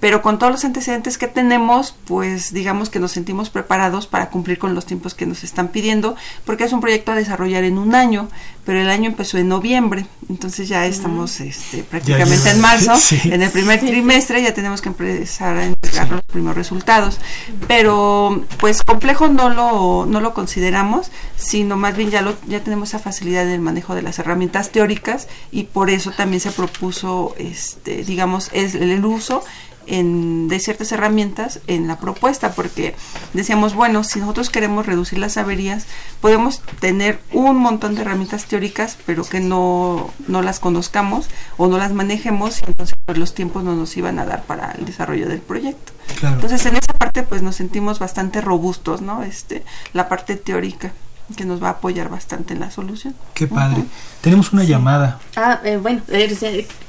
pero 0.00 0.20
con 0.20 0.38
todos 0.38 0.52
los 0.52 0.64
antecedentes 0.64 1.16
que 1.16 1.28
tenemos, 1.28 1.94
pues 2.06 2.52
digamos 2.52 2.90
que 2.90 3.00
nos 3.00 3.12
sentimos 3.12 3.48
preparados 3.48 4.06
para 4.06 4.28
cumplir 4.28 4.58
con 4.58 4.74
los 4.74 4.84
tiempos 4.84 5.14
que 5.14 5.24
nos 5.24 5.44
están 5.44 5.68
pidiendo, 5.68 6.14
porque 6.44 6.64
es 6.64 6.72
un 6.72 6.80
proyecto 6.80 7.12
a 7.12 7.14
desarrollar 7.14 7.64
en 7.64 7.78
un 7.78 7.94
año, 7.94 8.28
pero 8.66 8.80
el 8.80 8.90
año 8.90 9.06
empezó 9.06 9.38
en 9.38 9.48
noviembre, 9.48 10.06
entonces 10.28 10.68
ya 10.68 10.86
estamos 10.86 11.40
este, 11.40 11.84
prácticamente 11.84 12.50
en 12.50 12.60
marzo, 12.60 12.92
en 13.24 13.40
el 13.40 13.50
primer 13.50 13.80
trimestre 13.80 14.42
ya 14.42 14.52
tenemos 14.52 14.82
que 14.82 14.90
empezar 14.90 15.56
a 15.56 15.64
entregar 15.64 16.10
los 16.10 16.22
primeros 16.22 16.56
resultados, 16.56 17.18
pero 17.66 18.44
pues 18.58 18.82
complejo 18.82 19.28
no 19.28 19.48
lo, 19.48 20.06
no 20.06 20.20
lo 20.20 20.34
consideramos, 20.34 21.10
sino 21.36 21.76
más 21.76 21.96
bien 21.96 22.10
ya, 22.10 22.20
lo, 22.20 22.34
ya 22.46 22.60
tenemos 22.60 22.90
esa 22.90 22.98
facilidad 22.98 23.44
en 23.44 23.52
el 23.52 23.60
manejo 23.60 23.94
de 23.94 24.02
las 24.02 24.18
herramientas 24.18 24.70
teóricas 24.70 25.28
y 25.50 25.64
por 25.64 25.90
eso 25.90 26.10
también 26.10 26.40
se 26.40 26.50
propuso, 26.50 27.34
este, 27.38 28.04
digamos, 28.04 28.50
es 28.52 28.74
el 28.74 29.04
uso 29.04 29.42
en, 29.86 30.48
de 30.48 30.58
ciertas 30.60 30.92
herramientas 30.92 31.60
en 31.66 31.86
la 31.86 31.98
propuesta, 31.98 32.52
porque 32.52 32.94
decíamos, 33.32 33.74
bueno, 33.74 34.04
si 34.04 34.20
nosotros 34.20 34.50
queremos 34.50 34.86
reducir 34.86 35.18
las 35.18 35.36
averías, 35.36 35.86
podemos 36.20 36.60
tener 36.80 37.20
un 37.32 37.56
montón 37.56 37.94
de 37.94 38.02
herramientas 38.02 38.46
teóricas, 38.46 38.98
pero 39.06 39.24
que 39.24 39.40
no, 39.40 40.10
no 40.28 40.42
las 40.42 40.60
conozcamos 40.60 41.28
o 41.56 41.66
no 41.66 41.78
las 41.78 41.92
manejemos, 41.92 42.62
y 42.62 42.66
entonces 42.66 42.96
pues, 43.04 43.18
los 43.18 43.34
tiempos 43.34 43.64
no 43.64 43.74
nos 43.74 43.96
iban 43.96 44.18
a 44.18 44.24
dar 44.24 44.44
para 44.44 44.72
el 44.72 44.84
desarrollo 44.84 45.28
del 45.28 45.40
proyecto. 45.40 45.92
Entonces, 46.22 46.64
en 46.66 46.76
esa 46.76 46.92
parte, 46.94 47.22
pues 47.22 47.42
nos 47.42 47.56
sentimos 47.56 47.98
bastante 47.98 48.40
robustos, 48.40 49.00
¿no? 49.00 49.22
Este, 49.22 49.64
la 49.92 50.08
parte 50.08 50.36
teórica 50.36 50.92
que 51.36 51.44
nos 51.44 51.62
va 51.62 51.68
a 51.68 51.70
apoyar 51.72 52.10
bastante 52.10 52.52
en 52.52 52.60
la 52.60 52.70
solución. 52.70 53.14
Qué 53.32 53.46
padre. 53.46 53.84
Tenemos 54.20 54.52
una 54.52 54.64
llamada. 54.64 55.18
Ah, 55.36 55.60
eh, 55.64 55.76
bueno, 55.76 56.02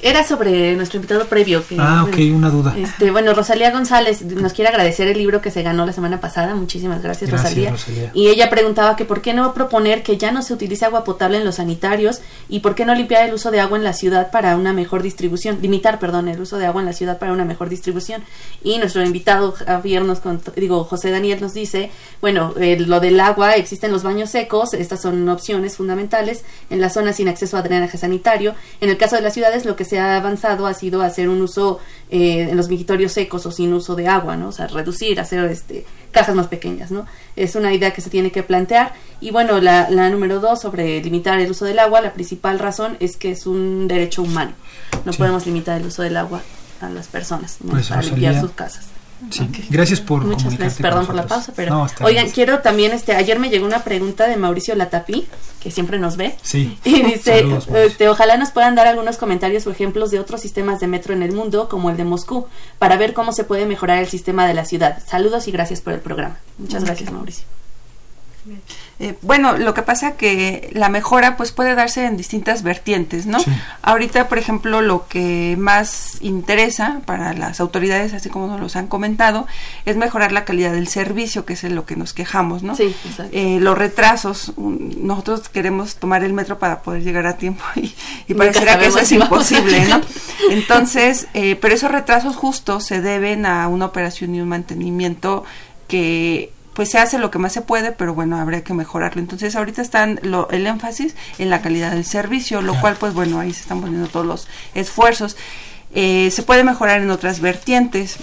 era 0.02 0.24
sobre 0.24 0.76
nuestro 0.76 0.98
invitado 0.98 1.26
previo. 1.26 1.66
Que, 1.68 1.78
ah, 1.80 2.06
ok, 2.08 2.16
una 2.34 2.50
duda. 2.50 2.74
Este, 2.78 3.12
bueno, 3.12 3.34
Rosalía 3.34 3.72
González 3.72 4.22
nos 4.24 4.54
quiere 4.54 4.70
agradecer 4.70 5.08
el 5.08 5.18
libro 5.18 5.42
que 5.42 5.52
se 5.52 5.64
ganó 5.64 5.86
la 5.86 5.94
semana 5.94 6.20
pasada. 6.20 6.54
Muchísimas 6.56 7.02
gracias, 7.02 7.32
Rosalía. 7.32 7.74
Y 8.14 8.28
ella 8.28 8.50
preguntaba 8.50 8.96
que 8.96 9.06
por 9.06 9.22
qué 9.22 9.34
no 9.34 9.54
proponer 9.54 10.04
que 10.04 10.18
ya 10.18 10.32
no 10.32 10.42
se 10.42 10.54
utilice 10.54 10.86
agua 10.86 11.04
potable 11.04 11.38
en 11.38 11.46
los 11.46 11.56
sanitarios 11.56 12.22
y 12.48 12.60
por 12.60 12.76
qué 12.76 12.86
no 12.86 12.94
limpiar 12.94 13.28
el 13.28 13.34
uso 13.34 13.52
de 13.52 13.60
agua 13.60 13.78
en 13.78 13.84
la 13.84 13.94
ciudad 13.94 14.32
para 14.32 14.56
una 14.56 14.74
mejor 14.74 15.02
distribución, 15.02 15.60
limitar, 15.62 16.00
perdón, 16.00 16.28
el 16.28 16.40
uso 16.40 16.58
de 16.58 16.66
agua 16.66 16.82
en 16.82 16.88
la 16.88 16.94
ciudad 16.94 17.20
para 17.20 17.32
una 17.32 17.46
mejor 17.46 17.70
distribución. 17.70 18.24
Y 18.64 18.78
nuestro 18.78 19.04
invitado 19.04 19.54
Javier 19.54 20.04
nos, 20.04 20.22
digo, 20.56 20.84
José 20.84 21.12
Daniel 21.12 21.40
nos 21.42 21.54
dice, 21.54 21.92
bueno, 22.22 22.54
eh, 22.60 22.78
lo 22.80 23.00
del 23.00 23.20
agua 23.20 23.56
existe 23.56 23.88
en 23.88 23.92
los 23.92 24.04
baños 24.04 24.25
secos, 24.28 24.74
estas 24.74 25.02
son 25.02 25.28
opciones 25.30 25.78
fundamentales 25.78 26.44
en 26.70 26.82
las 26.82 26.94
zonas 26.94 27.20
acceso 27.28 27.58
a 27.58 27.62
drenaje 27.62 27.98
sanitario. 27.98 28.56
En 28.82 28.90
el 28.90 28.98
caso 28.98 29.16
de 29.16 29.22
las 29.22 29.34
ciudades, 29.34 29.66
lo 29.66 29.76
que 29.76 29.86
se 29.86 30.00
ha 30.00 30.18
avanzado 30.18 30.68
ha 30.68 30.74
sido 30.74 31.02
hacer 31.02 31.30
un 31.30 31.42
uso 31.42 31.80
eh, 32.10 32.48
en 32.50 32.58
los 32.58 32.70
migitorios 32.70 33.12
secos 33.12 33.46
o 33.46 33.52
sin 33.52 33.74
uso 33.74 33.96
de 33.96 34.08
agua, 34.08 34.38
¿no? 34.38 34.50
O 34.50 34.52
sea, 34.52 34.68
reducir, 34.68 35.20
hacer 35.20 35.44
este, 35.46 35.86
cajas 36.12 36.36
más 36.36 36.48
pequeñas, 36.48 36.92
¿no? 36.92 37.06
Es 37.36 37.56
una 37.56 37.74
idea 37.74 37.92
que 37.92 38.02
se 38.02 38.10
tiene 38.10 38.32
que 38.32 38.44
plantear. 38.44 38.94
Y 39.22 39.32
bueno, 39.32 39.60
la, 39.60 39.90
número 40.10 40.40
dos, 40.40 40.62
sobre 40.62 41.02
limitar 41.04 41.40
el 41.40 41.52
uso 41.52 41.66
del 41.66 41.80
agua, 41.80 42.02
la 42.02 42.14
principal 42.14 42.60
razón 42.60 42.98
es 43.00 43.18
que 43.18 43.32
es 43.32 43.46
un 43.46 43.88
derecho 43.88 44.22
humano. 44.22 44.54
No 45.06 45.12
podemos 45.14 45.46
limitar 45.46 45.80
el 45.80 45.88
uso 45.88 46.02
del 46.02 46.18
agua 46.18 46.42
a 46.82 46.90
las 46.90 47.08
personas 47.08 47.58
pues, 47.70 47.88
para 47.88 48.02
limpiar 48.02 48.40
sus 48.40 48.52
casas. 48.52 48.88
Gracias 49.70 50.02
por 50.02 50.24
Muchas 50.24 50.58
gracias, 50.58 50.82
perdón 50.82 51.06
por 51.06 51.16
la 51.16 51.28
pausa, 51.28 51.54
pero 51.56 51.88
oigan, 52.02 52.30
quiero 52.30 52.60
también 52.60 52.92
este 52.92 53.14
ayer 53.14 53.40
me 53.40 53.50
llegó 53.50 53.66
una 53.66 53.84
pregunta 53.84 54.28
de 54.28 54.38
Mauricio 54.38 54.76
Latapí, 54.76 55.28
que 55.60 55.72
siempre 55.72 56.00
nos 56.00 56.18
ve. 56.18 56.36
Sí. 56.42 56.78
Y 56.84 57.02
dice, 57.04 57.46
este, 57.76 58.08
ojalá 58.10 58.38
nos 58.38 58.52
puedan 58.52 58.76
dar 58.76 58.88
algunos 58.88 59.18
comentarios 59.18 59.66
o 59.68 59.72
ejemplos 59.72 60.12
de 60.12 60.20
otros 60.20 60.42
sistemas 60.42 60.80
de 60.80 60.88
metro 60.88 61.14
en 61.14 61.24
el 61.24 61.32
mundo, 61.32 61.70
como 61.70 61.90
el 61.90 61.98
de 61.98 62.04
Moscú, 62.04 62.48
para 62.80 62.98
ver 62.98 63.14
cómo 63.14 63.32
se 63.32 63.44
puede 63.44 63.66
mejorar 63.66 64.00
el 64.00 64.08
sistema 64.08 64.48
de 64.48 64.54
la 64.54 64.66
ciudad. 64.66 65.02
Saludos 65.06 65.48
y 65.48 65.52
gracias 65.52 65.82
por 65.82 65.94
el 65.94 66.00
programa. 66.00 66.40
Muchas 66.58 66.84
gracias, 66.84 67.12
Mauricio. 67.12 67.46
Eh, 69.00 69.16
bueno, 69.22 69.58
lo 69.58 69.74
que 69.74 69.82
pasa 69.82 70.16
que 70.16 70.70
la 70.74 70.88
mejora 70.88 71.36
pues 71.36 71.52
puede 71.52 71.76
darse 71.76 72.06
en 72.06 72.16
distintas 72.16 72.64
vertientes, 72.64 73.26
¿no? 73.26 73.40
Ahorita, 73.82 74.30
por 74.30 74.38
ejemplo, 74.38 74.82
lo 74.82 75.08
que 75.08 75.56
más 75.60 76.18
interesa 76.22 77.02
para 77.06 77.34
las 77.34 77.60
autoridades, 77.60 78.14
así 78.14 78.30
como 78.30 78.48
nos 78.48 78.60
los 78.60 78.76
han 78.76 78.88
comentado, 78.88 79.48
es 79.86 79.98
mejorar 79.98 80.32
la 80.32 80.46
calidad 80.46 80.72
del 80.72 80.88
servicio, 80.88 81.44
que 81.44 81.54
es 81.54 81.64
en 81.64 81.76
lo 81.76 81.86
que 81.86 81.96
nos 81.96 82.14
quejamos, 82.14 82.64
¿no? 82.64 82.76
Sí, 82.76 82.96
exacto. 83.06 83.36
Eh, 83.36 83.60
los 83.60 83.78
retrasos, 83.78 84.54
nosotros 84.58 85.50
queremos 85.50 85.98
tomar 85.98 86.24
el 86.24 86.34
metro 86.34 86.58
para 86.58 86.82
poder 86.82 87.04
llegar 87.04 87.26
a 87.28 87.38
tiempo 87.38 87.64
y, 87.76 87.94
y 88.28 88.34
pareciera 88.34 88.80
que 88.80 88.86
eso 88.86 89.00
es 89.00 89.12
imposible, 89.12 89.86
¿no? 89.86 90.00
Entonces, 90.52 91.28
eh, 91.34 91.58
pero 91.60 91.74
esos 91.74 91.92
retrasos 91.92 92.36
justos 92.36 92.86
se 92.86 93.02
deben 93.02 93.46
a 93.46 93.68
una 93.68 93.86
operación 93.86 94.36
y 94.36 94.42
un 94.42 94.50
mantenimiento 94.50 95.44
que 95.88 96.52
pues 96.76 96.92
se 96.92 97.00
hace 97.00 97.18
lo 97.18 97.32
que 97.32 97.40
más 97.40 97.54
se 97.54 97.62
puede, 97.62 97.94
pero 97.94 98.14
bueno, 98.14 98.38
habría 98.38 98.64
que 98.64 98.74
mejorarlo. 98.74 99.22
Entonces, 99.22 99.56
ahorita 99.56 99.82
están 99.82 100.20
lo, 100.22 100.50
el 100.50 100.68
énfasis 100.68 101.16
en 101.40 101.50
la 101.50 101.62
calidad 101.62 101.92
del 101.92 102.06
servicio, 102.06 102.62
lo 102.62 102.80
cual, 102.82 102.98
pues 103.00 103.14
bueno, 103.14 103.40
ahí 103.40 103.54
se 103.54 103.62
están 103.62 103.82
poniendo 103.82 104.10
todos 104.10 104.26
los 104.26 104.48
esfuerzos. 104.74 105.38
Eh, 105.94 106.30
se 106.32 106.44
puede 106.44 106.66
mejorar 106.66 107.02
en 107.02 107.10
otras 107.10 107.40
vertientes, 107.40 108.18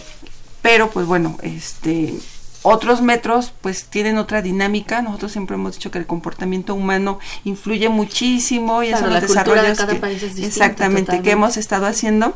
pero 0.60 0.90
pues 0.90 1.06
bueno, 1.06 1.38
este 1.42 2.14
otros 2.62 3.02
metros 3.02 3.52
pues 3.60 3.86
tienen 3.86 4.18
otra 4.18 4.42
dinámica. 4.42 5.02
Nosotros 5.02 5.32
siempre 5.32 5.56
hemos 5.56 5.74
dicho 5.74 5.90
que 5.90 5.98
el 5.98 6.06
comportamiento 6.06 6.74
humano 6.74 7.18
influye 7.44 7.88
muchísimo 7.88 8.82
y 8.82 8.88
eso 8.88 9.06
los 9.06 9.20
desarrollos 9.20 9.78
que, 9.80 10.44
exactamente 10.44 11.22
que 11.22 11.32
hemos 11.32 11.56
estado 11.56 11.86
haciendo. 11.86 12.34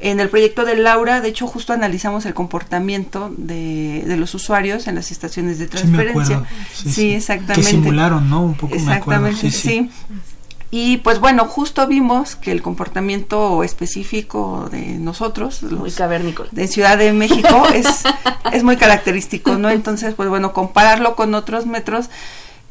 En 0.00 0.20
el 0.20 0.28
proyecto 0.28 0.64
de 0.64 0.76
Laura, 0.76 1.20
de 1.20 1.28
hecho, 1.28 1.46
justo 1.48 1.72
analizamos 1.72 2.24
el 2.24 2.34
comportamiento 2.34 3.34
de, 3.36 4.04
de 4.06 4.16
los 4.16 4.32
usuarios 4.34 4.86
en 4.86 4.94
las 4.94 5.10
estaciones 5.10 5.58
de 5.58 5.66
transferencia. 5.66 6.44
Sí, 6.72 7.14
exactamente. 7.14 7.62
Que 7.62 7.76
simularon, 7.76 8.30
¿no? 8.30 8.42
Un 8.42 8.54
poco 8.54 8.76
Exactamente, 8.76 9.50
sí. 9.50 9.90
Y 10.70 10.98
pues 10.98 11.18
bueno, 11.18 11.46
justo 11.46 11.86
vimos 11.86 12.36
que 12.36 12.52
el 12.52 12.60
comportamiento 12.60 13.64
específico 13.64 14.68
de 14.70 14.98
nosotros, 14.98 15.62
muy 15.62 15.90
cavernícola, 15.90 16.50
de 16.52 16.68
Ciudad 16.68 16.98
de 16.98 17.12
México, 17.14 17.66
es, 17.74 18.02
es 18.52 18.64
muy 18.64 18.76
característico, 18.76 19.56
¿no? 19.56 19.70
Entonces, 19.78 20.14
pues 20.14 20.28
bueno, 20.28 20.52
compararlo 20.52 21.16
con 21.16 21.34
otros 21.34 21.64
metros, 21.64 22.10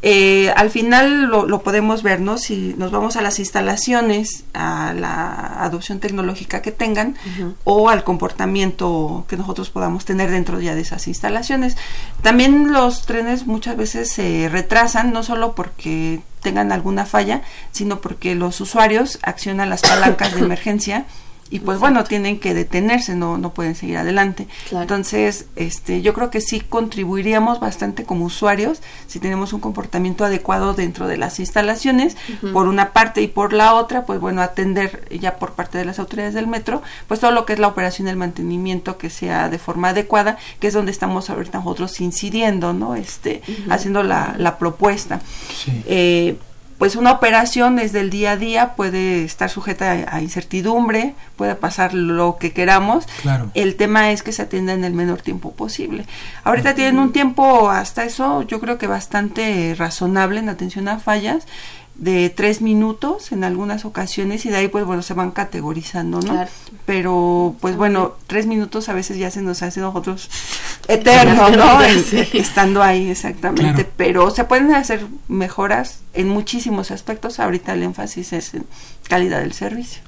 eh, 0.04 0.52
al 0.56 0.70
final 0.70 1.24
lo, 1.24 1.62
podemos 1.64 2.04
ver, 2.04 2.22
¿no? 2.22 2.38
Si 2.38 2.76
nos 2.78 2.91
vamos 2.91 3.16
a 3.18 3.22
las 3.22 3.39
instalaciones, 3.39 4.43
a 4.54 4.93
la 4.93 5.64
adopción 5.64 6.00
tecnológica 6.00 6.62
que 6.62 6.72
tengan 6.72 7.16
o 7.64 7.89
al 7.89 8.04
comportamiento 8.04 9.26
que 9.28 9.38
nosotros 9.38 9.72
podamos 9.72 10.06
tener 10.06 10.30
dentro 10.30 10.60
ya 10.60 10.76
de 10.76 10.82
esas 10.82 11.08
instalaciones. 11.08 11.78
También 12.22 12.72
los 12.72 13.08
trenes 13.08 13.48
muchas 13.48 13.76
veces 13.76 14.12
se 14.12 14.50
retrasan, 14.50 15.12
no 15.12 15.24
solo 15.24 15.56
porque 15.56 16.22
tengan 16.41 16.72
alguna 16.72 17.06
falla, 17.06 17.41
sino 17.72 18.00
porque 18.00 18.36
los 18.36 18.62
usuarios 18.62 19.18
accionan 19.24 19.72
las 19.72 19.82
palancas 19.82 20.36
de 20.36 20.39
emergencia 20.45 21.06
y 21.50 21.60
pues 21.60 21.80
bueno 21.80 22.04
tienen 22.04 22.39
que 22.39 22.54
detenerse 22.54 23.16
no 23.16 23.38
no 23.38 23.54
pueden 23.54 23.76
seguir 23.76 23.98
adelante. 23.98 24.48
Entonces 24.72 25.45
este 25.56 26.02
yo 26.02 26.14
creo 26.14 26.30
que 26.30 26.41
sí 26.41 26.62
contribuiríamos 26.62 27.60
bastante 27.60 28.04
como 28.04 28.26
usuarios 28.26 28.82
si 29.08 29.20
tenemos 29.20 29.54
un 29.54 29.60
comportamiento 29.60 30.26
adecuado 30.26 30.74
dentro 30.74 31.08
de 31.08 31.18
las 31.18 31.39
instalaciones 31.39 32.18
por 32.54 32.68
una 32.68 32.91
parte 32.93 33.22
y 33.22 33.28
por 33.28 33.54
la 33.54 33.74
otra 33.74 34.06
pues 34.06 34.20
bueno 34.20 34.41
atender 34.41 35.08
ya 35.20 35.38
por 35.38 35.54
parte 35.54 35.78
de 35.78 35.86
las 35.86 36.00
autoridades 36.00 36.34
del 36.34 36.48
metro 36.48 36.82
pues 37.08 37.20
todo 37.20 37.32
lo 37.32 37.45
que 37.45 37.54
es 37.54 37.60
la 37.60 37.68
operación 37.68 38.08
y 38.08 38.12
el 38.12 38.18
mantenimiento 38.18 38.98
que 38.98 39.10
sea 39.10 39.50
de 39.50 39.60
forma 39.60 39.89
adecuada 39.89 40.38
que 40.60 40.68
es 40.68 40.74
donde 40.74 40.91
estamos 40.91 41.30
ahorita 41.30 41.60
nosotros 41.60 42.00
incidiendo 42.02 42.74
no 42.74 42.95
este 42.95 43.41
haciendo 43.70 44.04
la, 44.04 44.36
la 44.38 44.58
propuesta. 44.58 45.22
Sí. 45.54 45.84
eh, 45.86 46.38
pues 46.78 46.95
una 46.95 47.11
operación 47.11 47.75
desde 47.75 48.01
el 48.01 48.09
día 48.09 48.32
a 48.32 48.38
día 48.38 48.73
puede 48.75 49.23
estar 49.23 49.49
sujeta 49.49 50.05
a, 50.09 50.21
incertidumbre, 50.21 51.15
puede 51.36 51.55
pasar 51.55 51.93
lo 51.93 52.38
que 52.38 52.53
queramos. 52.53 53.05
Claro. 53.21 53.49
El 53.53 53.75
tema 53.75 54.11
es 54.11 54.23
que 54.23 54.32
se 54.32 54.43
atienda 54.43 54.73
en 54.73 54.84
el 54.84 54.93
menor 54.93 55.21
tiempo 55.21 55.53
posible. 55.53 56.05
Ahorita 56.43 56.75
tienen 56.75 56.99
un 56.99 57.11
tiempo 57.11 57.69
hasta 57.69 58.03
eso, 58.03 58.43
yo 58.43 58.59
creo 58.59 58.78
que 58.78 58.88
bastante 58.88 59.75
razonable 59.78 60.39
en 60.39 60.49
atención 60.49 60.88
a 60.88 60.99
fallas 60.99 61.45
de 61.98 62.30
tres 62.30 62.62
minutos 62.62 63.32
en 63.32 63.43
algunas 63.43 63.86
ocasiones 63.86 64.45
y 64.45 64.50
de 64.50 64.58
ahí 64.58 64.68
pues 64.68 64.86
bueno 64.86 65.02
se 65.02 65.14
van 65.14 65.32
categorizando 65.32 66.22
no 66.22 66.45
pero 66.86 67.56
pues 67.60 67.76
bueno 67.76 68.14
tres 68.28 68.45
minutos 68.45 68.88
a 68.89 68.93
veces 68.93 69.18
ya 69.18 69.32
se 69.32 69.41
nos 69.41 69.64
hace 69.64 69.80
nosotros 69.80 70.30
eterno 70.88 71.50
no 71.50 71.82
estando 72.34 72.82
ahí 72.84 73.10
exactamente. 73.10 73.86
Pero 73.98 74.30
se 74.32 74.43
pueden 74.43 74.74
hacer 74.74 75.06
mejoras 75.28 76.02
en 76.14 76.30
muchísimos 76.30 76.91
aspectos. 76.91 77.39
Ahorita 77.39 77.74
el 77.74 77.84
énfasis 77.84 78.34
es 78.34 78.54
en 78.54 78.66
calidad 79.08 79.39
del 79.39 79.54
servicio. 79.54 80.02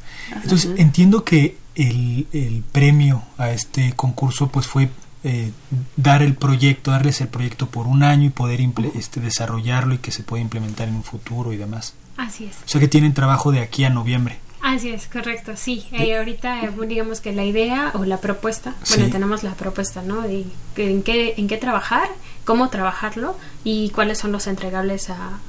Entonces 0.44 0.72
entiendo 0.78 1.24
que 1.24 1.58
el, 1.76 2.28
el 2.32 2.64
premio 2.72 3.24
a 3.38 3.52
este 3.52 3.94
concurso 3.94 4.48
pues 4.48 4.68
fue 4.68 4.90
eh, 5.24 5.51
dar 5.95 6.22
el 6.22 6.36
proyecto, 6.36 6.91
darles 6.91 7.22
el 7.22 7.28
proyecto 7.28 7.67
por 7.67 7.88
un 7.88 8.03
año 8.03 8.28
y 8.28 8.30
poder 8.30 8.61
este, 8.95 9.20
desarrollarlo 9.20 9.95
y 9.95 9.97
que 9.97 10.11
se 10.11 10.24
pueda 10.24 10.41
implementar 10.41 10.88
en 10.88 10.95
un 10.95 11.03
futuro 11.03 11.53
y 11.53 11.57
demás. 11.57 11.93
Así 12.17 12.45
es. 12.45 12.55
O 12.65 12.67
sea 12.67 12.82
que 12.82 12.88
tienen 12.88 13.13
trabajo 13.13 13.51
de 13.51 13.59
aquí 13.59 13.84
a 13.84 13.89
noviembre. 13.89 14.39
Así 14.61 14.89
es, 14.89 15.07
correcto, 15.07 15.53
sí. 15.55 15.86
Eh, 15.93 16.17
ahorita 16.17 16.63
eh, 16.63 16.72
digamos 16.86 17.22
que 17.22 17.32
la 17.32 17.45
idea 17.45 17.91
o 17.95 18.03
la 18.03 18.17
propuesta, 18.17 18.76
bueno, 18.89 19.09
tenemos 19.09 19.41
la 19.41 19.53
propuesta, 19.53 20.01
¿no? 20.01 20.22
De, 20.22 20.45
en, 20.76 21.01
qué, 21.01 21.36
en 21.38 21.47
qué 21.47 21.57
trabajar, 21.57 22.09
cómo 22.43 22.70
trabajarlo 22.70 23.38
y 23.63 23.89
cuáles 23.91 24.17
son 24.17 24.34
los 24.34 24.47
entregables 24.47 25.09
a, 25.09 25.39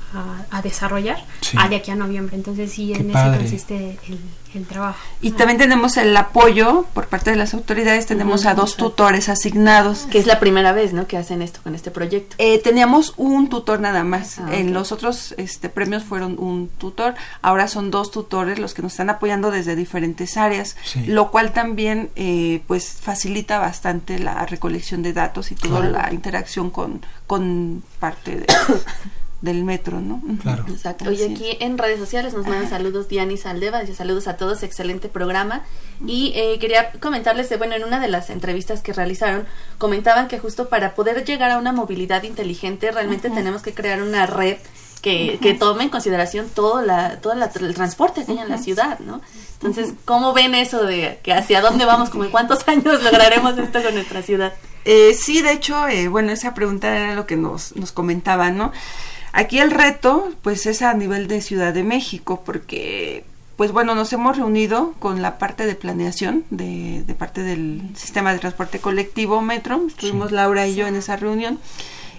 a, 0.51 0.63
desarrollar 0.63 1.25
a 1.57 1.69
de 1.69 1.77
aquí 1.77 1.91
a 1.91 1.97
noviembre. 1.97 2.37
Entonces 2.37 2.73
sí, 2.73 2.93
en 2.93 3.11
eso 3.11 3.37
consiste 3.37 3.99
el, 4.09 4.19
el 4.55 4.67
trabajo. 4.67 4.99
Y 5.21 5.33
también 5.33 5.59
tenemos 5.59 5.97
el 5.97 6.17
apoyo 6.17 6.87
por 6.93 7.07
parte 7.07 7.31
de 7.31 7.37
las 7.37 7.55
autoridades, 7.55 8.07
tenemos 8.07 8.47
a 8.47 8.55
dos 8.55 8.77
tutores 8.77 9.29
asignados. 9.29 10.07
Que 10.11 10.19
es 10.19 10.27
la 10.27 10.41
primera 10.41 10.73
vez, 10.73 10.93
¿no? 10.93 11.07
Que 11.07 11.17
hacen 11.17 11.43
esto 11.43 11.61
con 11.63 11.75
este 11.75 11.91
proyecto. 11.91 12.37
Eh, 12.39 12.59
teníamos 12.59 13.15
un 13.17 13.49
tutor 13.49 13.81
nada 13.81 14.05
más. 14.05 14.39
Ah, 14.39 14.55
en 14.55 14.73
los 14.73 14.93
otros 14.93 15.35
este, 15.37 15.69
premios 15.69 16.05
fueron 16.05 16.39
un 16.39 16.69
tutor, 16.69 17.15
ahora 17.43 17.69
son 17.69 17.91
dos 17.91 18.11
tutores 18.11 18.59
los 18.59 18.75
que 18.75 18.83
nos 18.83 18.93
están 18.93 19.11
apoyando 19.11 19.51
desde 19.51 19.77
diferentes 19.77 20.37
áreas, 20.37 20.77
lo 21.07 21.31
cual 21.31 21.53
también 21.53 22.11
eh, 22.17 22.63
pues 22.67 22.99
facilita 23.01 23.59
bastante 23.59 24.19
la 24.19 24.47
recolección 24.47 25.03
de 25.03 25.13
datos 25.13 25.53
y 25.53 25.55
toda 25.55 25.81
la 25.81 26.13
interacción 26.13 26.71
con, 26.71 27.05
con 27.27 27.83
parte 27.99 28.37
de 28.37 28.47
del 29.41 29.65
metro, 29.65 30.01
¿no? 30.01 30.21
Claro. 30.43 30.65
Exacto. 30.69 31.09
Oye, 31.09 31.33
aquí 31.33 31.57
en 31.61 31.79
redes 31.79 31.99
sociales 31.99 32.35
nos 32.35 32.47
mandan 32.47 32.69
saludos 32.69 33.09
Diani 33.09 33.37
Saldeva, 33.37 33.81
dice 33.81 33.95
saludos 33.95 34.29
a 34.29 34.37
todos, 34.37 34.63
excelente 34.63 35.09
programa. 35.09 35.63
Y 36.07 36.33
eh, 36.35 36.59
quería 36.59 36.93
comentarles, 36.93 37.49
de, 37.49 37.57
bueno, 37.57 37.75
en 37.75 37.85
una 37.85 38.01
de 38.01 38.09
las 38.09 38.31
entrevistas 38.31 38.83
que 38.83 38.93
realizaron, 38.93 39.47
comentaban 39.79 40.29
que 40.29 40.39
justo 40.39 40.69
para 40.69 40.95
poder 40.95 41.25
llegar 41.25 41.51
a 41.51 41.59
una 41.59 41.73
movilidad 41.73 42.23
inteligente, 42.23 42.91
realmente 42.91 43.31
tenemos 43.31 43.63
que 43.63 43.73
crear 43.73 44.03
una 44.03 44.27
red 44.27 44.59
que, 45.01 45.39
que 45.41 45.55
tome 45.55 45.85
en 45.85 45.89
consideración 45.89 46.49
todo, 46.55 46.83
la, 46.83 47.21
todo 47.21 47.33
el 47.33 47.75
transporte 47.75 48.25
que 48.25 48.33
hay 48.33 48.39
en 48.39 48.49
la 48.49 48.59
ciudad, 48.59 48.99
¿no? 49.01 49.23
Entonces, 49.55 49.95
¿cómo 50.05 50.33
ven 50.33 50.55
eso 50.55 50.85
de 50.85 51.19
que 51.23 51.33
hacia 51.33 51.61
dónde 51.61 51.87
vamos, 51.87 52.11
como 52.11 52.25
en 52.25 52.31
cuántos 52.31 52.67
años 52.69 53.03
lograremos 53.03 53.57
esto 53.59 53.83
con 53.83 53.95
nuestra 53.95 54.23
ciudad? 54.23 54.53
Eh, 54.85 55.15
sí, 55.15 55.43
de 55.43 55.53
hecho, 55.53 55.89
eh, 55.89 56.09
bueno, 56.09 56.33
esa 56.33 56.55
pregunta 56.55 56.95
era 56.95 57.15
lo 57.15 57.27
que 57.27 57.37
nos, 57.37 57.75
nos 57.77 57.93
comentaban, 57.93 58.57
¿no? 58.57 58.73
Aquí 59.33 59.59
el 59.59 59.71
reto, 59.71 60.29
pues, 60.43 60.67
es 60.67 60.83
a 60.83 60.95
nivel 60.95 61.29
de 61.29 61.41
Ciudad 61.41 61.73
de 61.73 61.83
México, 61.83 62.43
porque, 62.45 63.25
pues 63.57 63.73
bueno, 63.73 63.95
nos 63.95 64.13
hemos 64.13 64.37
reunido 64.37 64.95
con 64.99 65.23
la 65.23 65.39
parte 65.39 65.67
de 65.67 65.75
planeación 65.75 66.45
de, 66.51 67.05
de 67.07 67.15
parte 67.15 67.43
del 67.43 67.83
sistema 67.95 68.33
de 68.33 68.39
transporte 68.39 68.79
colectivo 68.79 69.41
Metro. 69.41 69.83
Estuvimos 69.87 70.33
Laura 70.33 70.67
y 70.67 70.75
yo 70.75 70.87
en 70.87 70.97
esa 70.97 71.17
reunión. 71.17 71.59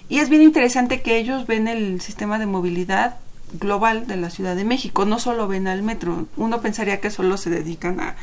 Y 0.09 0.20
es 0.20 0.30
bien 0.30 0.41
interesante 0.41 1.01
que 1.01 1.18
ellos 1.18 1.47
ven 1.47 1.68
el 1.68 2.01
sistema 2.01 2.38
de 2.38 2.45
movilidad 2.45 3.16
global 3.59 4.07
de 4.07 4.18
la 4.18 4.30
Ciudad 4.30 4.55
de 4.55 4.66
México, 4.66 5.05
no 5.05 5.20
solo 5.20 5.47
ven 5.47 5.68
al 5.68 5.84
metro. 5.84 6.28
Uno 6.38 6.62
pensaría 6.62 6.99
que 6.99 7.12
solo 7.12 7.38
se 7.38 7.49
dedican 7.49 7.99
a, 7.99 8.16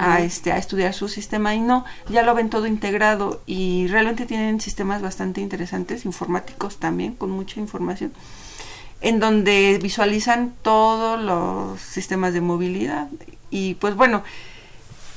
a, 0.00 0.20
este, 0.20 0.52
a 0.52 0.58
estudiar 0.58 0.94
su 0.94 1.08
sistema 1.08 1.54
y 1.54 1.60
no, 1.60 1.84
ya 2.08 2.22
lo 2.22 2.34
ven 2.34 2.50
todo 2.50 2.66
integrado 2.66 3.40
y 3.46 3.86
realmente 3.88 4.26
tienen 4.26 4.60
sistemas 4.60 5.02
bastante 5.02 5.40
interesantes, 5.40 6.04
informáticos 6.04 6.78
también, 6.78 7.14
con 7.14 7.30
mucha 7.30 7.60
información, 7.60 8.12
en 9.00 9.20
donde 9.20 9.78
visualizan 9.82 10.54
todos 10.62 11.20
los 11.20 11.80
sistemas 11.80 12.32
de 12.32 12.40
movilidad 12.40 13.08
y 13.50 13.74
pues 13.74 13.94
bueno, 13.94 14.22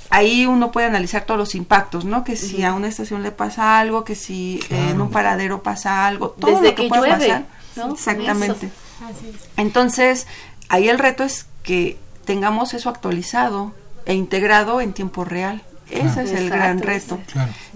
ahí 0.09 0.45
uno 0.45 0.71
puede 0.71 0.87
analizar 0.87 1.25
todos 1.25 1.39
los 1.39 1.55
impactos, 1.55 2.05
¿no? 2.05 2.23
Que 2.23 2.35
si 2.35 2.63
a 2.63 2.73
una 2.73 2.87
estación 2.87 3.23
le 3.23 3.31
pasa 3.31 3.79
algo, 3.79 4.03
que 4.03 4.15
si 4.15 4.59
en 4.69 5.01
un 5.01 5.09
paradero 5.09 5.63
pasa 5.63 6.05
algo, 6.05 6.29
todo 6.31 6.61
lo 6.61 6.75
que, 6.75 6.87
puede 6.87 7.09
pasar. 7.09 7.45
Exactamente. 7.91 8.69
Entonces, 9.57 10.27
ahí 10.69 10.89
el 10.89 10.99
reto 10.99 11.23
es 11.23 11.47
que 11.63 11.97
tengamos 12.25 12.73
eso 12.73 12.89
actualizado, 12.89 13.73
e 14.05 14.13
integrado 14.13 14.81
en 14.81 14.93
tiempo 14.93 15.23
real 15.23 15.61
Ese 15.91 16.23
es 16.23 16.31
el 16.33 16.49
gran 16.49 16.81
reto. 16.81 17.19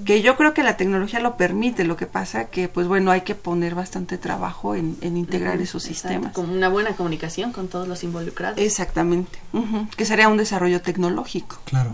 Que 0.05 0.21
yo 0.21 0.35
creo 0.35 0.53
que 0.53 0.63
la 0.63 0.77
tecnología 0.77 1.19
lo 1.19 1.37
permite, 1.37 1.83
lo 1.83 1.97
que 1.97 2.05
pasa 2.05 2.45
que, 2.45 2.67
pues 2.67 2.87
bueno, 2.87 3.11
hay 3.11 3.21
que 3.21 3.35
poner 3.35 3.75
bastante 3.75 4.17
trabajo 4.17 4.75
en, 4.75 4.97
integrar 5.01 5.61
esos 5.61 5.83
sistemas. 5.83 6.33
Con 6.33 6.49
una 6.49 6.69
buena 6.69 6.91
comunicación 6.91 7.51
con 7.51 7.67
todos 7.67 7.87
los 7.87 8.03
involucrados. 8.03 8.57
Exactamente. 8.59 9.39
Que 9.95 10.05
sería 10.05 10.27
un 10.27 10.37
desarrollo 10.37 10.81
tecnológico. 10.81 11.57
Claro. 11.65 11.91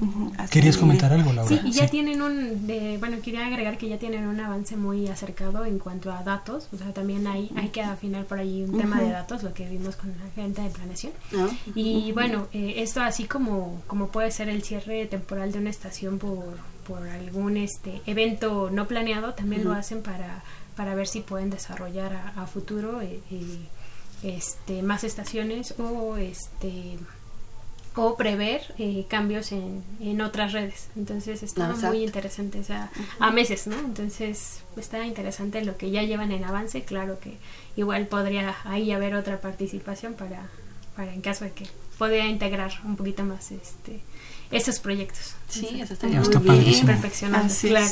¿Querías 0.49 0.77
comentar 0.77 1.13
algo, 1.13 1.33
Laura? 1.33 1.47
Sí, 1.47 1.59
y 1.63 1.71
ya 1.71 1.87
tienen 1.87 2.21
un, 2.21 2.67
bueno, 2.99 3.17
quería 3.21 3.45
agregar 3.45 3.77
que 3.77 3.87
ya 3.89 3.97
tienen 3.97 4.27
un 4.27 4.39
avance 4.39 4.75
muy 4.75 5.07
acercado 5.07 5.65
en 5.65 5.79
cuanto 5.79 6.11
a 6.11 6.23
datos. 6.23 6.67
O 6.73 6.77
sea, 6.77 6.93
también 6.93 7.27
hay, 7.27 7.51
hay 7.55 7.69
que 7.69 7.81
afinar 7.81 8.25
por 8.25 8.39
ahí 8.39 8.63
un 8.63 8.77
tema 8.77 8.99
de 8.99 9.09
datos, 9.11 9.43
lo 9.43 9.53
que 9.53 9.67
vimos 9.67 9.95
con 9.95 10.09
la 10.09 10.29
gente 10.35 10.61
de 10.61 10.69
planeación. 10.69 11.13
Ah. 11.35 11.47
Y 11.75 12.11
bueno, 12.13 12.47
eh, 12.53 12.75
esto 12.77 13.01
así 13.01 13.25
como, 13.25 13.81
como 13.87 14.07
puede 14.07 14.31
ser 14.31 14.49
el 14.49 14.63
cierre 14.63 15.05
temporal 15.05 15.51
de 15.51 15.59
una 15.59 15.69
estación 15.69 16.10
por, 16.17 16.57
por 16.87 17.07
algún 17.07 17.57
este 17.57 18.01
evento 18.05 18.69
no 18.71 18.87
planeado, 18.87 19.33
también 19.33 19.63
lo 19.63 19.73
hacen 19.73 20.01
para, 20.01 20.43
para 20.75 20.95
ver 20.95 21.07
si 21.07 21.21
pueden 21.21 21.49
desarrollar 21.49 22.33
a, 22.35 22.47
futuro 22.47 23.01
eh, 23.01 23.19
eh, 23.31 23.59
este, 24.23 24.81
más 24.81 25.03
estaciones 25.03 25.75
o 25.79 26.17
este 26.17 26.97
o 27.93 28.15
prever 28.15 28.73
eh, 28.77 29.05
cambios 29.09 29.51
en, 29.51 29.83
en, 29.99 30.21
otras 30.21 30.53
redes. 30.53 30.87
Entonces 30.95 31.43
está 31.43 31.75
muy 31.75 32.03
interesante, 32.03 32.59
o 32.59 32.63
sea, 32.63 32.89
a 33.19 33.31
meses, 33.31 33.67
¿no? 33.67 33.77
Entonces 33.77 34.61
está 34.77 35.05
interesante 35.05 35.63
lo 35.65 35.75
que 35.75 35.91
ya 35.91 36.03
llevan 36.03 36.31
en 36.31 36.45
avance. 36.45 36.83
Claro 36.83 37.19
que 37.19 37.37
igual 37.75 38.07
podría 38.07 38.55
ahí 38.63 38.93
haber 38.93 39.13
otra 39.13 39.41
participación 39.41 40.13
para, 40.13 40.49
para 40.95 41.13
en 41.13 41.19
caso 41.19 41.43
de 41.43 41.51
que 41.51 41.67
pueda 41.97 42.25
integrar 42.25 42.71
un 42.85 42.95
poquito 42.95 43.23
más 43.23 43.51
este 43.51 43.99
esos 44.51 44.79
proyectos. 44.79 45.35
Sí, 45.47 45.67
eso 45.81 45.93
estaría 45.93 46.21
muy 46.21 46.59
bien, 46.59 46.85
perfeccionando, 46.85 47.53
claro. 47.61 47.87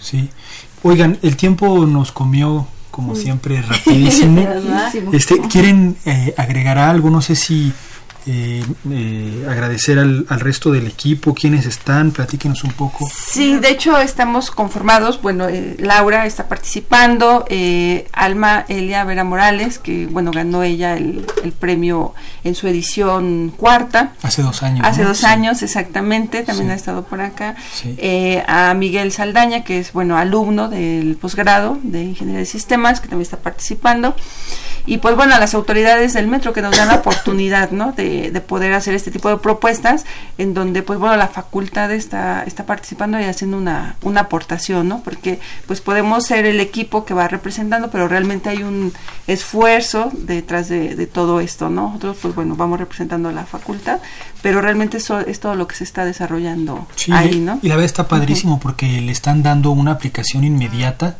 Sí. 0.00 0.28
Oigan, 0.82 1.18
el 1.22 1.36
tiempo 1.36 1.86
nos 1.86 2.10
comió 2.12 2.66
como 2.90 3.14
siempre 3.14 3.62
rapidísimo. 3.68 4.46
este, 5.12 5.40
¿quieren 5.48 5.96
eh, 6.04 6.34
agregar 6.36 6.78
algo? 6.78 7.10
No 7.10 7.22
sé 7.22 7.36
si 7.36 7.72
eh, 8.26 8.64
eh, 8.90 9.46
agradecer 9.48 9.98
al, 9.98 10.26
resto 10.28 10.70
del 10.70 10.86
equipo, 10.86 11.34
quienes 11.34 11.66
están, 11.66 12.12
platíquenos 12.12 12.62
un 12.62 12.72
poco. 12.72 13.08
Sí, 13.12 13.56
de 13.58 13.70
hecho 13.70 13.98
estamos 13.98 14.50
conformados, 14.50 15.20
bueno, 15.20 15.48
eh, 15.48 15.76
Laura 15.78 16.24
está 16.26 16.48
participando, 16.48 17.44
eh, 17.48 18.06
Alma 18.12 18.64
Elia 18.68 19.04
Vera 19.04 19.24
Morales, 19.24 19.78
que 19.78 20.06
bueno, 20.06 20.30
ganó 20.30 20.62
ella 20.62 20.96
el, 20.96 21.26
premio 21.58 22.14
en 22.44 22.54
su 22.54 22.66
edición 22.66 23.52
cuarta. 23.56 24.12
Hace 24.22 24.42
dos 24.42 24.62
años. 24.62 24.86
Hace 24.86 25.04
dos 25.04 25.24
años, 25.24 25.62
exactamente, 25.62 26.42
también 26.42 26.70
ha 26.70 26.74
estado 26.74 27.04
por 27.04 27.20
acá. 27.20 27.56
a 28.46 28.74
Miguel 28.74 29.12
Saldaña, 29.12 29.64
que 29.64 29.78
es, 29.78 29.92
bueno, 29.92 30.16
alumno 30.16 30.68
del 30.68 31.16
posgrado 31.16 31.78
de 31.82 32.02
Ingeniería 32.02 32.40
de 32.40 32.46
Sistemas, 32.46 33.00
que 33.00 33.08
también 33.08 33.22
está 33.22 33.38
participando 33.38 34.14
y 34.84 34.98
pues 34.98 35.14
bueno, 35.14 35.34
a 35.34 35.38
las 35.38 35.54
autoridades 35.54 36.12
del 36.12 36.26
metro 36.26 36.52
que 36.52 36.62
nos 36.62 36.76
dan 36.76 36.88
la 36.88 36.96
oportunidad, 36.96 37.70
¿no? 37.70 37.92
De, 37.92 38.30
de, 38.30 38.40
poder 38.40 38.72
hacer 38.72 38.94
este 38.94 39.10
tipo 39.10 39.28
de 39.28 39.36
propuestas 39.36 40.04
en 40.38 40.54
donde 40.54 40.82
pues 40.82 40.98
bueno, 40.98 41.16
la 41.16 41.28
facultad 41.28 41.92
está, 41.92 42.42
está 42.44 42.66
participando 42.66 43.20
y 43.20 43.24
haciendo 43.24 43.56
una, 43.56 43.96
una 44.02 44.22
aportación, 44.22 44.88
¿no? 44.88 45.02
Porque 45.02 45.38
pues 45.66 45.80
podemos 45.80 46.26
ser 46.26 46.46
el 46.46 46.60
equipo 46.60 47.04
que 47.04 47.14
va 47.14 47.28
representando, 47.28 47.90
pero 47.90 48.08
realmente 48.08 48.48
hay 48.48 48.62
un 48.62 48.92
esfuerzo 49.26 50.10
detrás 50.12 50.68
de, 50.68 50.96
de 50.96 51.06
todo 51.06 51.40
esto, 51.40 51.70
¿no? 51.70 51.88
Nosotros 51.88 52.18
pues 52.20 52.34
bueno, 52.34 52.56
vamos 52.56 52.80
representando 52.80 53.28
a 53.28 53.32
la 53.32 53.46
facultad, 53.46 54.00
pero 54.42 54.60
realmente 54.60 54.96
eso 54.96 55.20
es 55.20 55.40
todo 55.40 55.54
lo 55.54 55.68
que 55.68 55.76
se 55.76 55.84
está 55.84 56.04
desarrollando 56.04 56.86
ahí, 57.10 57.38
¿no? 57.40 57.60
Y 57.62 57.68
la 57.68 57.76
verdad 57.76 57.86
está 57.86 58.08
padrísimo 58.08 58.58
porque 58.58 59.00
le 59.00 59.12
están 59.12 59.42
dando 59.42 59.70
una 59.70 59.92
aplicación 59.92 60.44
inmediata 60.44 61.16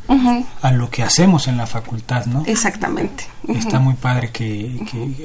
a 0.61 0.73
lo 0.73 0.91
que 0.91 1.03
hacemos 1.03 1.47
en 1.49 1.57
la 1.57 1.66
facultad, 1.66 2.27
¿no? 2.27 2.43
Exactamente. 2.47 3.25
Está 3.49 3.79
muy 3.79 3.95
padre 3.95 4.31
que, 4.31 4.81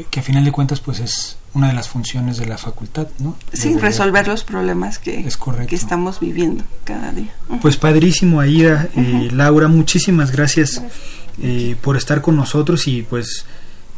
que, 0.10 0.20
a 0.20 0.24
final 0.24 0.45
de 0.45 0.52
cuentas 0.52 0.80
pues 0.80 1.00
es 1.00 1.38
una 1.54 1.68
de 1.68 1.74
las 1.74 1.89
funciones 1.89 2.38
de 2.38 2.45
la 2.45 2.58
facultad, 2.58 3.08
¿no? 3.20 3.36
Sí, 3.52 3.76
resolver 3.78 4.28
los 4.28 4.43
problemas 4.43 5.00
que, 5.00 5.28
que 5.68 5.76
estamos 5.76 6.20
viviendo 6.20 6.64
cada 6.84 7.12
día. 7.12 7.34
Pues 7.62 7.78
padrísimo, 7.78 8.39
Aida, 8.39 8.89
eh, 8.95 9.30
Laura, 9.32 9.68
muchísimas 9.68 10.32
gracias 10.32 10.82
eh, 11.41 11.76
por 11.82 11.98
estar 11.98 12.22
con 12.22 12.36
nosotros 12.36 12.88
y 12.88 13.02
pues 13.02 13.45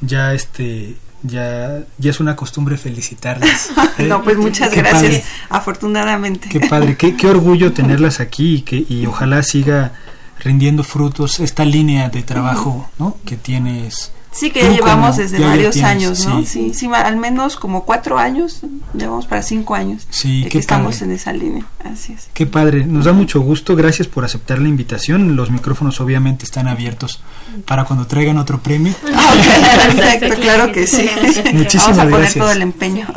ya 0.02 0.34
este 0.34 0.96
ya, 1.24 1.84
ya 1.98 2.10
es 2.10 2.20
una 2.20 2.36
costumbre 2.36 2.78
felicitarlas. 2.78 3.72
no, 4.00 4.24
pues 4.24 4.38
muchas 4.38 4.76
gracias, 4.76 5.24
afortunadamente. 5.50 6.50
Qué 6.50 6.62
padre, 6.62 6.96
qué, 6.98 7.16
qué 7.16 7.28
orgullo 7.28 7.74
tenerlas 7.74 8.20
aquí 8.20 8.56
y, 8.56 8.62
que, 8.62 8.86
y 8.88 9.06
ojalá 9.06 9.44
siga 9.44 9.94
rindiendo 10.40 10.84
frutos 10.84 11.40
esta 11.40 11.66
línea 11.66 12.10
de 12.10 12.24
trabajo 12.24 12.90
¿no? 12.98 13.18
que 13.26 13.36
tienes 13.36 14.14
Sí, 14.32 14.52
que 14.52 14.62
ya 14.62 14.70
llevamos 14.70 15.18
desde 15.18 15.40
varios 15.40 15.78
años, 15.78 16.26
¿no? 16.26 16.44
Sí. 16.46 16.72
sí. 16.74 16.90
al 16.94 17.18
menos 17.18 17.56
como 17.56 17.84
cuatro 17.84 18.20
años, 18.20 18.62
llevamos 18.94 19.26
para 19.26 19.42
cinco 19.42 19.74
años 19.74 20.06
sí, 20.12 20.46
que 20.50 20.60
estamos 20.60 21.02
en 21.02 21.12
esa 21.12 21.34
línea. 21.34 21.66
Así 21.84 22.14
es. 22.14 22.30
Qué 22.34 22.46
padre, 22.46 22.86
nos 22.86 23.06
da 23.06 23.14
mucho 23.14 23.42
gusto, 23.42 23.76
gracias 23.76 24.08
por 24.08 24.26
aceptar 24.26 24.60
la 24.60 24.68
invitación. 24.68 25.36
Los 25.36 25.50
micrófonos 25.50 26.00
obviamente 26.00 26.46
están 26.46 26.68
abiertos 26.68 27.22
para 27.66 27.86
cuando 27.86 28.06
traigan 28.06 28.38
otro 28.38 28.60
premio. 28.60 28.94
perfecto, 29.02 30.36
claro 30.40 30.72
que 30.72 30.86
sí. 30.86 31.10
Muchísimas 31.54 31.98
Vamos 31.98 32.00
a 32.00 32.10
poner 32.10 32.34
todo 32.34 32.52
el 32.52 32.62
empeño. 32.62 33.08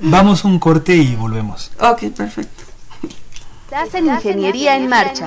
Vamos 0.00 0.44
un 0.44 0.58
corte 0.58 0.96
y 0.96 1.14
volvemos. 1.14 1.70
Ok, 1.80 2.04
perfecto. 2.16 2.64
Estás 3.70 3.94
en 3.94 4.06
Ingeniería 4.06 4.76
en 4.76 4.88
Marcha 4.88 5.26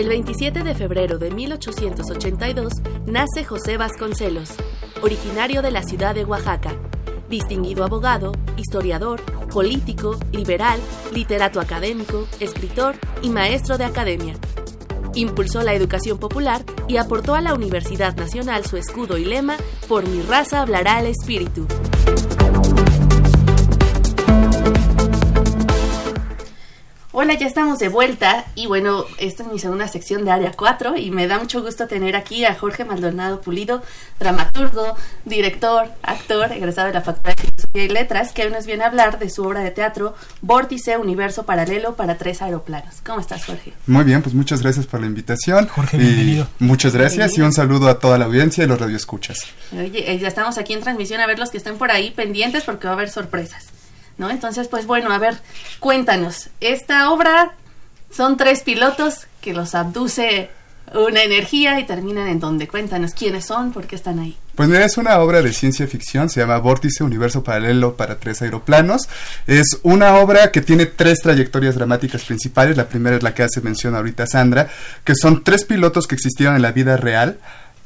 El 0.00 0.08
27 0.08 0.62
de 0.62 0.74
febrero 0.74 1.18
de 1.18 1.30
1882 1.30 2.72
nace 3.04 3.44
José 3.44 3.76
Vasconcelos, 3.76 4.48
originario 5.02 5.60
de 5.60 5.70
la 5.70 5.82
ciudad 5.82 6.14
de 6.14 6.24
Oaxaca, 6.24 6.72
distinguido 7.28 7.84
abogado, 7.84 8.32
historiador, 8.56 9.20
político, 9.52 10.18
liberal, 10.32 10.80
literato 11.12 11.60
académico, 11.60 12.26
escritor 12.40 12.94
y 13.20 13.28
maestro 13.28 13.76
de 13.76 13.84
academia. 13.84 14.36
Impulsó 15.12 15.60
la 15.60 15.74
educación 15.74 16.16
popular 16.16 16.64
y 16.88 16.96
aportó 16.96 17.34
a 17.34 17.42
la 17.42 17.52
Universidad 17.52 18.16
Nacional 18.16 18.64
su 18.64 18.78
escudo 18.78 19.18
y 19.18 19.26
lema 19.26 19.58
Por 19.86 20.08
mi 20.08 20.22
raza 20.22 20.62
hablará 20.62 21.00
el 21.00 21.08
espíritu. 21.08 21.66
Hola, 27.12 27.34
ya 27.34 27.48
estamos 27.48 27.80
de 27.80 27.88
vuelta 27.88 28.44
y 28.54 28.68
bueno, 28.68 29.04
esta 29.18 29.42
es 29.42 29.48
mi 29.50 29.58
segunda 29.58 29.88
sección 29.88 30.24
de 30.24 30.30
Área 30.30 30.52
4 30.52 30.96
y 30.96 31.10
me 31.10 31.26
da 31.26 31.40
mucho 31.40 31.60
gusto 31.60 31.88
tener 31.88 32.14
aquí 32.14 32.44
a 32.44 32.54
Jorge 32.54 32.84
Maldonado 32.84 33.40
Pulido, 33.40 33.82
dramaturgo, 34.20 34.94
director, 35.24 35.88
actor, 36.04 36.52
egresado 36.52 36.86
de 36.86 36.92
la 36.94 37.00
Facultad 37.00 37.34
de 37.34 37.42
Filosofía 37.42 37.84
y 37.84 37.88
Letras, 37.88 38.32
que 38.32 38.44
hoy 38.44 38.52
nos 38.52 38.64
viene 38.64 38.84
a 38.84 38.86
hablar 38.86 39.18
de 39.18 39.28
su 39.28 39.42
obra 39.42 39.58
de 39.58 39.72
teatro 39.72 40.14
Vórtice, 40.40 40.98
Universo 40.98 41.44
Paralelo 41.44 41.96
para 41.96 42.16
tres 42.16 42.42
aeroplanos. 42.42 43.00
¿Cómo 43.04 43.18
estás, 43.18 43.44
Jorge? 43.44 43.72
Muy 43.88 44.04
bien, 44.04 44.22
pues 44.22 44.32
muchas 44.32 44.62
gracias 44.62 44.86
por 44.86 45.00
la 45.00 45.06
invitación. 45.06 45.66
Jorge, 45.66 45.96
bienvenido. 45.96 46.46
Muchas 46.60 46.94
gracias 46.94 47.36
y 47.36 47.40
un 47.40 47.52
saludo 47.52 47.88
a 47.88 47.98
toda 47.98 48.18
la 48.18 48.26
audiencia 48.26 48.62
y 48.62 48.68
los 48.68 48.78
radioescuchas. 48.78 49.46
Oye, 49.72 50.12
eh, 50.12 50.18
ya 50.20 50.28
estamos 50.28 50.58
aquí 50.58 50.74
en 50.74 50.80
transmisión 50.80 51.20
a 51.20 51.26
ver 51.26 51.40
los 51.40 51.50
que 51.50 51.58
estén 51.58 51.76
por 51.76 51.90
ahí 51.90 52.12
pendientes 52.12 52.62
porque 52.62 52.86
va 52.86 52.92
a 52.92 52.94
haber 52.94 53.10
sorpresas. 53.10 53.79
¿No? 54.20 54.30
Entonces, 54.30 54.68
pues 54.68 54.86
bueno, 54.86 55.10
a 55.12 55.18
ver, 55.18 55.36
cuéntanos, 55.80 56.50
esta 56.60 57.10
obra 57.10 57.54
son 58.10 58.36
tres 58.36 58.62
pilotos 58.62 59.26
que 59.40 59.52
los 59.52 59.74
abduce 59.74 60.50
una 60.94 61.22
energía 61.22 61.78
y 61.80 61.86
terminan 61.86 62.28
en 62.28 62.40
donde. 62.40 62.68
Cuéntanos 62.68 63.14
quiénes 63.14 63.46
son, 63.46 63.72
por 63.72 63.86
qué 63.86 63.96
están 63.96 64.18
ahí. 64.18 64.36
Pues 64.54 64.68
mira, 64.68 64.84
es 64.84 64.98
una 64.98 65.18
obra 65.20 65.40
de 65.40 65.52
ciencia 65.52 65.86
ficción, 65.86 66.28
se 66.28 66.40
llama 66.40 66.58
Vórtice, 66.58 67.04
Universo 67.04 67.42
Paralelo 67.42 67.96
para 67.96 68.18
tres 68.18 68.42
aeroplanos. 68.42 69.08
Es 69.46 69.78
una 69.82 70.16
obra 70.16 70.50
que 70.50 70.60
tiene 70.60 70.86
tres 70.86 71.20
trayectorias 71.22 71.76
dramáticas 71.76 72.24
principales. 72.24 72.76
La 72.76 72.88
primera 72.88 73.16
es 73.16 73.22
la 73.22 73.34
que 73.34 73.44
hace 73.44 73.60
mención 73.60 73.94
ahorita 73.94 74.26
Sandra, 74.26 74.68
que 75.04 75.14
son 75.14 75.44
tres 75.44 75.64
pilotos 75.64 76.06
que 76.06 76.16
existieron 76.16 76.56
en 76.56 76.62
la 76.62 76.72
vida 76.72 76.96
real 76.96 77.38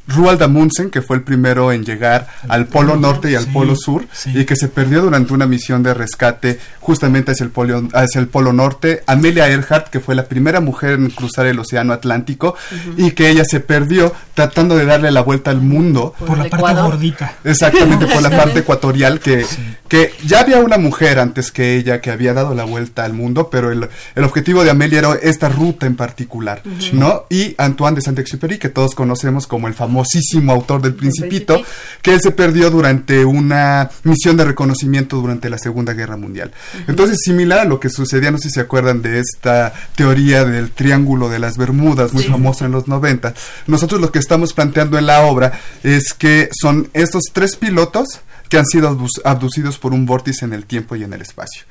Roald 0.06 0.42
Amundsen, 0.42 0.90
que 0.90 1.02
fue 1.02 1.16
el 1.16 1.22
primero 1.22 1.72
en 1.72 1.84
llegar 1.84 2.28
al 2.48 2.66
Polo 2.66 2.96
Norte 2.96 3.30
y 3.30 3.34
al 3.34 3.46
Polo 3.46 3.74
Sur, 3.74 4.06
y 4.26 4.44
que 4.44 4.56
se 4.56 4.68
perdió 4.68 5.02
durante 5.02 5.32
una 5.32 5.46
misión 5.46 5.82
de 5.82 5.94
rescate 5.94 6.58
justamente 6.80 7.32
hacia 7.32 7.44
el, 7.44 7.50
polo, 7.50 7.88
hacia 7.94 8.20
el 8.20 8.28
Polo 8.28 8.52
Norte. 8.52 9.02
Amelia 9.06 9.48
Earhart, 9.48 9.88
que 9.88 10.00
fue 10.00 10.14
la 10.14 10.26
primera 10.26 10.60
mujer 10.60 10.94
en 10.94 11.10
cruzar 11.10 11.46
el 11.46 11.58
Océano 11.58 11.92
Atlántico, 11.92 12.54
y 12.96 13.12
que 13.12 13.30
ella 13.30 13.44
se 13.44 13.60
perdió 13.60 14.12
tratando 14.34 14.76
de 14.76 14.84
darle 14.84 15.10
la 15.10 15.22
vuelta 15.22 15.50
al 15.50 15.62
mundo. 15.62 16.14
Por, 16.18 16.36
la 16.36 16.48
parte 16.48 16.80
gordita. 16.80 17.34
Exactamente, 17.42 18.06
por 18.06 18.22
la 18.22 18.30
parte 18.36 18.60
ecuatorial, 18.60 19.20
que, 19.20 19.46
que 19.88 20.12
ya 20.26 20.40
había 20.40 20.58
una 20.58 20.76
mujer 20.76 21.18
antes 21.18 21.50
que 21.50 21.76
ella 21.76 22.00
que 22.02 22.10
había 22.10 22.34
dado 22.34 22.54
la 22.54 22.64
vuelta 22.64 23.04
al 23.04 23.14
mundo, 23.14 23.48
pero 23.50 23.72
el, 23.72 23.88
el 24.14 24.24
objetivo 24.24 24.64
de 24.64 24.70
Amelia 24.70 24.98
era 24.98 25.14
esta 25.22 25.48
ruta 25.48 25.86
en 25.86 25.96
particular, 25.96 26.62
¿no? 26.92 27.24
Y 27.30 27.54
Antoine 27.56 27.96
de 27.96 28.02
Saint-Exupéry, 28.02 28.58
que 28.58 28.68
todos 28.68 28.94
conocemos 28.94 29.46
como 29.46 29.68
el 29.68 29.74
famoso 29.74 29.93
famosísimo 29.94 30.52
autor 30.52 30.82
del 30.82 30.94
Principito, 30.94 31.62
que 32.02 32.14
él 32.14 32.20
se 32.20 32.32
perdió 32.32 32.70
durante 32.70 33.24
una 33.24 33.88
misión 34.02 34.36
de 34.36 34.44
reconocimiento 34.44 35.16
durante 35.16 35.48
la 35.48 35.58
Segunda 35.58 35.92
Guerra 35.92 36.16
Mundial. 36.16 36.52
Entonces, 36.88 37.20
similar 37.22 37.60
a 37.60 37.64
lo 37.64 37.78
que 37.78 37.90
sucedía, 37.90 38.30
no 38.30 38.38
sé 38.38 38.48
si 38.48 38.54
se 38.54 38.60
acuerdan 38.60 39.02
de 39.02 39.20
esta 39.20 39.72
teoría 39.94 40.44
del 40.44 40.70
Triángulo 40.72 41.28
de 41.28 41.38
las 41.38 41.56
Bermudas, 41.56 42.12
muy 42.12 42.24
famosa 42.24 42.66
en 42.66 42.72
los 42.72 42.88
90, 42.88 43.34
nosotros 43.68 44.00
lo 44.00 44.10
que 44.10 44.18
estamos 44.18 44.52
planteando 44.52 44.98
en 44.98 45.06
la 45.06 45.22
obra 45.22 45.60
es 45.82 46.12
que 46.12 46.48
son 46.52 46.88
estos 46.92 47.22
tres 47.32 47.56
pilotos 47.56 48.20
que 48.48 48.58
han 48.58 48.66
sido 48.66 48.96
abducidos 49.24 49.78
por 49.78 49.92
un 49.92 50.06
vórtice 50.06 50.44
en 50.44 50.52
el 50.52 50.66
tiempo 50.66 50.96
y 50.96 51.04
en 51.04 51.12
el 51.12 51.22
espacio. 51.22 51.62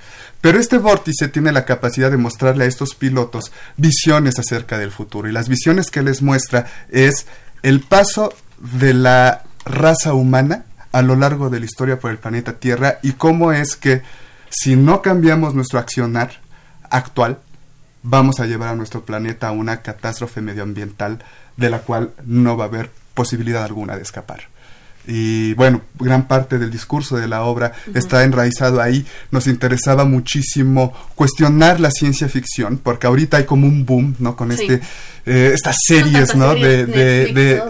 Pero 0.41 0.59
este 0.59 0.77
vórtice 0.77 1.29
tiene 1.29 1.53
la 1.53 1.63
capacidad 1.65 2.11
de 2.11 2.17
mostrarle 2.17 2.65
a 2.65 2.67
estos 2.67 2.95
pilotos 2.95 3.53
visiones 3.77 4.37
acerca 4.39 4.77
del 4.77 4.91
futuro. 4.91 5.29
Y 5.29 5.31
las 5.31 5.47
visiones 5.47 5.89
que 5.89 6.01
les 6.01 6.21
muestra 6.21 6.65
es 6.89 7.27
el 7.63 7.81
paso 7.81 8.33
de 8.59 8.93
la 8.93 9.43
raza 9.65 10.13
humana 10.13 10.65
a 10.91 11.01
lo 11.01 11.15
largo 11.15 11.49
de 11.49 11.59
la 11.59 11.65
historia 11.65 11.99
por 11.99 12.11
el 12.11 12.19
planeta 12.19 12.59
Tierra 12.59 12.99
y 13.01 13.13
cómo 13.13 13.51
es 13.51 13.75
que 13.75 14.03
si 14.49 14.75
no 14.75 15.01
cambiamos 15.01 15.55
nuestro 15.55 15.79
accionar 15.79 16.41
actual, 16.91 17.39
vamos 18.03 18.39
a 18.39 18.45
llevar 18.45 18.69
a 18.69 18.75
nuestro 18.75 19.03
planeta 19.03 19.47
a 19.47 19.51
una 19.51 19.81
catástrofe 19.81 20.41
medioambiental 20.41 21.23
de 21.57 21.69
la 21.69 21.79
cual 21.79 22.11
no 22.25 22.55
va 22.55 22.65
a 22.65 22.67
haber 22.67 22.91
posibilidad 23.13 23.63
alguna 23.63 23.95
de 23.95 24.03
escapar. 24.03 24.52
Y 25.05 25.53
bueno, 25.55 25.81
gran 25.99 26.27
parte 26.27 26.57
del 26.57 26.71
discurso 26.71 27.17
de 27.17 27.27
la 27.27 27.43
obra 27.43 27.73
está 27.93 28.23
enraizado 28.23 28.81
ahí. 28.81 29.05
Nos 29.31 29.47
interesaba 29.47 30.05
muchísimo 30.05 30.93
cuestionar 31.15 31.79
la 31.79 31.91
ciencia 31.91 32.29
ficción, 32.29 32.79
porque 32.81 33.07
ahorita 33.07 33.37
hay 33.37 33.43
como 33.43 33.67
un 33.67 33.85
boom, 33.85 34.15
¿no? 34.19 34.35
Con 34.35 34.51
este, 34.51 34.81
eh, 35.25 35.51
estas 35.53 35.75
series, 35.85 36.35
¿no? 36.35 36.53
de, 36.55 36.85
de, 36.85 37.33
de, 37.33 37.63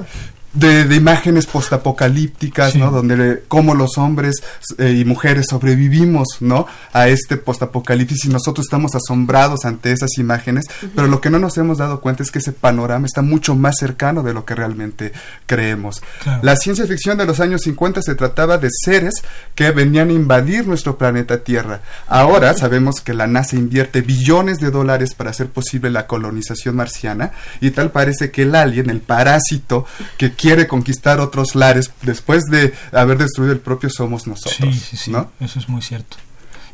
de, 0.54 0.96
imágenes 0.96 1.48
postapocalípticas, 1.48 2.76
¿no? 2.76 2.92
Donde 2.92 3.44
cómo 3.48 3.74
los 3.74 3.98
hombres 3.98 4.44
eh, 4.78 4.92
y 4.92 5.06
mujeres 5.06 5.48
sobrevivimos, 5.50 6.38
¿no? 6.42 6.68
A 6.94 7.08
este 7.08 7.38
postapocalipsis 7.38 8.26
y 8.26 8.30
nosotros 8.30 8.66
estamos 8.68 8.92
asombrados 8.96 9.66
ante 9.66 9.92
esas 9.92 10.18
imágenes, 10.18 10.66
pero 10.96 11.08
lo 11.08 11.22
que 11.22 11.30
no 11.30 11.40
nos 11.40 11.58
hemos 11.58 11.80
dado 11.80 12.02
cuenta 12.02 12.24
es 12.24 12.32
que 12.32 12.40
ese 12.40 12.52
panorama 12.52 13.06
está 13.06 13.22
mucho 13.22 13.56
más 13.56 13.78
cercano 13.78 14.22
de 14.22 14.34
lo 14.34 14.46
que 14.46 14.56
realmente 14.56 15.12
creemos. 15.46 16.02
La 16.42 16.56
ciencia 16.56 16.86
ficción 16.86 17.18
de 17.18 17.26
los 17.26 17.40
años 17.40 17.62
50 17.62 18.02
se 18.02 18.16
trataba 18.16 18.58
de 18.58 18.70
seres 18.72 19.24
que 19.56 19.72
venían 19.72 20.10
a 20.10 20.14
invadir 20.14 20.68
nuestro 20.68 20.98
planeta 20.98 21.44
Tierra. 21.44 21.82
Ahora 22.08 22.54
sabemos 22.54 23.02
que 23.02 23.14
la 23.14 23.28
NASA 23.28 23.56
invierte 23.56 24.02
billones 24.02 24.60
de 24.60 24.70
dólares 24.70 25.16
para 25.16 25.32
hacer 25.32 25.48
posible 25.48 25.90
la 25.90 26.06
colonización 26.06 26.76
marciana 26.76 27.32
y 27.60 27.72
tal 27.72 27.92
parece 27.92 28.32
que 28.32 28.44
el 28.44 28.56
alien, 28.56 28.90
el 28.90 29.00
parásito 29.00 29.86
que 30.18 30.34
quiere 30.44 30.68
conquistar 30.68 31.22
otros 31.22 31.56
lares 31.56 31.90
después 32.02 32.44
de 32.52 32.74
haber 32.92 33.18
destruido 33.18 33.54
el 33.54 33.62
propio 33.62 33.90
somos 33.90 34.28
nosotros. 34.28 34.76
Sí, 34.76 34.98
sí, 34.98 34.98
sí. 34.98 35.14
Eso 35.40 35.58
es 35.58 35.70
muy 35.70 35.82
cierto. 35.82 36.18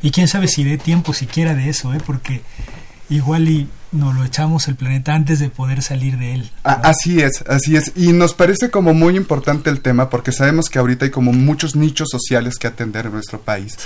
Y 0.02 0.10
quién 0.10 0.26
sabe 0.26 0.48
si 0.48 0.64
dé 0.64 0.76
tiempo 0.76 1.14
siquiera 1.14 1.54
de 1.54 1.68
eso, 1.68 1.94
¿eh? 1.94 2.00
Porque 2.04 2.42
igual 3.10 3.48
y 3.48 3.68
nos 3.92 4.14
lo 4.14 4.24
echamos 4.24 4.68
el 4.68 4.76
planeta 4.76 5.14
antes 5.14 5.40
de 5.40 5.50
poder 5.50 5.82
salir 5.82 6.16
de 6.16 6.34
él. 6.34 6.50
así 6.62 7.20
es, 7.20 7.42
así 7.48 7.76
es. 7.76 7.92
Y 7.96 8.12
nos 8.12 8.34
parece 8.34 8.70
como 8.70 8.94
muy 8.94 9.16
importante 9.16 9.68
el 9.68 9.80
tema 9.80 10.08
porque 10.08 10.32
sabemos 10.32 10.68
que 10.68 10.78
ahorita 10.78 11.06
hay 11.06 11.10
como 11.10 11.32
muchos 11.32 11.74
nichos 11.74 12.08
sociales 12.10 12.56
que 12.56 12.68
atender 12.68 13.06
en 13.06 13.12
nuestro 13.12 13.40
país. 13.40 13.76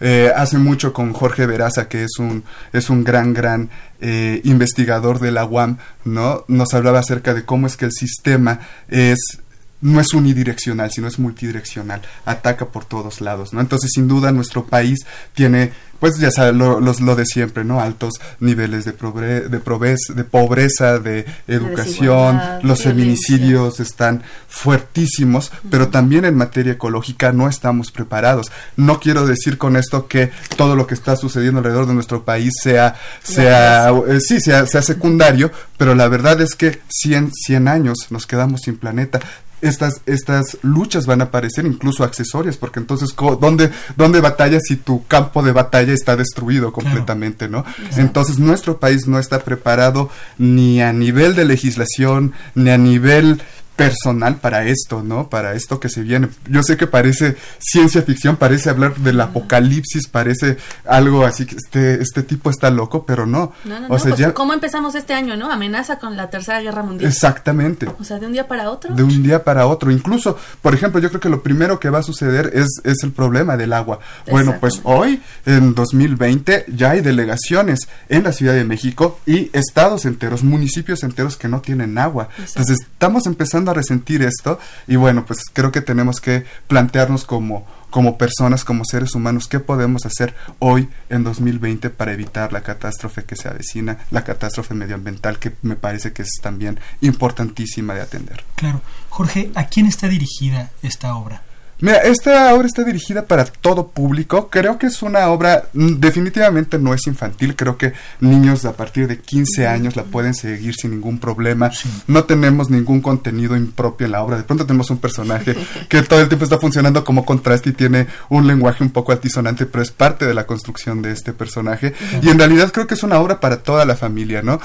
Eh, 0.00 0.32
hace 0.34 0.56
mucho 0.58 0.92
con 0.92 1.12
Jorge 1.12 1.46
Veraza, 1.46 1.88
que 1.88 2.04
es 2.04 2.18
un, 2.18 2.44
es 2.72 2.88
un 2.88 3.04
gran, 3.04 3.34
gran 3.34 3.68
eh, 4.00 4.40
investigador 4.44 5.20
de 5.20 5.30
la 5.30 5.44
UAM, 5.44 5.76
¿no? 6.04 6.44
Nos 6.48 6.72
hablaba 6.72 7.00
acerca 7.00 7.34
de 7.34 7.44
cómo 7.44 7.66
es 7.66 7.76
que 7.76 7.84
el 7.84 7.92
sistema 7.92 8.60
es 8.88 9.40
no 9.80 10.00
es 10.00 10.12
unidireccional, 10.14 10.90
sino 10.90 11.08
es 11.08 11.18
multidireccional, 11.18 12.02
ataca 12.24 12.66
por 12.66 12.84
todos 12.84 13.20
lados, 13.20 13.52
¿no? 13.52 13.60
Entonces, 13.60 13.90
sin 13.94 14.08
duda, 14.08 14.32
nuestro 14.32 14.66
país 14.66 15.06
tiene 15.34 15.72
pues 16.00 16.18
ya 16.18 16.30
sabes, 16.30 16.54
lo, 16.54 16.80
lo, 16.80 17.14
de 17.14 17.26
siempre, 17.26 17.62
¿no? 17.62 17.80
Altos 17.80 18.14
niveles 18.40 18.86
de, 18.86 18.92
de, 18.92 19.50
de 19.50 20.24
pobreza, 20.24 20.98
de 20.98 21.26
educación, 21.46 22.40
los 22.62 22.82
feminicidios 22.82 23.80
están 23.80 24.22
fuertísimos, 24.48 25.52
pero 25.70 25.88
también 25.88 26.24
en 26.24 26.36
materia 26.36 26.72
ecológica 26.72 27.32
no 27.32 27.48
estamos 27.48 27.92
preparados. 27.92 28.50
No 28.76 28.98
quiero 28.98 29.26
decir 29.26 29.58
con 29.58 29.76
esto 29.76 30.08
que 30.08 30.30
todo 30.56 30.74
lo 30.74 30.86
que 30.86 30.94
está 30.94 31.16
sucediendo 31.16 31.58
alrededor 31.58 31.86
de 31.86 31.94
nuestro 31.94 32.24
país 32.24 32.54
sea, 32.62 32.96
sea, 33.22 33.90
eh, 34.08 34.20
sí, 34.20 34.40
sea, 34.40 34.66
sea 34.66 34.80
secundario, 34.80 35.52
pero 35.76 35.94
la 35.94 36.08
verdad 36.08 36.40
es 36.40 36.54
que 36.54 36.80
100, 36.88 37.32
100 37.34 37.68
años 37.68 37.98
nos 38.08 38.26
quedamos 38.26 38.62
sin 38.62 38.78
planeta 38.78 39.20
estas, 39.60 40.00
estas 40.06 40.58
luchas 40.62 41.06
van 41.06 41.20
a 41.20 41.24
aparecer 41.24 41.66
incluso 41.66 42.04
accesorias, 42.04 42.56
porque 42.56 42.80
entonces, 42.80 43.14
¿dónde, 43.40 43.70
¿dónde 43.96 44.20
batallas 44.20 44.62
si 44.66 44.76
tu 44.76 45.06
campo 45.06 45.42
de 45.42 45.52
batalla 45.52 45.92
está 45.92 46.16
destruido 46.16 46.72
completamente, 46.72 47.48
no? 47.48 47.64
Entonces, 47.96 48.38
nuestro 48.38 48.78
país 48.78 49.06
no 49.06 49.18
está 49.18 49.40
preparado 49.40 50.10
ni 50.38 50.80
a 50.80 50.92
nivel 50.92 51.34
de 51.34 51.44
legislación, 51.44 52.32
ni 52.54 52.70
a 52.70 52.78
nivel 52.78 53.42
personal 53.84 54.36
para 54.36 54.64
esto, 54.64 55.02
¿no? 55.02 55.28
Para 55.28 55.54
esto 55.54 55.80
que 55.80 55.88
se 55.88 56.02
viene. 56.02 56.28
Yo 56.48 56.62
sé 56.62 56.76
que 56.76 56.86
parece 56.86 57.36
ciencia 57.58 58.02
ficción, 58.02 58.36
parece 58.36 58.70
hablar 58.70 58.96
del 58.96 59.20
apocalipsis, 59.20 60.06
parece 60.08 60.58
algo 60.84 61.24
así 61.24 61.46
que 61.46 61.56
este, 61.56 62.02
este 62.02 62.22
tipo 62.22 62.50
está 62.50 62.70
loco, 62.70 63.04
pero 63.06 63.26
no. 63.26 63.52
No, 63.64 63.80
no, 63.80 63.86
o 63.88 63.98
sea, 63.98 64.14
pues, 64.14 64.32
¿Cómo 64.32 64.52
empezamos 64.52 64.94
este 64.94 65.14
año, 65.14 65.36
no? 65.36 65.50
Amenaza 65.50 65.98
con 65.98 66.16
la 66.16 66.30
Tercera 66.30 66.60
Guerra 66.60 66.82
Mundial. 66.82 67.10
Exactamente. 67.10 67.88
O 67.98 68.04
sea, 68.04 68.18
de 68.18 68.26
un 68.26 68.32
día 68.32 68.46
para 68.46 68.70
otro. 68.70 68.94
De 68.94 69.02
un 69.02 69.22
día 69.22 69.44
para 69.44 69.66
otro. 69.66 69.90
Incluso, 69.90 70.36
por 70.62 70.74
ejemplo, 70.74 71.00
yo 71.00 71.08
creo 71.08 71.20
que 71.20 71.28
lo 71.28 71.42
primero 71.42 71.80
que 71.80 71.90
va 71.90 71.98
a 71.98 72.02
suceder 72.02 72.50
es, 72.54 72.68
es 72.84 73.02
el 73.02 73.12
problema 73.12 73.56
del 73.56 73.72
agua. 73.72 74.00
Bueno, 74.30 74.56
pues 74.60 74.80
hoy, 74.84 75.22
en 75.46 75.74
2020, 75.74 76.66
ya 76.68 76.90
hay 76.90 77.00
delegaciones 77.00 77.80
en 78.08 78.24
la 78.24 78.32
Ciudad 78.32 78.54
de 78.54 78.64
México 78.64 79.18
y 79.26 79.50
estados 79.52 80.04
enteros, 80.04 80.42
municipios 80.42 81.02
enteros 81.02 81.36
que 81.36 81.48
no 81.48 81.60
tienen 81.60 81.98
agua. 81.98 82.28
Entonces, 82.38 82.80
estamos 82.80 83.26
empezando 83.26 83.69
a 83.70 83.74
resentir 83.74 84.22
esto 84.22 84.58
y 84.86 84.96
bueno, 84.96 85.24
pues 85.26 85.40
creo 85.52 85.72
que 85.72 85.80
tenemos 85.80 86.20
que 86.20 86.44
plantearnos 86.68 87.24
como, 87.24 87.66
como 87.90 88.18
personas, 88.18 88.64
como 88.64 88.84
seres 88.84 89.14
humanos, 89.14 89.48
qué 89.48 89.60
podemos 89.60 90.06
hacer 90.06 90.34
hoy 90.58 90.88
en 91.08 91.24
2020 91.24 91.90
para 91.90 92.12
evitar 92.12 92.52
la 92.52 92.62
catástrofe 92.62 93.24
que 93.24 93.36
se 93.36 93.48
avecina, 93.48 93.98
la 94.10 94.24
catástrofe 94.24 94.74
medioambiental 94.74 95.38
que 95.38 95.52
me 95.62 95.76
parece 95.76 96.12
que 96.12 96.22
es 96.22 96.30
también 96.42 96.78
importantísima 97.00 97.94
de 97.94 98.02
atender. 98.02 98.44
Claro. 98.56 98.80
Jorge, 99.08 99.50
¿a 99.54 99.66
quién 99.66 99.86
está 99.86 100.08
dirigida 100.08 100.70
esta 100.82 101.14
obra? 101.16 101.42
Mira, 101.80 101.98
esta 101.98 102.54
obra 102.54 102.66
está 102.66 102.84
dirigida 102.84 103.24
para 103.24 103.44
todo 103.44 103.88
público. 103.88 104.50
Creo 104.50 104.78
que 104.78 104.86
es 104.86 105.02
una 105.02 105.28
obra, 105.28 105.64
mm, 105.72 105.94
definitivamente 105.98 106.78
no 106.78 106.92
es 106.92 107.06
infantil. 107.06 107.56
Creo 107.56 107.78
que 107.78 107.92
niños 108.20 108.64
a 108.64 108.74
partir 108.74 109.08
de 109.08 109.18
15 109.18 109.66
años 109.66 109.96
la 109.96 110.04
pueden 110.04 110.34
seguir 110.34 110.74
sin 110.74 110.90
ningún 110.90 111.18
problema. 111.18 111.70
No 112.06 112.24
tenemos 112.24 112.70
ningún 112.70 113.00
contenido 113.00 113.56
impropio 113.56 114.06
en 114.06 114.12
la 114.12 114.22
obra. 114.22 114.36
De 114.36 114.42
pronto 114.42 114.66
tenemos 114.66 114.90
un 114.90 114.98
personaje 114.98 115.56
que 115.88 116.02
todo 116.02 116.20
el 116.20 116.28
tiempo 116.28 116.44
está 116.44 116.58
funcionando 116.58 117.04
como 117.04 117.24
contraste 117.24 117.70
y 117.70 117.72
tiene 117.72 118.06
un 118.28 118.46
lenguaje 118.46 118.84
un 118.84 118.90
poco 118.90 119.12
altisonante, 119.12 119.66
pero 119.66 119.82
es 119.82 119.90
parte 119.90 120.26
de 120.26 120.34
la 120.34 120.46
construcción 120.46 121.02
de 121.02 121.12
este 121.12 121.32
personaje. 121.32 121.94
Y 122.22 122.28
en 122.28 122.38
realidad 122.38 122.70
creo 122.72 122.86
que 122.86 122.94
es 122.94 123.02
una 123.02 123.18
obra 123.20 123.40
para 123.40 123.62
toda 123.62 123.84
la 123.84 123.96
familia, 123.96 124.42
¿no? 124.42 124.60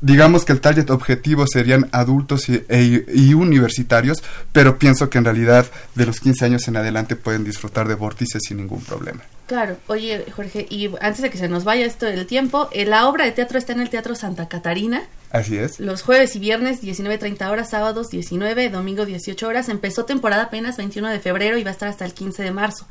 Digamos 0.00 0.44
que 0.44 0.52
el 0.52 0.60
target 0.60 0.90
objetivo 0.90 1.46
serían 1.46 1.88
adultos 1.92 2.48
y, 2.48 2.64
e, 2.68 3.04
y, 3.12 3.34
universitarios, 3.34 4.22
pero 4.52 4.78
pienso 4.78 5.10
que 5.10 5.18
en 5.18 5.24
realidad 5.24 5.66
de 5.94 6.06
los 6.06 6.20
15 6.20 6.44
años 6.44 6.68
en 6.68 6.76
adelante 6.76 7.16
pueden 7.16 7.44
disfrutar 7.44 7.88
de 7.88 7.94
vórtices 7.94 8.42
sin 8.46 8.58
ningún 8.58 8.82
problema. 8.82 9.22
Claro, 9.46 9.78
oye 9.86 10.26
Jorge, 10.36 10.66
y 10.68 10.90
antes 11.00 11.22
de 11.22 11.30
que 11.30 11.38
se 11.38 11.48
nos 11.48 11.64
vaya 11.64 11.86
esto 11.86 12.04
del 12.04 12.26
tiempo, 12.26 12.68
eh, 12.70 12.84
la 12.84 13.08
obra 13.08 13.24
de 13.24 13.32
teatro 13.32 13.58
está 13.58 13.72
en 13.72 13.80
el 13.80 13.88
Teatro 13.88 14.14
Santa 14.14 14.46
Catarina. 14.46 15.02
Así 15.30 15.56
es. 15.56 15.80
Los 15.80 16.02
jueves 16.02 16.36
y 16.36 16.38
viernes 16.38 16.82
19.30 16.82 17.50
horas, 17.50 17.70
sábados 17.70 18.10
19, 18.10 18.70
domingo 18.70 19.04
18 19.04 19.46
horas. 19.46 19.68
Empezó 19.68 20.04
temporada 20.04 20.44
apenas 20.44 20.76
21 20.76 21.08
de 21.08 21.20
febrero 21.20 21.58
y 21.58 21.64
va 21.64 21.70
a 21.70 21.72
estar 21.72 21.88
hasta 21.88 22.04
el 22.04 22.14
15 22.14 22.42
de 22.42 22.50
marzo. 22.50 22.86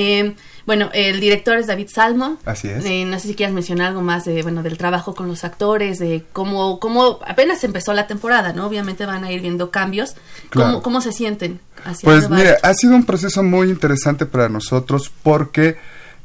Eh, 0.00 0.36
bueno, 0.64 0.90
el 0.92 1.18
director 1.18 1.56
es 1.56 1.66
David 1.66 1.88
Salmo. 1.88 2.38
Así 2.44 2.68
es. 2.68 2.84
Eh, 2.84 3.04
no 3.04 3.18
sé 3.18 3.26
si 3.26 3.34
quieras 3.34 3.52
mencionar 3.52 3.88
algo 3.88 4.00
más 4.00 4.24
de, 4.24 4.44
bueno, 4.44 4.62
del 4.62 4.78
trabajo 4.78 5.12
con 5.12 5.26
los 5.26 5.42
actores, 5.42 5.98
de 5.98 6.24
cómo, 6.32 6.78
cómo 6.78 7.18
apenas 7.26 7.64
empezó 7.64 7.92
la 7.94 8.06
temporada, 8.06 8.52
¿no? 8.52 8.66
Obviamente 8.66 9.06
van 9.06 9.24
a 9.24 9.32
ir 9.32 9.40
viendo 9.40 9.72
cambios. 9.72 10.14
¿Cómo, 10.52 10.82
¿Cómo, 10.82 11.00
se 11.00 11.10
sienten? 11.10 11.58
Hacia 11.84 12.08
pues 12.08 12.30
mira, 12.30 12.58
ha 12.62 12.74
sido 12.74 12.94
un 12.94 13.06
proceso 13.06 13.42
muy 13.42 13.70
interesante 13.70 14.24
para 14.24 14.48
nosotros 14.48 15.10
porque 15.24 15.78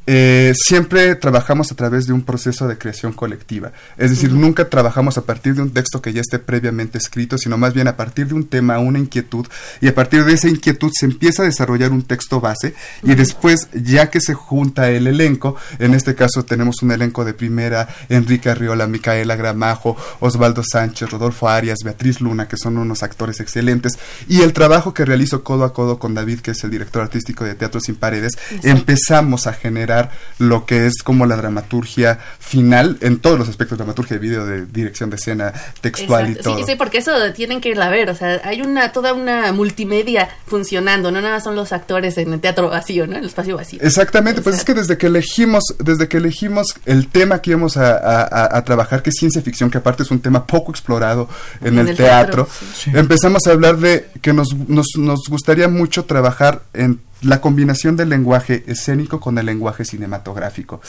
eh, 0.06 0.54
siempre 0.56 1.16
trabajamos 1.16 1.72
a 1.72 1.76
través 1.76 2.08
de 2.08 2.14
un 2.14 2.24
proceso 2.24 2.68
de 2.68 2.78
creación 2.78 3.14
colectiva. 3.14 3.72
Es 3.97 4.10
decir, 4.10 4.32
nunca 4.34 4.70
trabajamos 4.70 5.18
a 5.18 5.22
partir 5.22 5.56
de 5.56 5.62
un 5.62 5.72
texto 5.72 6.01
que 6.01 6.12
ya 6.12 6.22
esté 6.22 6.39
previamente 6.39 6.97
escrito, 6.97 7.38
sino 7.38 7.58
más 7.58 7.74
bien 7.74 7.88
a 7.88 7.95
partir 7.95 8.28
de 8.28 8.34
un 8.34 8.45
tema, 8.45 8.80
una 8.80 8.99
inquietud, 8.99 9.47
y 9.80 9.88
a 9.88 9.95
partir 9.95 10.26
de 10.26 10.34
esa 10.34 10.49
inquietud 10.49 10.91
se 10.93 11.06
empieza 11.06 11.43
a 11.43 11.45
desarrollar 11.45 11.91
un 11.91 12.04
texto 12.04 12.41
base, 12.41 12.74
y 13.01 13.16
después, 13.16 13.70
ya 13.74 14.10
que 14.10 14.20
se 14.20 14.34
junta 14.34 14.89
el 14.89 15.08
elenco, 15.08 15.56
en 15.80 15.93
este 15.93 16.16
caso 16.16 16.43
tenemos 16.43 16.82
un 16.82 16.91
elenco 16.91 17.24
de 17.24 17.34
primera, 17.34 17.88
Enrique 18.10 18.49
Arriola, 18.49 18.88
Micaela 18.88 19.36
Gramajo, 19.36 19.95
Osvaldo 20.20 20.64
Sánchez, 20.64 21.12
Rodolfo 21.12 21.47
Arias, 21.47 21.80
Beatriz 21.84 22.20
Luna, 22.20 22.47
que 22.47 22.58
son 22.58 22.78
unos 22.78 23.04
actores 23.04 23.39
excelentes, 23.39 23.97
y 24.28 24.41
el 24.41 24.51
trabajo 24.51 24.93
que 24.93 25.06
realizo 25.06 25.43
codo 25.43 25.64
a 25.64 25.74
codo 25.74 25.97
con 25.97 26.14
David, 26.14 26.41
que 26.41 26.51
es 26.51 26.64
el 26.64 26.72
director 26.72 27.01
artístico 27.01 27.45
de 27.45 27.56
Teatro 27.56 27.80
Sin 27.80 27.95
Paredes, 27.95 28.34
empezamos 28.64 29.47
a 29.47 29.54
generar 29.54 29.93
lo 30.39 30.66
que 30.66 30.86
es 30.86 31.04
como 31.04 31.26
la 31.26 31.36
dramaturgia 31.36 32.20
final 32.39 32.98
en 33.02 33.20
todos 33.20 33.38
los 33.39 33.50
aspectos 33.50 33.78
de 33.78 33.84
dramaturgia 33.84 34.18
de 34.18 34.20
video, 34.20 34.46
de 34.46 34.66
dirección 34.66 35.10
de 35.10 35.16
escena, 35.16 35.54
textual 35.82 36.32
y 36.32 36.36
todo. 36.36 36.58
Sí, 36.58 36.64
sí, 36.66 36.76
porque 36.76 37.00
eso 37.00 37.12
tienen 37.34 37.62
que 37.62 37.70
ir 37.70 37.82
a 37.82 37.89
ver, 37.89 38.10
o 38.10 38.16
sea, 38.16 38.41
hay 38.44 38.62
una 38.62 38.91
toda 38.91 39.14
una 39.14 39.52
multimedia 39.52 40.30
funcionando, 40.46 41.12
no 41.12 41.22
nada 41.22 41.39
son 41.39 41.56
los 41.56 41.72
actores 41.72 42.18
en 42.18 42.34
el 42.34 42.39
teatro 42.39 42.70
vacío, 42.70 43.08
¿no? 43.08 43.14
En 43.14 43.20
el 43.20 43.26
espacio 43.26 43.56
vacío. 43.56 43.80
Exactamente, 43.82 44.41
pues 44.41 44.58
es 44.58 44.64
que 44.64 44.74
desde 44.74 44.98
que 44.98 45.08
elegimos, 45.08 45.64
desde 45.80 46.08
que 46.08 46.18
elegimos 46.18 46.76
el 46.86 47.08
tema 47.08 47.41
que 47.41 47.52
íbamos 47.52 47.78
a, 47.78 48.64
trabajar, 48.64 49.02
que 49.02 49.10
es 49.10 49.16
ciencia 49.18 49.41
ficción, 49.41 49.70
que 49.70 49.78
aparte 49.78 50.04
es 50.04 50.12
un 50.12 50.20
tema 50.20 50.46
poco 50.46 50.72
explorado 50.72 51.28
en, 51.62 51.78
el, 51.78 51.96
teatro, 51.96 52.48
empezamos 52.94 53.46
a 53.48 53.52
hablar 53.52 53.78
de 53.78 54.10
que 54.22 54.34
nos, 54.34 54.54
nos, 54.68 54.88
nos 54.98 55.22
gustaría 55.30 55.68
mucho 55.68 56.06
trabajar 56.06 56.62
en 56.74 57.00
la 57.24 57.41
combinación 57.41 57.95
del 57.95 58.09
lenguaje 58.09 58.63
escénico 58.67 59.19
con 59.19 59.38
el 59.38 59.45
lenguaje 59.45 59.86
cinematográfico. 59.86 60.82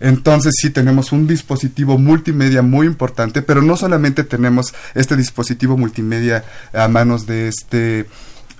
Entonces 0.00 0.54
sí 0.60 0.70
tenemos 0.70 1.12
un 1.12 1.26
dispositivo 1.26 1.98
multimedia 1.98 2.62
muy 2.62 2.86
importante, 2.86 3.42
pero 3.42 3.62
no 3.62 3.76
solamente 3.76 4.24
tenemos 4.24 4.74
este 4.94 5.16
dispositivo 5.16 5.76
multimedia 5.76 6.44
a 6.72 6.88
manos 6.88 7.26
de 7.26 7.48
este 7.48 8.06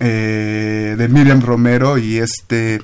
eh, 0.01 0.95
de 0.97 1.09
Miriam 1.09 1.41
Romero 1.41 1.99
y 1.99 2.19
este 2.19 2.81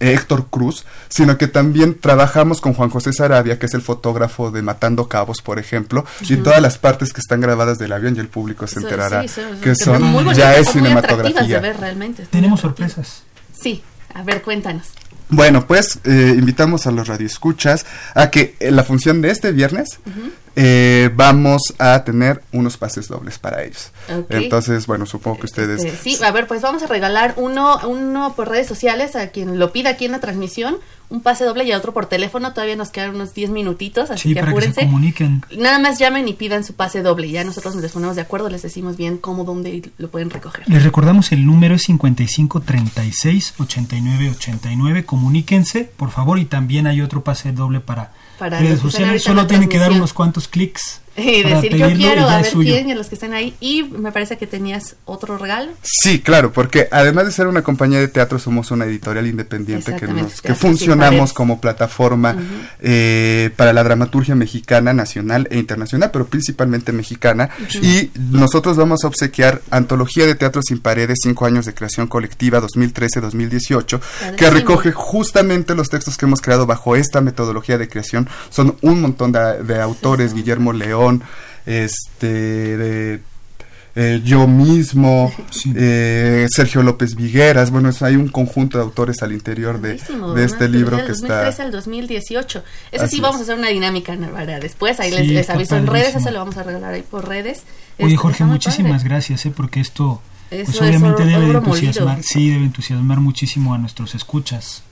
Héctor 0.00 0.46
Cruz, 0.48 0.84
sino 1.08 1.38
que 1.38 1.48
también 1.48 1.98
trabajamos 1.98 2.60
con 2.60 2.74
Juan 2.74 2.90
José 2.90 3.12
Sarabia, 3.12 3.58
que 3.58 3.66
es 3.66 3.74
el 3.74 3.82
fotógrafo 3.82 4.50
de 4.50 4.62
Matando 4.62 5.08
Cabos, 5.08 5.42
por 5.42 5.58
ejemplo, 5.58 6.04
y 6.20 6.36
todas 6.36 6.62
las 6.62 6.78
partes 6.78 7.12
que 7.12 7.20
están 7.20 7.40
grabadas 7.40 7.78
del 7.78 7.92
avión 7.92 8.16
y 8.16 8.20
el 8.20 8.28
público 8.28 8.66
se 8.66 8.80
enterará 8.80 9.24
que 9.62 9.74
son 9.74 10.34
ya 10.34 10.56
es 10.56 10.68
cinematografía. 10.70 11.62
Tenemos 12.30 12.60
sorpresas. 12.60 13.22
Sí, 13.60 13.82
a 14.14 14.22
ver, 14.22 14.42
cuéntanos. 14.42 14.88
Bueno, 15.30 15.66
pues 15.66 16.00
eh, 16.04 16.34
invitamos 16.38 16.86
a 16.86 16.90
los 16.90 17.06
radioescuchas 17.06 17.84
a 18.14 18.30
que 18.30 18.56
en 18.60 18.76
la 18.76 18.84
función 18.84 19.20
de 19.20 19.30
este 19.30 19.52
viernes 19.52 20.00
eh, 20.60 21.10
vamos 21.14 21.62
a 21.78 22.02
tener 22.02 22.42
unos 22.52 22.76
pases 22.76 23.06
dobles 23.06 23.38
para 23.38 23.62
ellos. 23.62 23.92
Entonces, 24.28 24.88
bueno, 24.88 25.06
supongo 25.06 25.38
que 25.38 25.46
ustedes... 25.46 25.84
Este, 25.84 25.96
sí, 25.96 26.22
a 26.22 26.32
ver, 26.32 26.48
pues 26.48 26.62
vamos 26.62 26.82
a 26.82 26.88
regalar 26.88 27.34
uno, 27.36 27.78
uno 27.86 28.34
por 28.34 28.48
redes 28.48 28.66
sociales 28.66 29.14
a 29.14 29.28
quien 29.28 29.60
lo 29.60 29.72
pida 29.72 29.90
aquí 29.90 30.06
en 30.06 30.12
la 30.12 30.20
transmisión 30.20 30.78
un 31.10 31.22
pase 31.22 31.44
doble 31.44 31.64
y 31.64 31.72
otro 31.72 31.92
por 31.92 32.06
teléfono. 32.06 32.52
Todavía 32.52 32.76
nos 32.76 32.90
quedan 32.90 33.14
unos 33.14 33.34
10 33.34 33.50
minutitos, 33.50 34.10
así 34.10 34.34
que 34.34 34.40
apúrense. 34.40 34.82
comuniquen. 34.82 35.42
Nada 35.56 35.78
más 35.78 35.98
llamen 35.98 36.28
y 36.28 36.34
pidan 36.34 36.64
su 36.64 36.74
pase 36.74 37.02
doble. 37.02 37.30
Ya 37.30 37.44
nosotros 37.44 37.74
nos 37.74 37.90
ponemos 37.90 38.16
de 38.16 38.22
acuerdo, 38.22 38.48
les 38.50 38.62
decimos 38.62 38.96
bien 38.96 39.18
cómo, 39.18 39.44
dónde 39.44 39.90
lo 39.96 40.10
pueden 40.10 40.30
recoger. 40.30 40.68
Les 40.68 40.82
recordamos 40.84 41.32
el 41.32 41.46
número 41.46 41.74
es 41.74 41.82
55 41.82 42.60
36 42.60 43.54
89 43.58 44.30
89. 44.30 45.04
Comuníquense, 45.04 45.84
por 45.84 46.10
favor, 46.10 46.38
y 46.38 46.44
también 46.44 46.86
hay 46.86 47.00
otro 47.00 47.24
pase 47.24 47.52
doble 47.52 47.80
para, 47.80 48.12
para 48.38 48.58
redes 48.60 48.80
sociales. 48.80 49.22
Solo 49.22 49.46
tienen 49.46 49.68
que 49.68 49.78
dar 49.78 49.92
unos 49.92 50.12
cuantos 50.12 50.48
clics 50.48 51.00
y 51.24 51.42
decir 51.42 51.76
yo 51.76 51.88
quiero 51.94 52.28
a 52.28 52.40
ver 52.40 52.52
quién 52.52 52.90
y 52.90 52.94
los 52.94 53.08
que 53.08 53.14
están 53.14 53.32
ahí 53.32 53.54
y 53.60 53.82
me 53.82 54.12
parece 54.12 54.36
que 54.38 54.46
tenías 54.46 54.96
otro 55.04 55.38
regalo. 55.38 55.72
Sí 55.82 56.20
claro 56.20 56.52
porque 56.52 56.88
además 56.90 57.26
de 57.26 57.32
ser 57.32 57.46
una 57.46 57.62
compañía 57.62 57.98
de 57.98 58.08
teatro 58.08 58.38
somos 58.38 58.70
una 58.70 58.84
editorial 58.84 59.26
independiente 59.26 59.96
que 59.96 60.06
nos 60.06 60.40
que 60.40 60.54
funcionamos 60.54 61.32
como 61.32 61.60
plataforma 61.60 62.36
eh, 62.80 63.50
para 63.56 63.72
la 63.72 63.82
dramaturgia 63.82 64.34
mexicana 64.34 64.92
nacional 64.92 65.48
e 65.50 65.58
internacional 65.58 66.10
pero 66.12 66.26
principalmente 66.26 66.92
mexicana. 66.92 67.50
Y 67.82 68.10
nosotros 68.30 68.76
vamos 68.76 69.04
a 69.04 69.08
obsequiar 69.08 69.62
antología 69.70 70.26
de 70.26 70.34
teatro 70.34 70.62
sin 70.62 70.78
paredes 70.78 71.18
cinco 71.22 71.46
años 71.46 71.66
de 71.66 71.74
creación 71.74 72.06
colectiva 72.06 72.60
2013-2018 72.60 74.00
que 74.36 74.50
recoge 74.50 74.92
justamente 74.92 75.74
los 75.74 75.88
textos 75.88 76.16
que 76.16 76.26
hemos 76.26 76.40
creado 76.40 76.66
bajo 76.66 76.96
esta 76.96 77.20
metodología 77.20 77.78
de 77.78 77.88
creación. 77.88 78.28
Son 78.50 78.76
un 78.82 79.00
montón 79.00 79.32
de, 79.32 79.80
autores 79.80 80.34
Guillermo 80.34 80.72
León 80.72 81.07
este, 81.66 82.26
de 82.76 83.20
eh, 84.00 84.20
yo 84.22 84.46
mismo, 84.46 85.32
eh, 85.74 86.46
Sergio 86.54 86.84
López 86.84 87.16
Vigueras, 87.16 87.72
bueno, 87.72 87.90
hay 88.00 88.14
un 88.14 88.28
conjunto 88.28 88.78
de 88.78 88.84
autores 88.84 89.24
al 89.24 89.32
interior 89.32 89.80
de, 89.80 89.94
este 90.44 90.68
libro 90.68 91.04
que 91.04 91.10
está... 91.10 91.42
2013 91.46 91.62
al 91.62 91.72
2018. 91.72 92.64
Ese 92.92 93.08
sí 93.08 93.20
vamos 93.20 93.40
a 93.40 93.42
hacer 93.42 93.58
una 93.58 93.70
dinámica 93.70 94.16
para 94.32 94.60
después, 94.60 95.00
ahí 95.00 95.10
les, 95.10 95.50
aviso 95.50 95.76
en 95.76 95.88
redes, 95.88 96.14
eso 96.14 96.30
lo 96.30 96.38
vamos 96.38 96.56
a 96.58 96.62
regalar 96.62 96.94
ahí 96.94 97.02
por 97.02 97.26
redes. 97.26 97.64
Oye 97.98 98.14
este, 98.14 98.16
Jorge, 98.18 98.44
muchísimas 98.44 99.02
gracias, 99.02 99.46
¿eh? 99.46 99.52
porque 99.54 99.80
esto 99.80 100.22
pues 100.48 100.80
obviamente 100.80 101.24
debe 101.24 101.50
entusiasmar, 101.50 102.22
sí, 102.22 102.50
debe 102.50 102.66
entusiasmar 102.66 103.18
muchísimo 103.18 103.74
a 103.74 103.78
nuestros 103.78 104.14
escuchas. 104.14 104.84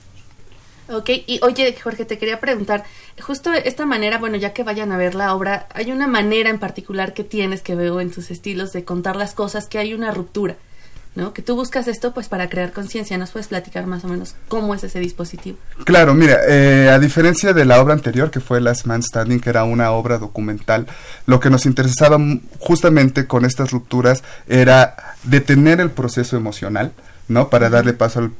Ok, 0.89 1.09
y 1.27 1.39
oye 1.43 1.75
Jorge, 1.81 2.05
te 2.05 2.17
quería 2.17 2.39
preguntar, 2.39 2.85
justo 3.19 3.51
esta 3.51 3.85
manera, 3.85 4.19
bueno, 4.19 4.37
ya 4.37 4.53
que 4.53 4.63
vayan 4.63 4.91
a 4.91 4.97
ver 4.97 5.15
la 5.15 5.35
obra, 5.35 5.67
hay 5.73 5.91
una 5.91 6.07
manera 6.07 6.49
en 6.49 6.59
particular 6.59 7.13
que 7.13 7.25
tienes 7.25 7.61
que 7.61 7.75
veo 7.75 7.99
en 7.99 8.11
tus 8.11 8.31
estilos 8.31 8.71
de 8.71 8.85
contar 8.85 9.17
las 9.17 9.33
cosas, 9.33 9.67
que 9.67 9.79
hay 9.79 9.93
una 9.93 10.11
ruptura, 10.11 10.55
¿no? 11.13 11.33
Que 11.33 11.41
tú 11.41 11.55
buscas 11.55 11.89
esto 11.89 12.13
pues 12.13 12.29
para 12.29 12.47
crear 12.47 12.71
conciencia, 12.71 13.17
¿nos 13.17 13.31
puedes 13.31 13.49
platicar 13.49 13.85
más 13.85 14.05
o 14.05 14.07
menos 14.07 14.35
cómo 14.47 14.73
es 14.75 14.83
ese 14.85 15.01
dispositivo? 15.01 15.57
Claro, 15.83 16.13
mira, 16.13 16.37
eh, 16.47 16.89
a 16.89 16.99
diferencia 16.99 17.51
de 17.51 17.65
la 17.65 17.81
obra 17.81 17.93
anterior, 17.93 18.31
que 18.31 18.39
fue 18.39 18.61
Last 18.61 18.85
Man 18.85 19.03
Standing, 19.03 19.41
que 19.41 19.49
era 19.49 19.65
una 19.65 19.91
obra 19.91 20.17
documental, 20.19 20.87
lo 21.25 21.41
que 21.41 21.49
nos 21.49 21.65
interesaba 21.65 22.17
justamente 22.59 23.27
con 23.27 23.43
estas 23.43 23.71
rupturas 23.71 24.23
era 24.47 24.95
detener 25.23 25.81
el 25.81 25.91
proceso 25.91 26.37
emocional, 26.37 26.93
¿no? 27.27 27.49
Para 27.49 27.69
darle 27.69 27.93
paso 27.93 28.19
al, 28.19 28.31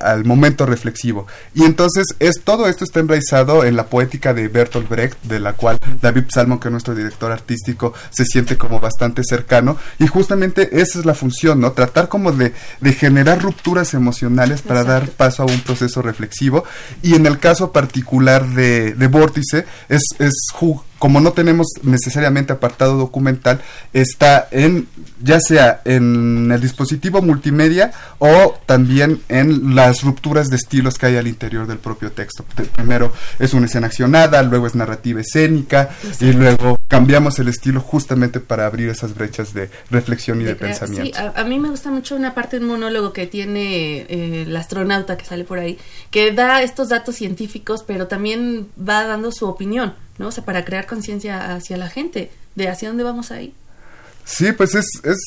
al, 0.00 0.24
momento 0.24 0.66
reflexivo. 0.66 1.26
Y 1.54 1.64
entonces 1.64 2.06
es 2.18 2.42
todo 2.42 2.68
esto 2.68 2.84
está 2.84 3.00
enraizado 3.00 3.64
en 3.64 3.76
la 3.76 3.86
poética 3.86 4.34
de 4.34 4.48
Bertolt 4.48 4.88
Brecht, 4.88 5.22
de 5.22 5.40
la 5.40 5.54
cual 5.54 5.78
David 6.00 6.24
Salmon, 6.28 6.58
que 6.58 6.68
es 6.68 6.72
nuestro 6.72 6.94
director 6.94 7.30
artístico, 7.30 7.94
se 8.10 8.24
siente 8.24 8.56
como 8.56 8.80
bastante 8.80 9.22
cercano. 9.24 9.76
Y 9.98 10.06
justamente 10.06 10.80
esa 10.80 10.98
es 10.98 11.04
la 11.04 11.14
función, 11.14 11.60
¿no? 11.60 11.72
Tratar 11.72 12.08
como 12.08 12.32
de, 12.32 12.52
de 12.80 12.92
generar 12.92 13.40
rupturas 13.40 13.94
emocionales 13.94 14.62
para 14.62 14.84
dar 14.84 15.08
paso 15.10 15.42
a 15.42 15.46
un 15.46 15.60
proceso 15.60 16.02
reflexivo. 16.02 16.64
Y 17.02 17.14
en 17.14 17.26
el 17.26 17.38
caso 17.38 17.72
particular 17.72 18.46
de, 18.46 18.94
de 18.94 19.06
Vórtice, 19.06 19.66
es, 19.88 20.02
es 20.18 20.32
como 21.02 21.20
no 21.20 21.32
tenemos 21.32 21.66
necesariamente 21.82 22.52
apartado 22.52 22.96
documental, 22.96 23.60
está 23.92 24.46
en 24.52 24.86
ya 25.20 25.40
sea 25.40 25.80
en 25.84 26.52
el 26.52 26.60
dispositivo 26.60 27.20
multimedia 27.20 27.90
o 28.20 28.54
también 28.66 29.20
en 29.28 29.74
las 29.74 30.04
rupturas 30.04 30.48
de 30.48 30.54
estilos 30.54 30.98
que 30.98 31.06
hay 31.06 31.16
al 31.16 31.26
interior 31.26 31.66
del 31.66 31.78
propio 31.78 32.12
texto. 32.12 32.44
Primero 32.76 33.12
es 33.40 33.52
una 33.52 33.66
escena 33.66 33.88
accionada, 33.88 34.44
luego 34.44 34.68
es 34.68 34.76
narrativa 34.76 35.20
escénica 35.20 35.90
y 36.20 36.32
luego 36.34 36.78
cambiamos 36.92 37.38
el 37.38 37.48
estilo 37.48 37.80
justamente 37.80 38.38
para 38.38 38.66
abrir 38.66 38.90
esas 38.90 39.14
brechas 39.14 39.54
de 39.54 39.70
reflexión 39.90 40.42
y 40.42 40.44
de, 40.44 40.54
pensamiento. 40.54 41.18
Sí, 41.18 41.24
a, 41.34 41.42
mí 41.44 41.58
me 41.58 41.70
gusta 41.70 41.90
mucho 41.90 42.14
una 42.14 42.34
parte 42.34 42.58
de 42.58 42.66
un 42.66 42.68
monólogo 42.72 43.14
que 43.14 43.26
tiene 43.26 44.02
eh, 44.02 44.42
el 44.42 44.54
astronauta 44.54 45.16
que 45.16 45.24
sale 45.24 45.44
por 45.44 45.58
ahí, 45.58 45.78
que 46.10 46.32
da 46.32 46.62
estos 46.62 46.90
datos 46.90 47.14
científicos, 47.16 47.82
pero 47.86 48.08
también 48.08 48.68
va 48.78 49.04
dando 49.04 49.32
su 49.32 49.46
opinión. 49.46 49.94
¿no? 50.18 50.28
O 50.28 50.32
sea, 50.32 50.44
para 50.44 50.66
crear 50.66 50.86
conciencia 50.86 51.54
hacia 51.54 51.78
la 51.78 51.88
gente 51.88 52.30
de 52.56 52.68
hacia 52.68 52.88
dónde 52.88 53.04
vamos 53.04 53.30
ahí. 53.30 53.54
Sí, 54.26 54.52
pues 54.52 54.74
es, 54.74 54.86
es 55.02 55.18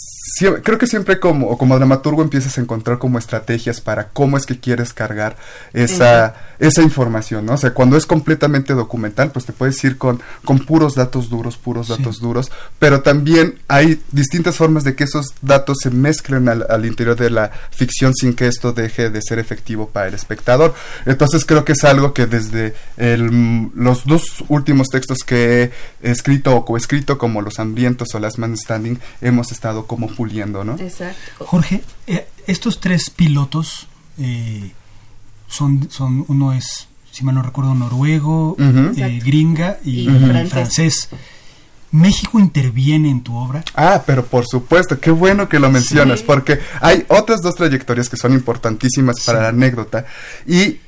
creo 0.64 0.78
que 0.78 0.88
siempre 0.88 1.20
como, 1.20 1.58
como 1.58 1.76
dramaturgo 1.76 2.22
empiezas 2.22 2.58
a 2.58 2.62
encontrar 2.62 2.98
como 2.98 3.20
estrategias 3.20 3.80
para 3.80 4.10
cómo 4.10 4.38
es 4.38 4.46
que 4.46 4.60
quieres 4.60 4.92
cargar 4.92 5.36
esa, 5.74 6.36
esa 6.60 6.82
información, 6.82 7.46
¿no? 7.46 7.54
O 7.54 7.58
sea, 7.58 7.74
cuando 7.74 7.96
es 7.96 8.06
completamente 8.06 8.74
documental, 8.74 9.32
pues 9.32 9.46
te 9.46 9.54
puedes 9.54 9.82
ir 9.84 9.98
con, 9.98 10.22
con 10.44 10.60
puros 10.60 10.96
datos 10.96 11.30
duros, 11.30 11.58
puros 11.58 11.90
datos 11.90 12.20
duros, 12.20 12.52
pero 12.80 13.02
también 13.02 13.60
hay 13.68 14.02
distintas 14.12 14.56
formas 14.56 14.84
de 14.84 14.96
que 14.96 15.04
esos 15.04 15.34
datos 15.42 15.78
se 15.82 15.92
mezclen 15.92 16.50
al, 16.50 16.66
al, 16.70 16.86
interior 16.86 17.16
de 17.16 17.30
la 17.30 17.52
ficción 17.72 18.14
sin 18.16 18.34
que 18.34 18.48
esto 18.48 18.74
deje 18.74 19.10
de 19.10 19.22
ser 19.22 19.38
efectivo 19.38 19.90
para 19.90 20.08
el 20.08 20.16
espectador. 20.16 20.74
Entonces 21.06 21.46
creo 21.46 21.66
que 21.66 21.74
es 21.74 21.84
algo 21.84 22.14
que 22.14 22.26
desde 22.26 22.74
el, 22.98 23.70
los 23.76 24.06
dos 24.06 24.44
últimos 24.48 24.88
textos 24.88 25.20
que 25.26 25.72
he 26.02 26.12
escrito 26.12 26.56
o 26.56 26.66
coescrito, 26.66 27.18
como 27.18 27.42
Los 27.42 27.60
Hambrientos 27.60 28.16
o 28.16 28.20
Las 28.20 28.40
Man 28.40 28.58
Standing, 28.58 29.00
hemos 29.22 29.52
estado 29.52 29.86
como 29.86 30.15
puliendo, 30.16 30.64
¿no? 30.64 30.78
Exacto. 30.80 31.46
Jorge, 31.46 31.82
eh, 32.08 32.28
estos 32.48 32.80
tres 32.80 33.10
pilotos 33.10 33.88
eh, 34.18 34.72
son, 35.48 35.90
son, 35.92 36.26
uno 36.28 36.54
es, 36.54 36.88
si 37.12 37.24
mal 37.24 37.36
no 37.36 37.42
recuerdo, 37.42 37.76
noruego, 37.76 38.56
eh, 38.60 39.20
gringa 39.24 39.78
y, 39.84 40.08
francés. 40.50 41.10
¿México 41.92 42.40
interviene 42.40 43.10
en 43.10 43.22
tu 43.22 43.36
obra? 43.36 43.64
Ah, 43.74 44.04
pero 44.06 44.26
por 44.26 44.46
supuesto, 44.46 45.00
qué 45.00 45.12
bueno 45.12 45.48
que 45.48 45.60
lo 45.60 45.72
mencionas, 45.72 46.24
porque 46.24 46.60
hay 46.82 47.06
otras 47.08 47.42
dos 47.42 47.56
trayectorias 47.56 48.10
que 48.10 48.18
son 48.18 48.34
importantísimas 48.34 49.24
para 49.26 49.44
la 49.44 49.48
anécdota 49.50 50.06
y 50.46 50.80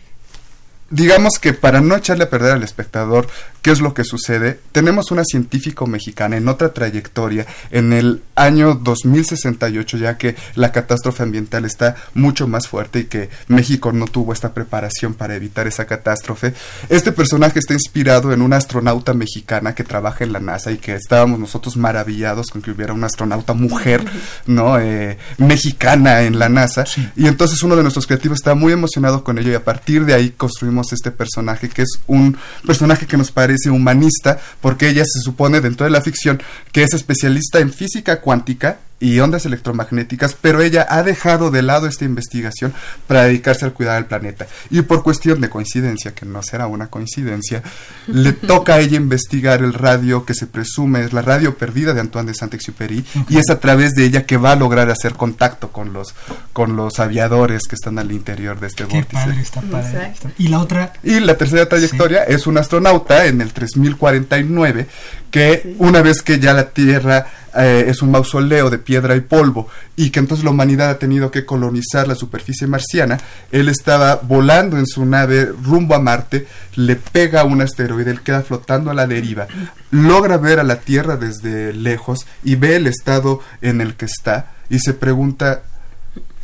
digamos 0.90 1.40
que 1.40 1.54
para 1.54 1.82
no 1.82 1.96
echarle 1.96 2.26
a 2.26 2.30
perder 2.30 2.54
al 2.54 2.64
espectador 2.64 3.28
qué 3.62 3.72
es 3.72 3.82
lo 3.82 3.94
que 3.94 4.04
sucede, 4.04 4.60
tenemos 4.72 5.12
una 5.12 5.24
científica 5.26 5.86
mexicana 5.86 6.38
en 6.38 6.48
otra 6.48 6.74
trayectoria 6.74 7.46
en 7.72 7.92
el 7.92 8.22
año 8.36 8.76
2068, 8.76 9.98
ya 9.98 10.18
que 10.18 10.36
la 10.56 10.72
catástrofe 10.72 11.24
ambiental 11.24 11.66
está 11.66 11.96
mucho 12.14 12.48
más 12.48 12.68
fuerte 12.68 13.00
y 13.00 13.06
que 13.06 13.30
México 13.48 13.92
no 13.92 14.06
tuvo 14.06 14.32
esta 14.32 14.54
preparación 14.54 15.14
para 15.14 15.36
evitar 15.36 15.68
esa 15.68 15.86
catástrofe. 15.86 16.54
Este 16.88 17.12
personaje 17.12 17.60
está 17.60 17.74
inspirado 17.74 18.32
en 18.32 18.42
una 18.42 18.56
astronauta 18.58 19.14
mexicana 19.14 19.76
que 19.76 19.84
trabaja 19.84 20.24
en 20.24 20.32
la 20.32 20.40
NASA 20.40 20.72
y 20.72 20.78
que 20.78 20.96
estábamos 20.96 21.40
nosotros 21.40 21.76
maravillados 21.76 22.48
con 22.48 22.62
que 22.62 22.72
hubiera 22.72 22.94
una 22.94 23.08
astronauta 23.08 23.54
mujer, 23.54 24.06
¿no? 24.46 24.80
Eh, 24.80 25.18
mexicana 25.38 26.22
en 26.22 26.40
la 26.40 26.48
NASA. 26.48 26.86
Y 27.16 27.28
entonces 27.28 27.62
uno 27.64 27.76
de 27.76 27.82
nuestros 27.82 28.08
creativos 28.08 28.38
está 28.38 28.56
muy 28.56 28.72
emocionado 28.72 29.24
con 29.24 29.38
ello 29.38 29.52
y 29.52 29.56
a 29.56 29.64
partir 29.64 30.06
de 30.06 30.14
ahí 30.14 30.30
construimos 30.30 30.77
este 30.92 31.12
personaje, 31.12 31.70
que 31.70 31.84
es 31.84 32.00
un 32.08 32.38
personaje 32.66 33.06
que 33.06 33.18
nos 33.18 33.32
parece 33.32 33.70
humanista, 33.70 34.40
porque 34.62 34.90
ella 34.90 35.04
se 35.06 35.22
supone 35.22 35.62
dentro 35.62 35.86
de 35.86 35.92
la 35.92 36.02
ficción 36.02 36.42
que 36.72 36.84
es 36.84 36.94
especialista 36.94 37.60
en 37.60 37.74
física 37.74 38.22
cuántica 38.22 38.80
y 39.00 39.20
ondas 39.20 39.46
electromagnéticas, 39.46 40.36
pero 40.40 40.62
ella 40.62 40.86
ha 40.90 41.04
dejado 41.04 41.52
de 41.52 41.62
lado 41.62 41.88
esta 41.88 42.06
investigación 42.06 42.74
para 43.06 43.24
dedicarse 43.24 43.66
al 43.66 43.74
cuidar 43.74 43.96
del 43.96 44.06
planeta. 44.06 44.48
Y 44.72 44.82
por 44.82 45.04
cuestión 45.04 45.40
de 45.40 45.50
coincidencia, 45.50 46.16
que 46.16 46.26
no 46.26 46.42
será 46.42 46.68
una 46.68 46.88
coincidencia, 46.88 47.62
le 48.08 48.32
toca 48.34 48.76
a 48.76 48.80
ella 48.80 48.98
investigar 48.98 49.62
el 49.62 49.74
radio 49.74 50.26
que 50.26 50.34
se 50.34 50.48
presume 50.48 51.02
es 51.02 51.14
la 51.14 51.22
radio 51.22 51.58
perdida 51.58 51.94
de 51.94 52.02
Antoine 52.02 52.32
de 52.32 52.34
Saint-Exupéry, 52.34 53.06
y 53.30 53.38
es 53.38 53.50
a 53.50 53.60
través 53.60 53.94
de 53.94 54.06
ella 54.06 54.26
que 54.26 54.38
va 54.38 54.54
a 54.54 54.56
lograr 54.56 54.90
hacer 54.90 55.14
contacto 55.14 55.72
con 55.72 55.94
los, 55.94 56.16
con 56.54 56.76
los 56.76 57.00
aviadores 57.00 57.64
que 57.68 57.76
están 57.76 58.00
al 58.00 58.12
interior 58.12 58.60
de 58.60 58.68
este 58.68 58.86
Qué 58.86 59.04
Padre, 59.04 59.42
está 59.42 59.62
padre. 59.62 60.14
Y 60.38 60.48
la 60.48 60.60
otra... 60.60 60.94
Y 61.04 61.20
la 61.20 61.38
tercera 61.38 61.70
trayectoria 61.70 62.24
es 62.24 62.48
un 62.48 62.58
astronauta 62.58 63.26
en 63.26 63.42
el 63.42 63.54
3049 63.54 64.88
que 65.32 65.76
una 65.78 66.02
vez 66.02 66.22
que 66.22 66.40
ya 66.40 66.54
la 66.54 66.70
Tierra 66.70 67.28
eh, 67.56 67.86
es 67.88 68.02
un 68.02 68.12
mausoleo 68.12 68.70
de 68.70 68.78
piedra 68.78 69.16
y 69.16 69.22
polvo 69.22 69.68
y 69.96 70.10
que 70.10 70.20
entonces 70.20 70.44
la 70.44 70.52
humanidad 70.52 70.90
ha 70.90 71.00
tenido 71.00 71.32
que 71.32 71.46
colonizar 71.46 72.08
la 72.08 72.16
superficie 72.16 72.68
marciana, 72.68 73.20
él 73.52 73.70
estaba 73.70 74.16
volando 74.16 74.78
en 74.78 74.86
su 74.86 75.06
nave 75.06 75.46
rumbo 75.46 75.96
a 75.96 76.00
Marte, 76.00 76.48
le 76.76 76.96
pega 76.96 77.44
un 77.44 77.62
asteroide, 77.62 78.12
él 78.12 78.22
queda 78.22 78.42
flotando 78.42 78.92
a 78.92 78.94
la 78.94 79.08
deriva, 79.08 79.48
logra 79.92 80.38
ver 80.38 80.60
a 80.60 80.64
la 80.64 80.78
Tierra 80.82 81.16
desde 81.16 81.74
lejos 81.74 82.26
y 82.44 82.56
ve 82.56 82.76
el 82.76 82.88
estado 82.88 83.42
en 83.62 83.82
el 83.82 83.96
que 83.96 84.06
está 84.06 84.52
y 84.70 84.80
se 84.80 84.94
pregunta 84.94 85.64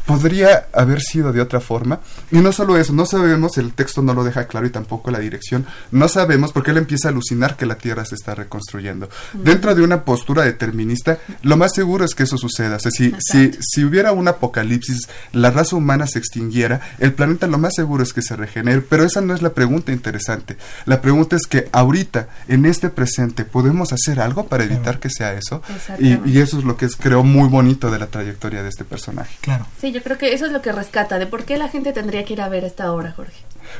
podría 0.05 0.67
haber 0.73 1.01
sido 1.01 1.31
de 1.31 1.41
otra 1.41 1.59
forma. 1.59 1.99
Y 2.31 2.37
no 2.37 2.51
solo 2.51 2.77
eso, 2.77 2.93
no 2.93 3.05
sabemos, 3.05 3.57
el 3.57 3.73
texto 3.73 4.01
no 4.01 4.13
lo 4.13 4.23
deja 4.23 4.47
claro 4.47 4.67
y 4.67 4.69
tampoco 4.69 5.11
la 5.11 5.19
dirección, 5.19 5.65
no 5.91 6.07
sabemos 6.07 6.51
porque 6.51 6.71
él 6.71 6.77
empieza 6.77 7.07
a 7.07 7.11
alucinar 7.11 7.55
que 7.55 7.65
la 7.65 7.75
Tierra 7.75 8.05
se 8.05 8.15
está 8.15 8.35
reconstruyendo. 8.35 9.09
Dentro 9.33 9.75
de 9.75 9.83
una 9.83 10.03
postura 10.03 10.43
determinista, 10.43 11.19
lo 11.41 11.57
más 11.57 11.73
seguro 11.73 12.05
es 12.05 12.15
que 12.15 12.23
eso 12.23 12.37
suceda. 12.37 12.77
O 12.77 12.79
sea, 12.79 12.91
si, 12.91 13.13
si, 13.19 13.51
si, 13.59 13.83
hubiera 13.83 14.11
un 14.11 14.27
apocalipsis, 14.27 15.07
la 15.31 15.51
raza 15.51 15.75
humana 15.75 16.07
se 16.07 16.19
extinguiera, 16.19 16.81
el 16.99 17.13
planeta 17.13 17.47
lo 17.47 17.57
más 17.57 17.73
seguro 17.75 18.03
es 18.03 18.13
que 18.13 18.21
se 18.21 18.35
regenere, 18.35 18.81
pero 18.81 19.05
esa 19.05 19.21
no 19.21 19.33
es 19.33 19.41
la 19.41 19.53
pregunta 19.53 19.91
interesante. 19.91 20.57
La 20.85 21.01
pregunta 21.01 21.35
es 21.35 21.47
que 21.47 21.69
ahorita, 21.71 22.27
en 22.47 22.65
este 22.65 22.89
presente, 22.89 23.45
¿podemos 23.45 23.93
hacer 23.93 24.19
algo 24.19 24.47
para 24.47 24.63
evitar 24.63 24.99
que 24.99 25.09
sea 25.09 25.33
eso? 25.33 25.61
Y, 25.99 26.19
y, 26.29 26.39
eso 26.39 26.59
es 26.59 26.65
lo 26.65 26.75
que 26.77 26.85
es, 26.85 26.95
creo, 26.95 27.23
muy 27.23 27.47
bonito 27.47 27.89
de 27.91 27.99
la 27.99 28.07
trayectoria 28.07 28.63
de 28.63 28.69
este 28.69 28.83
personaje. 28.83 29.37
Claro. 29.41 29.65
Sí, 29.79 29.92
yo 29.93 30.03
creo 30.03 30.17
que 30.17 30.33
eso 30.33 30.45
es 30.45 30.51
lo 30.51 30.61
que 30.61 30.71
rescata. 30.71 31.19
¿De 31.19 31.27
por 31.27 31.45
qué 31.45 31.57
la 31.57 31.69
gente 31.69 31.93
tendría 31.93 32.25
que 32.25 32.33
ir 32.33 32.41
a 32.41 32.49
ver 32.49 32.65
esta 32.65 32.91
obra, 32.91 33.13
Jorge? 33.13 33.37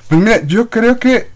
Pues 0.08 0.22
mira, 0.22 0.42
yo 0.46 0.70
creo 0.70 1.00
que 1.00 1.28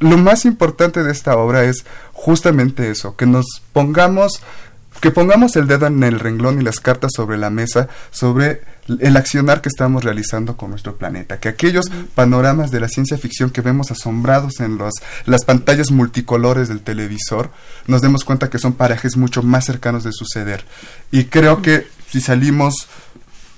lo 0.00 0.18
más 0.18 0.44
importante 0.44 1.02
de 1.02 1.12
esta 1.12 1.36
obra 1.36 1.64
es 1.64 1.84
justamente 2.12 2.90
eso, 2.90 3.16
que 3.16 3.26
nos 3.26 3.62
pongamos, 3.72 4.42
que 5.00 5.10
pongamos 5.10 5.56
el 5.56 5.66
dedo 5.66 5.86
en 5.86 6.02
el 6.02 6.20
renglón 6.20 6.60
y 6.60 6.64
las 6.64 6.80
cartas 6.80 7.12
sobre 7.14 7.38
la 7.38 7.50
mesa 7.50 7.88
sobre 8.10 8.60
el 9.00 9.16
accionar 9.16 9.60
que 9.60 9.68
estamos 9.68 10.02
realizando 10.02 10.56
con 10.56 10.70
nuestro 10.70 10.96
planeta, 10.96 11.38
que 11.38 11.48
aquellos 11.48 11.86
panoramas 12.14 12.70
de 12.70 12.80
la 12.80 12.88
ciencia 12.88 13.18
ficción 13.18 13.50
que 13.50 13.60
vemos 13.60 13.90
asombrados 13.90 14.60
en 14.60 14.78
los, 14.78 14.94
las 15.26 15.44
pantallas 15.44 15.90
multicolores 15.90 16.68
del 16.68 16.80
televisor, 16.80 17.50
nos 17.86 18.00
demos 18.00 18.24
cuenta 18.24 18.48
que 18.48 18.58
son 18.58 18.72
parajes 18.72 19.16
mucho 19.16 19.42
más 19.42 19.66
cercanos 19.66 20.04
de 20.04 20.12
suceder. 20.12 20.64
Y 21.10 21.24
creo 21.24 21.60
que 21.60 21.86
si 22.10 22.20
salimos 22.20 22.88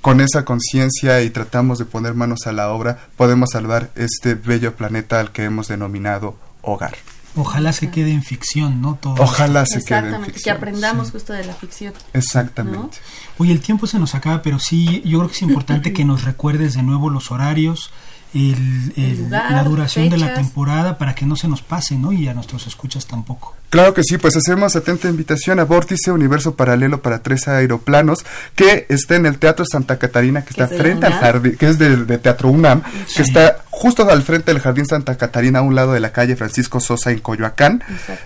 con 0.01 0.21
esa 0.21 0.45
conciencia 0.45 1.23
y 1.23 1.31
tratamos 1.31 1.79
de 1.79 1.85
poner 1.85 2.15
manos 2.15 2.47
a 2.47 2.53
la 2.53 2.71
obra, 2.71 3.09
podemos 3.17 3.51
salvar 3.51 3.91
este 3.97 4.35
bello 4.35 4.75
planeta 4.75 5.21
al 5.21 5.33
que 5.33 5.45
hemos 5.45 5.69
denominado 5.69 6.37
hogar. 6.63 6.97
Ojalá 7.37 7.73
se 7.73 7.91
quede 7.91 8.11
en 8.11 8.25
ficción, 8.25 8.81
¿no? 8.81 8.97
Todo 9.01 9.15
Ojalá 9.23 9.65
se 9.65 9.85
quede 9.85 10.15
en 10.15 10.25
ficción. 10.25 10.43
que 10.43 10.51
aprendamos 10.51 11.13
justo 11.13 11.33
de 11.33 11.45
la 11.45 11.55
ficción. 11.55 11.95
Exactamente. 12.13 12.99
Oye, 13.39 13.53
el 13.53 13.61
tiempo 13.61 13.87
se 13.87 14.01
nos 14.01 14.17
acaba, 14.17 14.43
pero 14.43 14.59
sí, 14.59 15.01
yo 15.05 15.19
creo 15.19 15.29
que 15.29 15.37
es 15.37 15.43
importante 15.43 15.93
que 15.93 16.05
nos 16.05 16.25
recuerdes 16.25 16.75
de 16.75 16.83
nuevo 16.83 17.09
los 17.09 17.31
horarios, 17.31 17.93
el, 18.35 19.31
la 19.31 19.63
duración 19.63 20.09
de 20.09 20.17
la 20.17 20.35
temporada 20.35 20.99
para 20.99 21.15
que 21.15 21.25
no 21.25 21.37
se 21.37 21.47
nos 21.47 21.63
pase, 21.63 21.97
¿no? 21.97 22.13
Y 22.13 22.27
a 22.27 22.35
nuestros 22.35 22.67
escuchas 22.67 23.07
tampoco. 23.07 23.55
Claro 23.71 23.95
que 23.95 24.03
sí, 24.03 24.19
pues 24.19 24.37
hacemos 24.37 24.75
atenta 24.75 25.09
invitación 25.09 25.61
a 25.61 25.65
Vórtice, 25.65 26.11
Universo 26.11 26.57
Paralelo 26.57 27.03
para 27.03 27.23
tres 27.23 27.47
aeroplanos, 27.47 28.25
que 28.57 28.85
está 28.89 29.15
en 29.15 29.27
el 29.27 29.39
Teatro 29.39 29.65
Santa 29.65 29.97
Catarina, 29.97 30.43
que 30.45 30.51
está 30.51 30.67
frente 30.67 31.07
al 31.07 31.13
jardín, 31.13 31.57
que 31.57 31.69
es 31.69 31.79
de, 31.79 32.19
Teatro 32.19 32.49
UNAM, 32.49 32.83
que 33.15 33.23
está 33.23 33.63
justo 33.71 34.11
al 34.11 34.23
frente 34.23 34.53
del 34.53 34.61
Jardín 34.61 34.87
Santa 34.87 35.17
Catarina, 35.17 35.61
a 35.61 35.63
un 35.63 35.77
lado 35.77 35.93
de 35.93 36.01
la 36.01 36.13
calle 36.13 36.35
Francisco 36.35 36.81
Sosa 36.81 37.13
en 37.13 37.21
Coyoacán. 37.21 37.83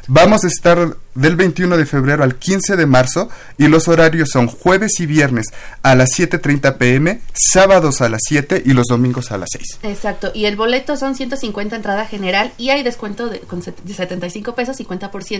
Vamos 0.08 0.44
a 0.44 0.48
estar 0.48 0.96
del 1.14 1.36
21 1.36 1.76
de 1.76 1.86
febrero 1.86 2.24
al 2.24 2.36
15 2.36 2.76
de 2.76 2.86
marzo 2.86 3.28
y 3.56 3.68
los 3.68 3.86
horarios 3.86 4.30
son 4.32 4.48
jueves 4.48 4.98
y 4.98 5.06
viernes 5.06 5.46
a 5.82 5.94
las 5.94 6.10
7.30 6.18 6.76
pm, 6.76 7.20
sábados 7.32 8.00
a 8.00 8.08
las 8.08 8.20
7 8.26 8.62
y 8.64 8.72
los 8.72 8.86
domingos 8.86 9.30
a 9.30 9.38
las 9.38 9.50
6. 9.52 9.78
Exacto, 9.84 10.32
y 10.34 10.46
el 10.46 10.56
boleto 10.56 10.96
son 10.96 11.14
150 11.14 11.76
entrada 11.76 12.04
general 12.06 12.52
y 12.58 12.70
hay 12.70 12.82
descuento 12.82 13.28
de, 13.28 13.40
de 13.84 13.94
75 13.94 14.54
pesos, 14.54 14.78
50% 14.80 15.33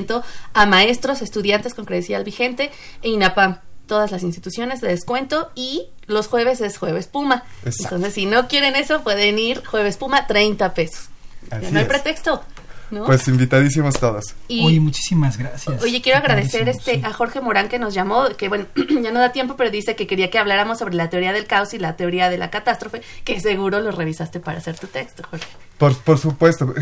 a 0.52 0.66
maestros, 0.66 1.22
estudiantes 1.22 1.74
con 1.74 1.84
credencial 1.84 2.24
vigente 2.24 2.70
e 3.02 3.08
INAPAM 3.08 3.58
todas 3.86 4.10
las 4.10 4.22
instituciones 4.22 4.80
de 4.80 4.88
descuento 4.88 5.50
y 5.54 5.88
los 6.06 6.28
jueves 6.28 6.60
es 6.60 6.78
jueves 6.78 7.06
Puma. 7.06 7.44
Entonces, 7.64 8.14
si 8.14 8.26
no 8.26 8.48
quieren 8.48 8.76
eso, 8.76 9.02
pueden 9.02 9.38
ir 9.38 9.64
jueves 9.64 9.96
Puma 9.96 10.26
30 10.26 10.74
pesos. 10.74 11.08
no 11.70 11.78
hay 11.78 11.84
pretexto. 11.84 12.42
Pues 12.90 13.26
invitadísimos 13.28 13.94
todos. 13.94 14.34
oye, 14.48 14.80
muchísimas 14.80 15.36
gracias. 15.36 15.82
Oye, 15.82 16.00
quiero 16.02 16.18
agradecer 16.18 16.68
este 16.68 17.00
a 17.04 17.12
Jorge 17.12 17.40
Morán 17.40 17.68
que 17.68 17.78
nos 17.78 17.94
llamó, 17.94 18.28
que 18.36 18.48
bueno, 18.48 18.66
ya 19.02 19.10
no 19.10 19.20
da 19.20 19.32
tiempo, 19.32 19.56
pero 19.56 19.70
dice 19.70 19.96
que 19.96 20.06
quería 20.06 20.30
que 20.30 20.38
habláramos 20.38 20.78
sobre 20.78 20.94
la 20.94 21.10
teoría 21.10 21.32
del 21.32 21.46
caos 21.46 21.74
y 21.74 21.78
la 21.78 21.96
teoría 21.96 22.30
de 22.30 22.38
la 22.38 22.50
catástrofe, 22.50 23.02
que 23.24 23.40
seguro 23.40 23.80
lo 23.80 23.90
revisaste 23.90 24.40
para 24.40 24.58
hacer 24.58 24.78
tu 24.78 24.86
texto, 24.86 25.22
Jorge. 25.28 25.46
Por, 25.78 25.96
por 25.98 26.18
supuesto, 26.18 26.72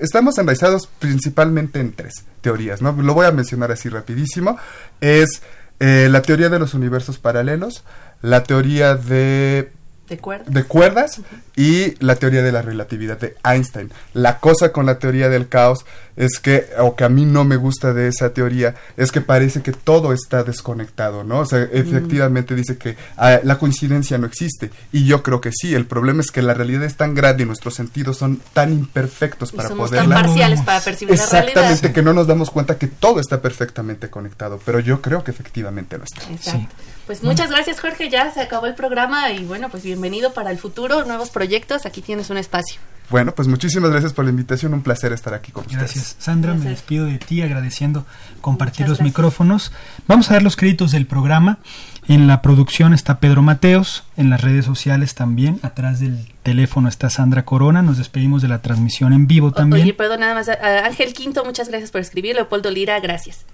estamos 0.00 0.38
enraizados 0.38 0.88
principalmente 0.98 1.80
en 1.80 1.92
tres 1.92 2.24
teorías, 2.40 2.82
¿no? 2.82 2.92
Lo 2.92 3.14
voy 3.14 3.26
a 3.26 3.32
mencionar 3.32 3.72
así 3.72 3.88
rapidísimo. 3.88 4.58
Es 5.00 5.42
eh, 5.80 6.08
la 6.10 6.22
teoría 6.22 6.50
de 6.50 6.58
los 6.58 6.74
universos 6.74 7.18
paralelos, 7.18 7.84
la 8.20 8.42
teoría 8.42 8.94
de 8.94 9.72
de 10.10 10.18
cuerdas, 10.18 10.52
de 10.52 10.64
cuerdas 10.64 11.20
y 11.56 11.94
la 12.04 12.16
teoría 12.16 12.42
de 12.42 12.50
la 12.50 12.62
relatividad 12.62 13.18
de 13.18 13.36
Einstein. 13.44 13.90
La 14.12 14.40
cosa 14.40 14.72
con 14.72 14.84
la 14.84 14.98
teoría 14.98 15.28
del 15.28 15.48
caos 15.48 15.86
es 16.16 16.40
que, 16.40 16.66
o 16.78 16.96
que 16.96 17.04
a 17.04 17.08
mí 17.08 17.24
no 17.24 17.44
me 17.44 17.56
gusta 17.56 17.94
de 17.94 18.08
esa 18.08 18.34
teoría, 18.34 18.74
es 18.96 19.12
que 19.12 19.20
parece 19.20 19.62
que 19.62 19.72
todo 19.72 20.12
está 20.12 20.42
desconectado, 20.42 21.22
¿no? 21.22 21.38
O 21.38 21.46
sea, 21.46 21.62
efectivamente 21.72 22.56
dice 22.56 22.76
que 22.76 22.96
ah, 23.16 23.38
la 23.44 23.56
coincidencia 23.56 24.18
no 24.18 24.26
existe. 24.26 24.70
Y 24.92 25.06
yo 25.06 25.22
creo 25.22 25.40
que 25.40 25.52
sí. 25.52 25.74
El 25.74 25.86
problema 25.86 26.20
es 26.20 26.32
que 26.32 26.42
la 26.42 26.54
realidad 26.54 26.82
es 26.82 26.96
tan 26.96 27.14
grande 27.14 27.44
y 27.44 27.46
nuestros 27.46 27.74
sentidos 27.74 28.18
son 28.18 28.40
tan 28.52 28.72
imperfectos 28.72 29.52
para 29.52 29.68
poder. 29.70 30.00
tan 30.00 30.10
parciales 30.10 30.60
para 30.62 30.80
percibir 30.80 31.16
la 31.16 31.26
realidad. 31.26 31.48
Exactamente, 31.48 31.92
que 31.92 32.02
no 32.02 32.12
nos 32.12 32.26
damos 32.26 32.50
cuenta 32.50 32.76
que 32.76 32.88
todo 32.88 33.20
está 33.20 33.40
perfectamente 33.40 34.10
conectado. 34.10 34.60
Pero 34.64 34.80
yo 34.80 35.00
creo 35.00 35.22
que 35.22 35.30
efectivamente 35.30 35.96
no 35.96 36.04
está. 36.04 36.30
Exacto. 36.32 36.74
Pues 37.06 37.22
muchas 37.22 37.50
gracias 37.50 37.80
Jorge, 37.80 38.08
ya 38.08 38.30
se 38.32 38.40
acabó 38.40 38.66
el 38.66 38.74
programa 38.74 39.30
y 39.32 39.44
bueno, 39.44 39.68
pues 39.68 39.82
bienvenido 39.82 40.32
para 40.32 40.50
el 40.50 40.58
futuro, 40.58 41.04
nuevos 41.04 41.30
proyectos, 41.30 41.86
aquí 41.86 42.02
tienes 42.02 42.30
un 42.30 42.36
espacio. 42.36 42.80
Bueno, 43.10 43.34
pues 43.34 43.48
muchísimas 43.48 43.90
gracias 43.90 44.12
por 44.12 44.24
la 44.24 44.30
invitación, 44.30 44.72
un 44.72 44.82
placer 44.82 45.12
estar 45.12 45.34
aquí 45.34 45.50
con 45.50 45.62
ustedes. 45.62 45.82
Gracias. 45.82 46.16
Sandra, 46.20 46.54
me 46.54 46.70
despido 46.70 47.06
de 47.06 47.18
ti 47.18 47.42
agradeciendo 47.42 48.06
compartir 48.40 48.88
los 48.88 49.00
micrófonos. 49.00 49.72
Vamos 50.06 50.30
a 50.30 50.34
dar 50.34 50.44
los 50.44 50.54
créditos 50.54 50.92
del 50.92 51.06
programa. 51.06 51.58
En 52.06 52.28
la 52.28 52.40
producción 52.40 52.94
está 52.94 53.18
Pedro 53.18 53.42
Mateos, 53.42 54.04
en 54.16 54.30
las 54.30 54.40
redes 54.40 54.64
sociales 54.64 55.16
también, 55.16 55.58
atrás 55.62 55.98
del 55.98 56.32
teléfono 56.44 56.88
está 56.88 57.10
Sandra 57.10 57.44
Corona, 57.44 57.82
nos 57.82 57.98
despedimos 57.98 58.42
de 58.42 58.48
la 58.48 58.62
transmisión 58.62 59.12
en 59.12 59.26
vivo 59.26 59.50
también. 59.52 59.82
Oye, 59.82 59.94
perdón, 59.94 60.20
nada 60.20 60.34
más, 60.34 60.48
Ángel 60.48 61.12
Quinto, 61.12 61.44
muchas 61.44 61.68
gracias 61.68 61.90
por 61.90 62.00
escribir, 62.00 62.36
Leopoldo 62.36 62.70
Lira, 62.70 62.98
gracias. 63.00 63.44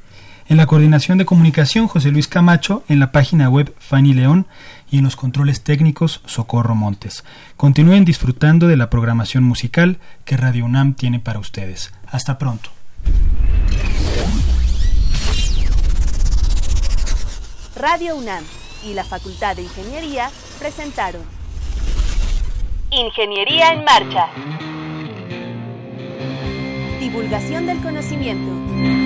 En 0.48 0.56
la 0.58 0.66
coordinación 0.66 1.18
de 1.18 1.24
comunicación, 1.24 1.88
José 1.88 2.12
Luis 2.12 2.28
Camacho, 2.28 2.84
en 2.88 3.00
la 3.00 3.10
página 3.10 3.48
web 3.48 3.74
Fanny 3.80 4.14
León 4.14 4.46
y 4.88 4.98
en 4.98 5.04
los 5.04 5.16
controles 5.16 5.62
técnicos, 5.62 6.20
Socorro 6.24 6.76
Montes. 6.76 7.24
Continúen 7.56 8.04
disfrutando 8.04 8.68
de 8.68 8.76
la 8.76 8.88
programación 8.88 9.42
musical 9.42 9.98
que 10.24 10.36
Radio 10.36 10.64
UNAM 10.64 10.94
tiene 10.94 11.18
para 11.18 11.40
ustedes. 11.40 11.92
Hasta 12.06 12.38
pronto. 12.38 12.70
Radio 17.74 18.16
UNAM 18.16 18.44
y 18.84 18.94
la 18.94 19.02
Facultad 19.02 19.56
de 19.56 19.62
Ingeniería 19.62 20.30
presentaron 20.60 21.22
Ingeniería 22.92 23.72
en 23.72 23.84
Marcha. 23.84 24.28
Divulgación 27.00 27.66
del 27.66 27.82
conocimiento. 27.82 29.05